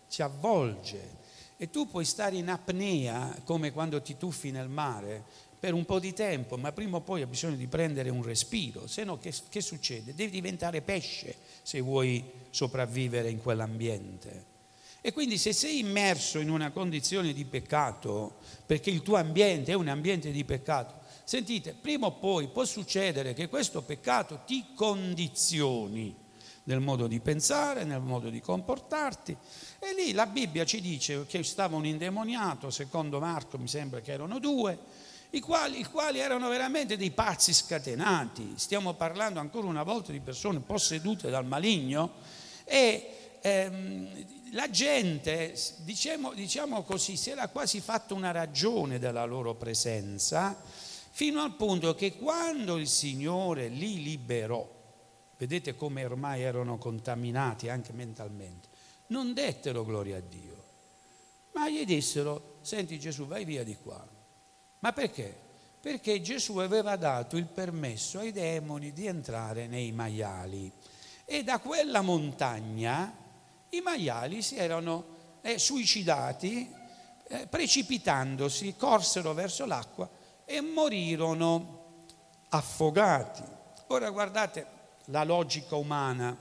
ci 0.10 0.22
avvolge 0.22 1.26
e 1.58 1.70
tu 1.70 1.90
puoi 1.90 2.06
stare 2.06 2.36
in 2.36 2.50
apnea 2.50 3.42
come 3.44 3.72
quando 3.72 4.02
ti 4.02 4.16
tuffi 4.16 4.52
nel 4.52 4.70
mare 4.70 5.24
per 5.60 5.74
un 5.74 5.86
po' 5.86 6.00
di 6.00 6.14
tempo, 6.14 6.56
ma 6.56 6.72
prima 6.72 6.98
o 6.98 7.02
poi 7.02 7.22
hai 7.22 7.28
bisogno 7.28 7.56
di 7.56 7.68
prendere 7.68 8.10
un 8.10 8.22
respiro, 8.22 8.86
se 8.86 9.04
no 9.04 9.18
che, 9.18 9.34
che 9.50 9.62
succede? 9.62 10.14
Devi 10.14 10.32
diventare 10.32 10.82
pesce 10.82 11.36
se 11.64 11.82
vuoi 11.82 12.24
sopravvivere 12.52 13.30
in 13.30 13.42
quell'ambiente. 13.42 14.56
E 15.08 15.14
quindi 15.14 15.38
se 15.38 15.54
sei 15.54 15.80
immerso 15.80 16.38
in 16.38 16.50
una 16.50 16.72
condizione 16.72 17.32
di 17.32 17.46
peccato, 17.46 18.40
perché 18.66 18.90
il 18.90 19.04
tuo 19.04 19.16
ambiente 19.16 19.72
è 19.72 19.76
un 19.76 19.88
ambiente 19.88 20.32
di 20.32 20.44
peccato, 20.44 20.96
sentite, 21.24 21.74
prima 21.74 22.08
o 22.08 22.12
poi 22.12 22.50
può 22.50 22.66
succedere 22.66 23.34
che 23.34 23.48
questo 23.48 23.84
peccato 23.84 24.42
ti 24.46 24.66
condizioni 24.76 26.14
nel 26.64 26.82
modo 26.82 27.08
di 27.08 27.22
pensare, 27.22 27.86
nel 27.86 28.02
modo 28.02 28.30
di 28.30 28.42
comportarti. 28.42 29.32
E 29.80 29.94
lì 29.94 30.12
la 30.12 30.26
Bibbia 30.26 30.66
ci 30.66 30.82
dice 30.82 31.26
che 31.26 31.42
stava 31.42 31.78
un 31.78 31.86
indemoniato, 31.86 32.70
secondo 32.70 33.22
Marco 33.22 33.58
mi 33.58 33.70
sembra 33.70 34.02
che 34.02 34.12
erano 34.12 34.40
due, 34.40 34.78
i 35.30 35.40
quali, 35.40 35.80
i 35.80 35.86
quali, 35.86 36.20
erano 36.20 36.50
veramente 36.50 36.98
dei 36.98 37.12
pazzi 37.12 37.54
scatenati. 37.54 38.56
Stiamo 38.58 38.92
parlando 38.92 39.40
ancora 39.40 39.68
una 39.68 39.84
volta 39.84 40.12
di 40.12 40.20
persone 40.20 40.60
possedute 40.60 41.30
dal 41.30 41.46
maligno 41.46 42.16
e 42.66 43.38
ehm, 43.40 44.36
la 44.52 44.70
gente, 44.70 45.56
diciamo, 45.78 46.34
diciamo 46.34 46.84
così, 46.84 47.18
si 47.18 47.30
era 47.30 47.48
quasi 47.48 47.80
fatta 47.80 48.14
una 48.14 48.32
ragione 48.32 49.00
della 49.00 49.26
loro 49.26 49.56
presenza, 49.56 50.60
fino 51.12 51.42
al 51.42 51.56
punto 51.56 51.96
che 51.96 52.16
quando 52.16 52.78
il 52.78 52.88
Signore 52.88 53.68
li 53.68 54.02
liberò, 54.04 54.68
vedete 55.38 55.76
come 55.76 56.06
ormai 56.06 56.42
erano 56.42 56.78
contaminati 56.78 57.70
anche 57.70 57.94
mentalmente, 57.94 58.68
non 59.08 59.34
dettero 59.34 59.84
gloria 59.84 60.18
a 60.18 60.22
Dio, 60.22 60.64
ma 61.54 61.70
gli 61.70 61.86
dissero, 61.86 62.58
senti 62.62 63.00
Gesù, 63.00 63.26
vai 63.26 63.46
via 63.46 63.64
di 63.64 63.76
qua 63.76 64.16
ma 64.80 64.94
perché? 64.94 65.36
Perché 65.80 66.22
Gesù 66.22 66.58
aveva 66.58 66.96
dato 66.96 67.38
il 67.38 67.46
permesso 67.46 68.20
ai 68.20 68.32
demoni 68.32 68.94
di 68.94 69.08
entrare 69.08 69.68
nei 69.68 69.92
maiali 69.92 70.72
e 71.26 71.44
da 71.44 71.60
quella 71.60 72.02
montagna 72.02 73.26
i 73.70 73.82
maiali 73.82 74.42
si 74.42 74.56
erano 74.58 75.16
eh, 75.42 75.58
suicidati 75.58 76.74
eh, 77.28 77.48
precipitandosi, 77.48 78.76
corsero 78.76 79.34
verso 79.34 79.66
l'acqua 79.66 80.10
e 80.46 80.62
morirono 80.62 82.06
affogati. 82.50 83.44
Ora 83.88 84.10
guardate 84.10 84.76
la 85.06 85.24
logica 85.24 85.76
umana, 85.76 86.36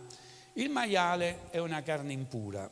il 0.54 0.70
maiale 0.70 1.50
è 1.50 1.58
una 1.58 1.82
carne 1.82 2.12
impura. 2.12 2.70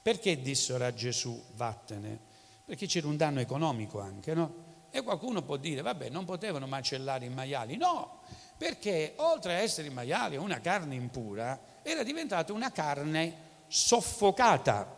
Perché 0.00 0.40
dissero 0.40 0.84
a 0.84 0.94
Gesù 0.94 1.42
vattene? 1.54 2.18
Perché 2.64 2.86
c'era 2.86 3.08
un 3.08 3.16
danno 3.16 3.40
economico 3.40 4.00
anche, 4.00 4.34
no? 4.34 4.66
E 4.90 5.02
qualcuno 5.02 5.42
può 5.42 5.56
dire, 5.56 5.82
vabbè, 5.82 6.08
non 6.08 6.24
potevano 6.24 6.66
macellare 6.66 7.26
i 7.26 7.28
maiali. 7.28 7.76
No, 7.76 8.20
perché 8.56 9.14
oltre 9.16 9.56
a 9.56 9.58
essere 9.58 9.88
i 9.88 9.92
maiali 9.92 10.36
una 10.36 10.60
carne 10.60 10.94
impura, 10.94 11.60
era 11.82 12.02
diventata 12.02 12.52
una 12.52 12.72
carne 12.72 13.47
soffocata. 13.68 14.96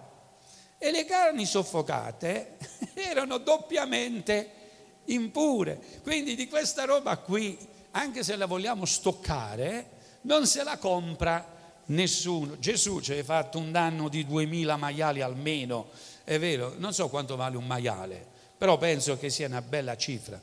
E 0.78 0.90
le 0.90 1.04
carni 1.04 1.44
soffocate 1.44 2.56
erano 2.94 3.38
doppiamente 3.38 4.58
impure. 5.06 5.80
Quindi 6.02 6.34
di 6.34 6.48
questa 6.48 6.84
roba 6.84 7.18
qui, 7.18 7.58
anche 7.92 8.22
se 8.22 8.36
la 8.36 8.46
vogliamo 8.46 8.84
stoccare, 8.84 9.98
non 10.22 10.46
se 10.46 10.62
la 10.62 10.78
compra 10.78 11.58
nessuno. 11.86 12.58
Gesù 12.58 13.00
ci 13.00 13.12
ha 13.12 13.24
fatto 13.24 13.58
un 13.58 13.70
danno 13.72 14.08
di 14.08 14.24
2000 14.24 14.76
maiali 14.76 15.20
almeno, 15.20 15.90
è 16.24 16.38
vero, 16.38 16.74
non 16.78 16.92
so 16.92 17.08
quanto 17.08 17.36
vale 17.36 17.56
un 17.56 17.66
maiale, 17.66 18.24
però 18.56 18.78
penso 18.78 19.18
che 19.18 19.30
sia 19.30 19.46
una 19.46 19.62
bella 19.62 19.96
cifra. 19.96 20.40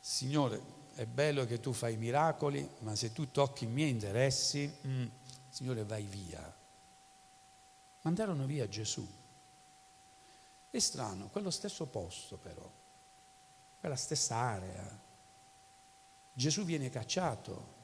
Signore, 0.00 0.60
è 0.94 1.04
bello 1.04 1.44
che 1.44 1.60
tu 1.60 1.72
fai 1.72 1.96
miracoli, 1.96 2.66
ma 2.80 2.94
se 2.94 3.12
tu 3.12 3.30
tocchi 3.30 3.64
i 3.64 3.68
miei 3.68 3.90
interessi, 3.90 4.72
mm, 4.86 5.06
Signore, 5.48 5.84
vai 5.84 6.04
via. 6.04 6.57
Mandarono 8.02 8.46
via 8.46 8.68
Gesù. 8.68 9.06
È 10.70 10.78
strano, 10.78 11.28
quello 11.28 11.50
stesso 11.50 11.86
posto 11.86 12.36
però, 12.36 12.70
quella 13.80 13.96
stessa 13.96 14.36
area. 14.36 15.06
Gesù 16.32 16.64
viene 16.64 16.90
cacciato 16.90 17.76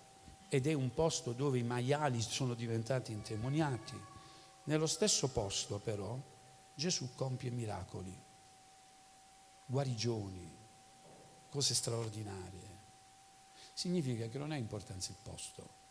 ed 0.48 0.66
è 0.66 0.72
un 0.72 0.92
posto 0.92 1.32
dove 1.32 1.58
i 1.58 1.62
maiali 1.62 2.20
sono 2.20 2.54
diventati 2.54 3.12
indemoniati. 3.12 4.00
Nello 4.64 4.86
stesso 4.86 5.28
posto 5.28 5.78
però 5.78 6.16
Gesù 6.74 7.14
compie 7.14 7.50
miracoli 7.50 8.24
guarigioni, 9.66 10.56
cose 11.48 11.74
straordinarie. 11.74 12.72
Significa 13.72 14.26
che 14.28 14.38
non 14.38 14.52
ha 14.52 14.56
importanza 14.56 15.10
il 15.10 15.18
posto. 15.20 15.82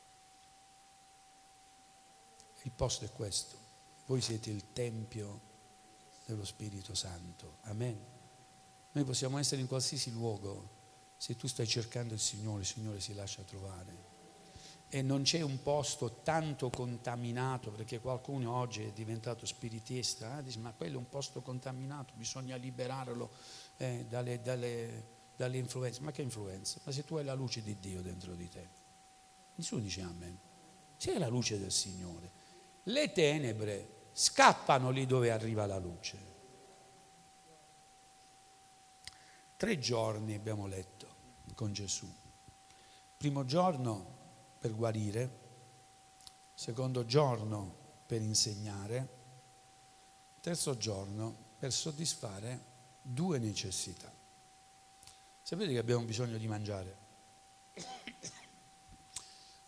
Il 2.63 2.71
posto 2.71 3.05
è 3.05 3.11
questo. 3.11 3.62
Voi 4.05 4.19
siete 4.19 4.49
il 4.49 4.73
Tempio 4.73 5.51
dello 6.25 6.43
Spirito 6.43 6.93
Santo. 6.93 7.57
Amen. 7.61 7.97
Noi 8.91 9.03
possiamo 9.05 9.37
essere 9.37 9.61
in 9.61 9.67
qualsiasi 9.67 10.11
luogo, 10.11 10.69
se 11.15 11.35
tu 11.35 11.47
stai 11.47 11.65
cercando 11.65 12.13
il 12.13 12.19
Signore, 12.19 12.61
il 12.61 12.67
Signore 12.67 12.99
si 12.99 13.13
lascia 13.13 13.41
trovare. 13.43 14.11
E 14.89 15.01
non 15.01 15.23
c'è 15.23 15.41
un 15.41 15.63
posto 15.63 16.19
tanto 16.21 16.69
contaminato, 16.69 17.71
perché 17.71 17.99
qualcuno 17.99 18.53
oggi 18.53 18.83
è 18.83 18.91
diventato 18.91 19.45
spiritista, 19.45 20.37
eh? 20.37 20.43
dice 20.43 20.59
ma 20.59 20.71
quello 20.73 20.95
è 20.95 20.99
un 20.99 21.09
posto 21.09 21.41
contaminato, 21.41 22.13
bisogna 22.15 22.55
liberarlo 22.57 23.31
eh, 23.77 24.05
dalle, 24.07 24.41
dalle, 24.41 25.07
dalle 25.35 25.57
influenze. 25.57 26.01
Ma 26.01 26.11
che 26.11 26.21
influenza? 26.21 26.79
Ma 26.83 26.91
se 26.91 27.03
tu 27.03 27.15
hai 27.15 27.23
la 27.23 27.33
luce 27.33 27.63
di 27.63 27.79
Dio 27.79 28.01
dentro 28.01 28.35
di 28.35 28.49
te, 28.49 28.69
nessuno 29.55 29.81
dice 29.81 30.01
amen. 30.01 30.37
C'è 30.97 31.17
la 31.17 31.27
luce 31.27 31.57
del 31.57 31.71
Signore. 31.71 32.31
Le 32.83 33.11
tenebre 33.11 33.92
scappano 34.13 34.91
lì 34.91 35.05
dove 35.05 35.31
arriva 35.31 35.65
la 35.65 35.77
luce. 35.77 36.31
Tre 39.57 39.79
giorni 39.79 40.35
abbiamo 40.35 40.67
letto 40.67 41.07
con 41.55 41.73
Gesù. 41.73 42.11
Primo 43.17 43.45
giorno 43.45 44.05
per 44.59 44.75
guarire, 44.75 45.39
secondo 46.53 47.05
giorno 47.05 47.75
per 48.05 48.21
insegnare, 48.21 49.21
terzo 50.41 50.77
giorno 50.77 51.35
per 51.57 51.71
soddisfare 51.71 52.71
due 53.01 53.39
necessità. 53.39 54.11
Sapete 55.41 55.71
che 55.71 55.77
abbiamo 55.77 56.03
bisogno 56.03 56.37
di 56.37 56.47
mangiare? 56.47 56.97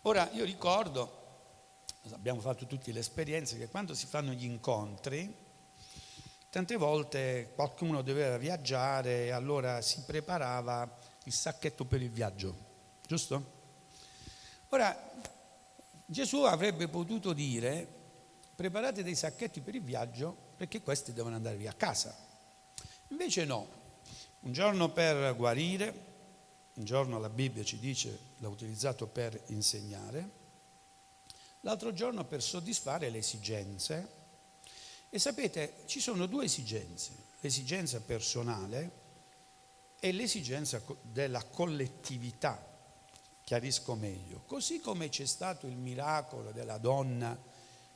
Ora 0.02 0.30
io 0.32 0.44
ricordo, 0.44 1.25
abbiamo 2.12 2.40
fatto 2.40 2.66
tutte 2.66 2.92
le 2.92 3.00
esperienze, 3.00 3.58
che 3.58 3.68
quando 3.68 3.94
si 3.94 4.06
fanno 4.06 4.32
gli 4.32 4.44
incontri, 4.44 5.44
Tante 6.56 6.76
volte 6.76 7.52
qualcuno 7.54 8.00
doveva 8.00 8.38
viaggiare 8.38 9.26
e 9.26 9.30
allora 9.30 9.82
si 9.82 10.04
preparava 10.06 10.90
il 11.24 11.32
sacchetto 11.34 11.84
per 11.84 12.00
il 12.00 12.08
viaggio, 12.08 12.56
giusto? 13.06 13.52
Ora, 14.68 15.12
Gesù 16.06 16.44
avrebbe 16.44 16.88
potuto 16.88 17.34
dire, 17.34 17.86
preparate 18.54 19.02
dei 19.02 19.14
sacchetti 19.14 19.60
per 19.60 19.74
il 19.74 19.82
viaggio 19.82 20.34
perché 20.56 20.80
questi 20.80 21.12
devono 21.12 21.36
andare 21.36 21.56
via 21.56 21.72
a 21.72 21.74
casa. 21.74 22.16
Invece 23.08 23.44
no, 23.44 23.68
un 24.40 24.52
giorno 24.52 24.88
per 24.88 25.36
guarire, 25.36 26.04
un 26.72 26.84
giorno 26.84 27.18
la 27.18 27.28
Bibbia 27.28 27.64
ci 27.64 27.78
dice 27.78 28.18
l'ha 28.38 28.48
utilizzato 28.48 29.06
per 29.06 29.38
insegnare, 29.48 30.30
l'altro 31.66 31.92
giorno 31.92 32.24
per 32.24 32.42
soddisfare 32.42 33.10
le 33.10 33.18
esigenze 33.18 34.14
e 35.10 35.18
sapete, 35.18 35.82
ci 35.86 35.98
sono 35.98 36.26
due 36.26 36.44
esigenze, 36.44 37.12
l'esigenza 37.40 38.00
personale 38.00 39.04
e 39.98 40.12
l'esigenza 40.12 40.80
della 41.02 41.42
collettività. 41.44 42.64
Chiarisco 43.42 43.94
meglio. 43.96 44.42
Così 44.46 44.78
come 44.78 45.08
c'è 45.08 45.26
stato 45.26 45.66
il 45.66 45.76
miracolo 45.76 46.52
della 46.52 46.78
donna 46.78 47.36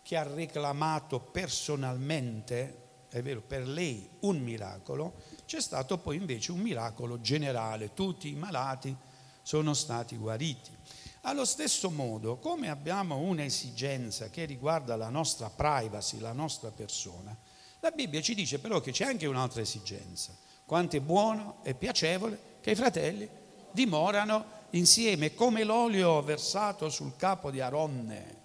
che 0.02 0.16
ha 0.16 0.22
reclamato 0.24 1.20
personalmente, 1.20 2.88
è 3.08 3.22
vero, 3.22 3.40
per 3.40 3.68
lei 3.68 4.08
un 4.20 4.38
miracolo, 4.40 5.14
c'è 5.46 5.60
stato 5.60 5.98
poi 5.98 6.16
invece 6.16 6.50
un 6.50 6.60
miracolo 6.60 7.20
generale, 7.20 7.94
tutti 7.94 8.28
i 8.28 8.34
malati 8.34 8.96
sono 9.42 9.74
stati 9.74 10.16
guariti. 10.16 10.76
Allo 11.22 11.44
stesso 11.44 11.90
modo, 11.90 12.38
come 12.38 12.70
abbiamo 12.70 13.18
un'esigenza 13.18 14.30
che 14.30 14.46
riguarda 14.46 14.96
la 14.96 15.10
nostra 15.10 15.50
privacy, 15.50 16.18
la 16.18 16.32
nostra 16.32 16.70
persona, 16.70 17.36
la 17.80 17.90
Bibbia 17.90 18.22
ci 18.22 18.34
dice 18.34 18.58
però 18.58 18.80
che 18.80 18.90
c'è 18.90 19.04
anche 19.04 19.26
un'altra 19.26 19.60
esigenza. 19.60 20.34
Quanto 20.64 20.96
è 20.96 21.00
buono 21.00 21.58
e 21.62 21.74
piacevole 21.74 22.58
che 22.62 22.70
i 22.70 22.74
fratelli 22.74 23.28
dimorano 23.70 24.58
insieme, 24.70 25.34
come 25.34 25.64
l'olio 25.64 26.22
versato 26.22 26.88
sul 26.88 27.16
capo 27.16 27.50
di 27.50 27.60
Aronne 27.60 28.38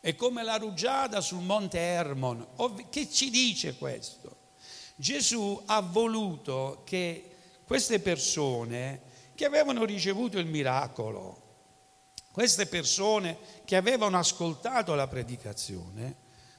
e 0.00 0.14
come 0.14 0.44
la 0.44 0.56
rugiada 0.56 1.20
sul 1.20 1.42
monte 1.42 1.78
Hermon. 1.78 2.46
Che 2.90 3.10
ci 3.10 3.30
dice 3.30 3.76
questo? 3.76 4.36
Gesù 4.94 5.60
ha 5.66 5.80
voluto 5.80 6.82
che 6.84 7.30
queste 7.64 7.98
persone 7.98 9.02
che 9.34 9.44
avevano 9.44 9.84
ricevuto 9.84 10.38
il 10.38 10.46
miracolo, 10.46 11.46
queste 12.38 12.66
persone 12.66 13.36
che 13.64 13.74
avevano 13.74 14.16
ascoltato 14.16 14.94
la 14.94 15.08
predicazione 15.08 16.14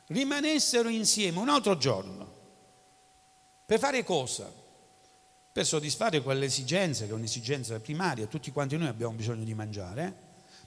rimanessero 0.07 0.89
insieme 0.89 1.39
un 1.39 1.47
altro 1.47 1.77
giorno. 1.77 2.33
Per 3.65 3.79
fare 3.79 4.03
cosa? 4.03 4.51
Per 5.53 5.65
soddisfare 5.65 6.21
quell'esigenza, 6.21 7.05
che 7.05 7.11
è 7.11 7.13
un'esigenza 7.13 7.79
primaria, 7.79 8.25
tutti 8.25 8.51
quanti 8.51 8.75
noi 8.75 8.89
abbiamo 8.89 9.13
bisogno 9.13 9.45
di 9.45 9.53
mangiare, 9.53 10.13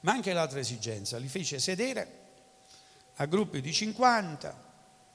ma 0.01 0.13
anche 0.13 0.33
l'altra 0.33 0.61
esigenza, 0.61 1.19
li 1.19 1.29
fece 1.29 1.59
sedere 1.59 2.21
a 3.17 3.27
gruppi 3.27 3.61
di 3.61 3.71
50 3.71 4.65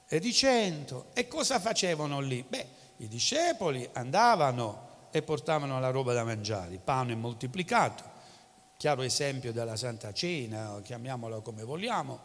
e 0.06 0.20
di 0.20 0.32
100 0.32 1.06
e 1.12 1.26
cosa 1.26 1.58
facevano 1.58 2.20
lì? 2.20 2.44
Beh, 2.48 2.68
i 2.98 3.08
discepoli 3.08 3.88
andavano 3.94 5.08
e 5.10 5.22
portavano 5.22 5.80
la 5.80 5.90
roba 5.90 6.12
da 6.12 6.22
mangiare, 6.22 6.74
il 6.74 6.78
pane 6.78 7.16
moltiplicato, 7.16 8.17
chiaro 8.78 9.02
esempio 9.02 9.52
della 9.52 9.74
Santa 9.74 10.12
Cena, 10.12 10.80
chiamiamola 10.80 11.40
come 11.40 11.64
vogliamo, 11.64 12.16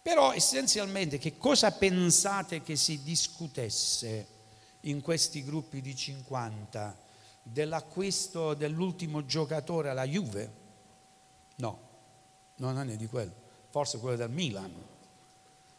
però 0.00 0.32
essenzialmente 0.32 1.18
che 1.18 1.36
cosa 1.36 1.72
pensate 1.72 2.62
che 2.62 2.74
si 2.74 3.02
discutesse 3.02 4.26
in 4.80 5.02
questi 5.02 5.44
gruppi 5.44 5.82
di 5.82 5.94
50 5.94 6.96
dell'acquisto 7.42 8.54
dell'ultimo 8.54 9.26
giocatore 9.26 9.90
alla 9.90 10.06
Juve? 10.06 10.52
No, 11.56 11.78
non 12.56 12.88
è 12.88 12.96
di 12.96 13.06
quello, 13.06 13.34
forse 13.68 13.98
quello 13.98 14.16
del 14.16 14.30
Milan. 14.30 14.72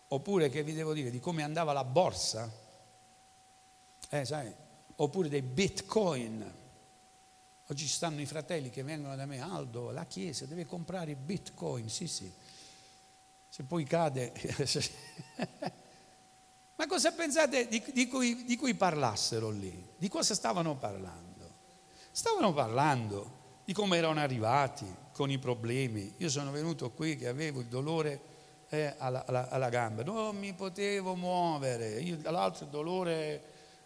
Oppure 0.09 0.49
che 0.49 0.61
vi 0.61 0.73
devo 0.73 0.93
dire 0.93 1.09
di 1.09 1.19
come 1.19 1.41
andava 1.41 1.73
la 1.73 1.83
borsa? 1.83 2.47
Eh, 4.07 4.23
sai, 4.23 4.53
oppure 4.97 5.29
dei 5.29 5.41
bitcoin 5.41 6.63
Oggi 7.67 7.87
stanno 7.87 8.21
i 8.21 8.25
fratelli 8.25 8.69
che 8.69 8.83
vengono 8.83 9.15
da 9.15 9.25
me, 9.25 9.41
Aldo, 9.41 9.91
la 9.91 10.05
Chiesa 10.05 10.45
deve 10.45 10.65
comprare 10.65 11.15
bitcoin, 11.15 11.89
sì 11.89 12.07
sì, 12.07 12.31
se 13.49 13.63
poi 13.63 13.83
cade... 13.83 14.31
Ma 16.77 16.87
cosa 16.87 17.13
pensate 17.13 17.69
di, 17.69 17.81
di, 17.93 18.07
cui, 18.07 18.43
di 18.43 18.57
cui 18.57 18.73
parlassero 18.75 19.49
lì? 19.49 19.93
Di 19.95 20.09
cosa 20.09 20.35
stavano 20.35 20.75
parlando? 20.75 21.53
Stavano 22.11 22.53
parlando 22.53 23.43
di 23.63 23.71
come 23.71 23.95
erano 23.95 24.19
arrivati 24.19 24.85
con 25.13 25.31
i 25.31 25.39
problemi. 25.39 26.15
Io 26.17 26.29
sono 26.29 26.51
venuto 26.51 26.91
qui 26.91 27.15
che 27.15 27.29
avevo 27.29 27.61
il 27.61 27.67
dolore 27.67 28.19
eh, 28.69 28.93
alla, 28.97 29.25
alla, 29.25 29.49
alla, 29.49 29.69
gamba, 29.69 30.03
non 30.03 30.35
mi 30.37 30.53
potevo 30.53 31.15
muovere, 31.15 31.99
io, 32.01 32.17
l'altro 32.23 32.65
dolore 32.65 33.43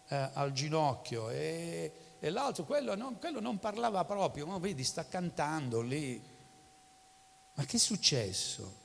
eh, 0.08 0.30
al 0.32 0.52
ginocchio 0.52 1.30
e 1.30 1.92
e 2.22 2.28
l'altro, 2.28 2.64
quello 2.64 2.94
non, 2.94 3.18
quello 3.18 3.40
non 3.40 3.58
parlava 3.58 4.04
proprio, 4.04 4.46
ma 4.46 4.58
vedi, 4.58 4.84
sta 4.84 5.06
cantando 5.06 5.80
lì. 5.80 6.22
Ma 7.54 7.64
che 7.64 7.78
è 7.78 7.80
successo? 7.80 8.76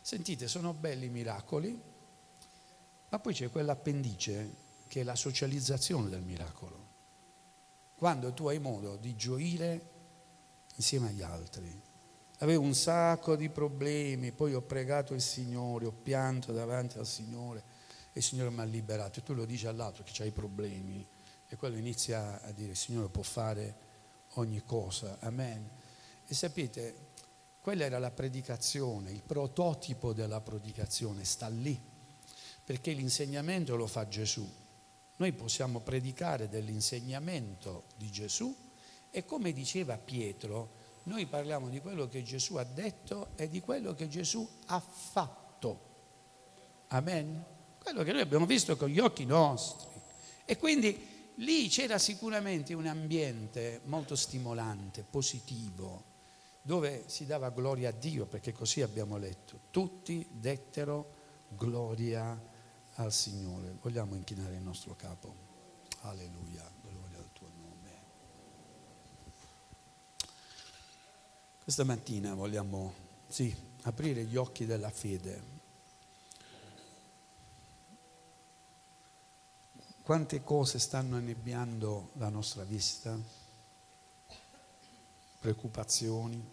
Sentite, 0.00 0.46
sono 0.46 0.72
belli 0.72 1.06
i 1.06 1.10
miracoli, 1.10 1.82
ma 3.08 3.18
poi 3.18 3.34
c'è 3.34 3.50
quell'appendice 3.50 4.62
che 4.86 5.00
è 5.00 5.02
la 5.02 5.16
socializzazione 5.16 6.08
del 6.08 6.22
miracolo. 6.22 6.82
Quando 7.96 8.32
tu 8.32 8.46
hai 8.46 8.60
modo 8.60 8.94
di 8.94 9.16
gioire 9.16 9.90
insieme 10.76 11.08
agli 11.08 11.22
altri. 11.22 11.82
Avevo 12.38 12.62
un 12.62 12.74
sacco 12.74 13.34
di 13.34 13.48
problemi, 13.48 14.30
poi 14.30 14.54
ho 14.54 14.62
pregato 14.62 15.14
il 15.14 15.20
Signore, 15.20 15.86
ho 15.86 15.92
pianto 15.92 16.52
davanti 16.52 16.98
al 16.98 17.06
Signore 17.06 17.62
e 18.12 18.18
il 18.18 18.22
Signore 18.22 18.50
mi 18.50 18.60
ha 18.60 18.64
liberato. 18.64 19.18
E 19.18 19.22
tu 19.24 19.34
lo 19.34 19.44
dici 19.44 19.66
all'altro 19.66 20.04
che 20.04 20.22
hai 20.22 20.30
problemi 20.30 21.04
e 21.54 21.56
quello 21.56 21.76
inizia 21.76 22.42
a 22.42 22.50
dire 22.50 22.72
il 22.72 22.76
Signore 22.76 23.08
può 23.08 23.22
fare 23.22 23.76
ogni 24.34 24.64
cosa, 24.64 25.18
amen. 25.20 25.70
E 26.26 26.34
sapete, 26.34 27.12
quella 27.60 27.84
era 27.84 28.00
la 28.00 28.10
predicazione, 28.10 29.12
il 29.12 29.22
prototipo 29.22 30.12
della 30.12 30.40
predicazione 30.40 31.24
sta 31.24 31.46
lì, 31.46 31.80
perché 32.64 32.90
l'insegnamento 32.90 33.76
lo 33.76 33.86
fa 33.86 34.08
Gesù. 34.08 34.52
Noi 35.16 35.32
possiamo 35.32 35.78
predicare 35.78 36.48
dell'insegnamento 36.48 37.84
di 37.96 38.10
Gesù 38.10 38.52
e 39.08 39.24
come 39.24 39.52
diceva 39.52 39.96
Pietro, 39.96 40.82
noi 41.04 41.26
parliamo 41.26 41.68
di 41.68 41.80
quello 41.80 42.08
che 42.08 42.24
Gesù 42.24 42.56
ha 42.56 42.64
detto 42.64 43.28
e 43.36 43.48
di 43.48 43.60
quello 43.60 43.94
che 43.94 44.08
Gesù 44.08 44.44
ha 44.66 44.80
fatto. 44.80 45.80
Amen. 46.88 47.44
Quello 47.78 48.02
che 48.02 48.10
noi 48.10 48.22
abbiamo 48.22 48.44
visto 48.44 48.76
con 48.76 48.88
gli 48.88 48.98
occhi 48.98 49.24
nostri. 49.24 49.86
E 50.44 50.58
quindi 50.58 51.12
lì 51.36 51.68
c'era 51.68 51.98
sicuramente 51.98 52.74
un 52.74 52.86
ambiente 52.86 53.80
molto 53.84 54.16
stimolante, 54.16 55.02
positivo, 55.02 56.04
dove 56.62 57.04
si 57.06 57.26
dava 57.26 57.50
gloria 57.50 57.90
a 57.90 57.92
Dio, 57.92 58.26
perché 58.26 58.52
così 58.52 58.82
abbiamo 58.82 59.16
letto. 59.16 59.60
Tutti 59.70 60.26
dettero 60.30 61.12
gloria 61.48 62.40
al 62.94 63.12
Signore. 63.12 63.76
Vogliamo 63.80 64.14
inchinare 64.14 64.54
il 64.54 64.62
nostro 64.62 64.94
capo. 64.94 65.34
Alleluia, 66.02 66.70
gloria 66.82 67.18
al 67.18 67.28
tuo 67.32 67.48
nome. 67.56 67.90
Questa 71.62 71.84
mattina 71.84 72.34
vogliamo, 72.34 72.92
sì, 73.26 73.54
aprire 73.82 74.24
gli 74.24 74.36
occhi 74.36 74.66
della 74.66 74.90
fede 74.90 75.53
Quante 80.04 80.44
cose 80.44 80.78
stanno 80.78 81.16
annebbiando 81.16 82.10
la 82.18 82.28
nostra 82.28 82.62
vista? 82.62 83.18
Preoccupazioni, 85.38 86.46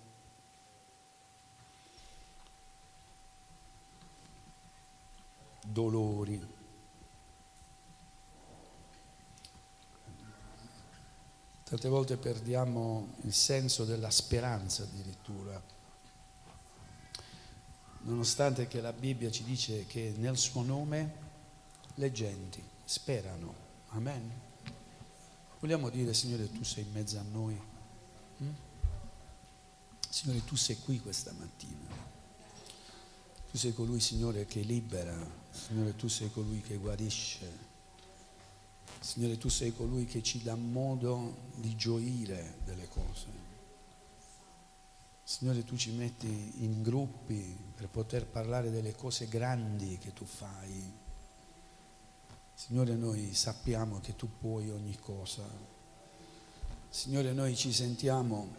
dolori. 5.66 6.42
Tante 11.64 11.90
volte 11.90 12.16
perdiamo 12.16 13.16
il 13.24 13.34
senso 13.34 13.84
della 13.84 14.12
speranza 14.12 14.84
addirittura, 14.84 15.62
nonostante 18.04 18.70
che 18.70 18.80
la 18.80 18.94
Bibbia 18.94 19.30
ci 19.30 19.44
dice 19.44 19.86
che 19.88 20.14
nel 20.16 20.38
suo 20.38 20.62
nome 20.62 21.16
le 21.96 22.12
genti 22.14 22.80
sperano. 22.92 23.56
Amen. 23.92 24.30
Vogliamo 25.62 25.90
dire, 25.90 26.14
Signore, 26.14 26.52
tu 26.52 26.64
sei 26.66 26.84
in 26.84 26.92
mezzo 26.92 27.18
a 27.18 27.24
noi. 27.32 27.58
Mm? 28.44 28.50
Signore, 30.10 30.44
tu 30.44 30.58
sei 30.58 30.78
qui 30.78 31.00
questa 31.00 31.32
mattina. 31.38 31.88
Tu 33.50 33.58
sei 33.58 33.74
colui, 33.74 34.02
Signore, 34.02 34.46
che 34.46 34.60
libera. 34.60 35.16
Signore, 35.52 35.96
tu 35.96 36.10
sei 36.10 36.30
colui 36.32 36.60
che 36.60 36.76
guarisce. 36.76 37.70
Signore, 39.00 39.38
tu 39.38 39.48
sei 39.48 39.74
colui 39.74 40.04
che 40.06 40.22
ci 40.22 40.44
dà 40.44 40.56
modo 40.56 41.50
di 41.56 41.74
gioire 41.78 42.58
delle 42.66 42.90
cose. 42.90 43.28
Signore, 45.24 45.64
tu 45.64 45.78
ci 45.78 45.92
metti 45.92 46.66
in 46.66 46.82
gruppi 46.84 47.58
per 47.74 47.88
poter 47.88 48.26
parlare 48.26 48.70
delle 48.70 48.94
cose 48.96 49.30
grandi 49.30 49.98
che 49.98 50.12
tu 50.12 50.26
fai. 50.26 51.10
Signore, 52.64 52.94
noi 52.94 53.34
sappiamo 53.34 54.00
che 54.02 54.16
tu 54.16 54.30
puoi 54.40 54.70
ogni 54.70 54.96
cosa. 55.00 55.42
Signore, 56.92 57.34
noi 57.34 57.56
ci 57.56 57.74
sentiamo 57.74 58.50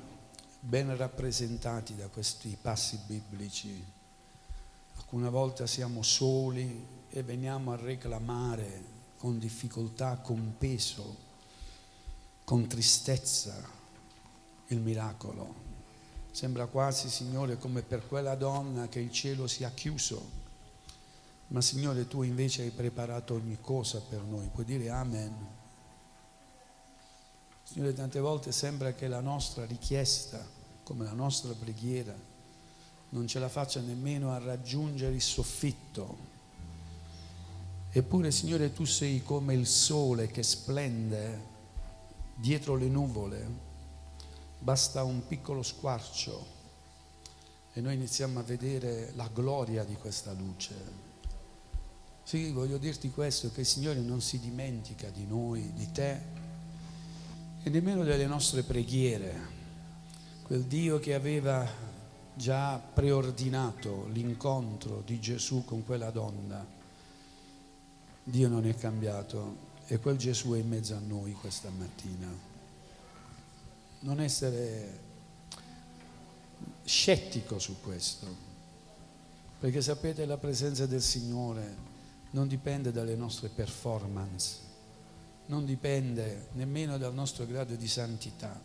ben 0.59 0.97
rappresentati 0.97 1.95
da 1.95 2.09
questi 2.09 2.59
passi 2.61 2.99
biblici. 3.07 3.81
Alcune 4.97 5.29
volte 5.31 5.69
siamo 5.69 6.03
soli 6.03 6.85
e 7.11 7.23
veniamo 7.23 7.71
a 7.71 7.77
reclamare 7.77 8.83
con 9.19 9.39
difficoltà, 9.39 10.17
con 10.17 10.57
peso, 10.59 11.17
con 12.43 12.67
tristezza 12.67 13.55
il 14.67 14.81
miracolo. 14.81 15.55
Sembra 16.33 16.67
quasi, 16.67 17.09
Signore, 17.09 17.57
come 17.57 17.83
per 17.83 18.09
quella 18.09 18.35
donna 18.35 18.89
che 18.89 18.99
il 18.99 19.13
cielo 19.13 19.47
sia 19.47 19.71
chiuso. 19.71 20.42
Ma 21.53 21.61
Signore, 21.61 22.07
tu 22.07 22.23
invece 22.23 22.63
hai 22.63 22.71
preparato 22.71 23.35
ogni 23.35 23.59
cosa 23.61 24.01
per 24.01 24.23
noi. 24.23 24.49
Puoi 24.53 24.67
dire 24.67 24.91
Amen. 24.91 25.35
Signore, 27.63 27.95
tante 27.95 28.21
volte 28.21 28.53
sembra 28.53 28.93
che 28.93 29.09
la 29.09 29.21
nostra 29.21 29.65
richiesta, 29.65 30.45
come 30.83 31.05
la 31.05 31.13
nostra 31.13 31.53
preghiera, 31.53 32.15
non 33.11 33.27
ce 33.27 33.39
la 33.39 33.49
faccia 33.49 33.81
nemmeno 33.81 34.33
a 34.33 34.39
raggiungere 34.39 35.15
il 35.15 35.23
soffitto 35.23 36.31
Eppure, 37.95 38.31
Signore, 38.31 38.73
tu 38.73 38.87
sei 38.87 39.23
come 39.23 39.53
il 39.53 39.67
sole 39.67 40.29
che 40.29 40.43
splende 40.43 41.51
dietro 42.35 42.75
le 42.75 42.87
nuvole. 42.87 43.47
Basta 44.59 45.03
un 45.03 45.27
piccolo 45.27 45.63
squarcio 45.63 46.47
e 47.75 47.83
noi 47.83 47.97
iniziamo 47.97 48.39
a 48.39 48.43
vedere 48.43 49.13
la 49.15 49.29
gloria 49.31 49.85
di 49.85 49.95
questa 49.97 50.33
luce. 50.33 51.02
Sì, 52.25 52.51
voglio 52.51 52.79
dirti 52.79 53.11
questo, 53.11 53.51
che 53.53 53.61
il 53.61 53.67
Signore 53.67 54.01
non 54.01 54.21
si 54.21 54.39
dimentica 54.39 55.09
di 55.11 55.27
noi, 55.27 55.73
di 55.75 55.91
te 55.91 56.21
e 57.63 57.71
nemmeno 57.71 58.05
delle 58.05 58.27
nostre 58.27 58.63
preghiere. 58.63 59.61
Quel 60.43 60.65
Dio 60.65 60.99
che 60.99 61.15
aveva 61.15 61.67
già 62.35 62.79
preordinato 62.79 64.07
l'incontro 64.13 65.03
di 65.05 65.21
Gesù 65.21 65.65
con 65.65 65.85
quella 65.85 66.11
donna 66.11 66.81
Dio 68.25 68.49
non 68.49 68.65
è 68.67 68.75
cambiato 68.77 69.71
e 69.87 69.99
quel 69.99 70.17
Gesù 70.17 70.53
è 70.53 70.59
in 70.59 70.69
mezzo 70.69 70.95
a 70.95 71.01
noi 71.01 71.33
questa 71.33 71.71
mattina. 71.71 72.29
Non 74.01 74.21
essere 74.21 75.01
scettico 76.85 77.59
su 77.59 77.81
questo, 77.81 78.27
perché 79.59 79.83
sapete 79.83 80.25
la 80.25 80.37
presenza 80.37 80.87
del 80.87 81.03
Signore 81.03 81.91
non 82.33 82.49
dipende 82.49 82.93
dalle 82.93 83.15
nostre 83.15 83.49
performance, 83.49 84.59
non 85.47 85.65
dipende 85.65 86.49
nemmeno 86.53 86.99
dal 86.99 87.15
nostro 87.15 87.47
grado 87.47 87.75
di 87.75 87.89
santità, 87.89 88.61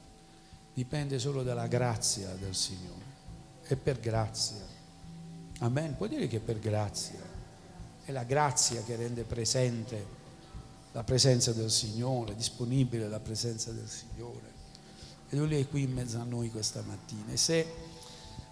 dipende 0.74 1.20
solo 1.20 1.44
dalla 1.44 1.68
grazia 1.68 2.30
del 2.36 2.56
Signore. 2.56 3.16
È 3.64 3.76
per 3.76 4.00
grazia. 4.00 4.64
Amen. 5.60 5.96
Puoi 5.96 6.10
dire 6.10 6.28
che 6.28 6.38
è 6.38 6.40
per 6.40 6.60
grazia. 6.60 7.20
È 8.04 8.12
la 8.12 8.24
grazia 8.24 8.84
che 8.84 8.96
rende 8.96 9.24
presente 9.24 10.16
la 10.94 11.04
presenza 11.04 11.52
del 11.52 11.70
Signore, 11.70 12.36
disponibile 12.36 13.08
la 13.08 13.20
presenza 13.20 13.72
del 13.72 13.90
Signore. 13.90 14.56
E 15.30 15.36
Lui 15.36 15.60
è 15.60 15.68
qui 15.68 15.82
in 15.82 15.92
mezzo 15.92 16.20
a 16.20 16.24
noi 16.24 16.50
questa 16.50 16.82
mattina. 16.84 17.34
E 17.34 17.38
se 17.38 17.68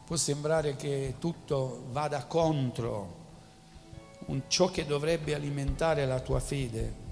può 0.05 0.17
sembrare 0.17 0.75
che 0.75 1.15
tutto 1.19 1.85
vada 1.91 2.25
contro 2.25 3.23
ciò 4.47 4.69
che 4.69 4.85
dovrebbe 4.85 5.35
alimentare 5.35 6.05
la 6.05 6.19
tua 6.19 6.39
fede, 6.39 7.03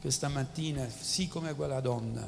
questa 0.00 0.28
mattina, 0.28 0.88
sì 0.88 1.28
come 1.28 1.54
quella 1.54 1.80
donna, 1.80 2.26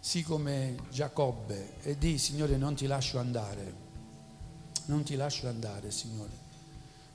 sì 0.00 0.22
come 0.22 0.76
Giacobbe, 0.90 1.80
e 1.82 1.98
di 1.98 2.18
Signore 2.18 2.56
non 2.56 2.74
ti 2.74 2.86
lascio 2.86 3.18
andare, 3.18 3.74
non 4.86 5.02
ti 5.02 5.16
lascio 5.16 5.48
andare 5.48 5.90
Signore. 5.90 6.46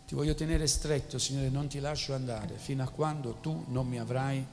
Ti 0.06 0.16
voglio 0.16 0.36
tenere 0.36 0.68
stretto, 0.68 1.18
Signore, 1.18 1.50
non 1.50 1.68
ti 1.68 1.80
lascio 1.80 2.14
andare 2.14 2.58
fino 2.58 2.84
a 2.84 2.90
quando 2.90 3.36
tu 3.36 3.66
non 3.70 3.88
mi 3.88 4.00
avrai 4.00 4.46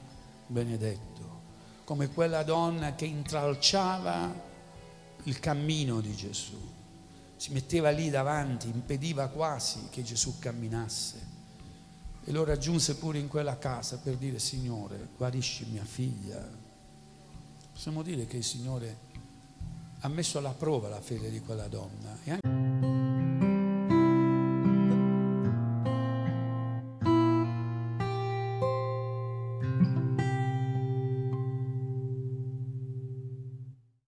benedetto. 0.47 1.39
Come 1.83 2.09
quella 2.09 2.43
donna 2.43 2.95
che 2.95 3.05
intralciava 3.05 4.49
il 5.23 5.39
cammino 5.39 5.99
di 6.01 6.15
Gesù. 6.15 6.69
Si 7.35 7.51
metteva 7.51 7.89
lì 7.89 8.09
davanti, 8.09 8.67
impediva 8.67 9.27
quasi 9.27 9.87
che 9.89 10.03
Gesù 10.03 10.39
camminasse. 10.39 11.30
E 12.23 12.31
lo 12.31 12.43
raggiunse 12.43 12.95
pure 12.95 13.17
in 13.17 13.27
quella 13.27 13.57
casa 13.57 13.97
per 13.97 14.15
dire, 14.15 14.39
Signore, 14.39 15.09
guarisci 15.17 15.65
mia 15.71 15.83
figlia. 15.83 16.47
Possiamo 17.73 18.03
dire 18.03 18.27
che 18.27 18.37
il 18.37 18.43
Signore 18.43 19.09
ha 20.01 20.07
messo 20.07 20.37
alla 20.37 20.51
prova 20.51 20.87
la 20.87 21.01
fede 21.01 21.29
di 21.31 21.39
quella 21.39 21.67
donna. 21.67 22.17
E 22.23 22.31
anche 22.31 23.00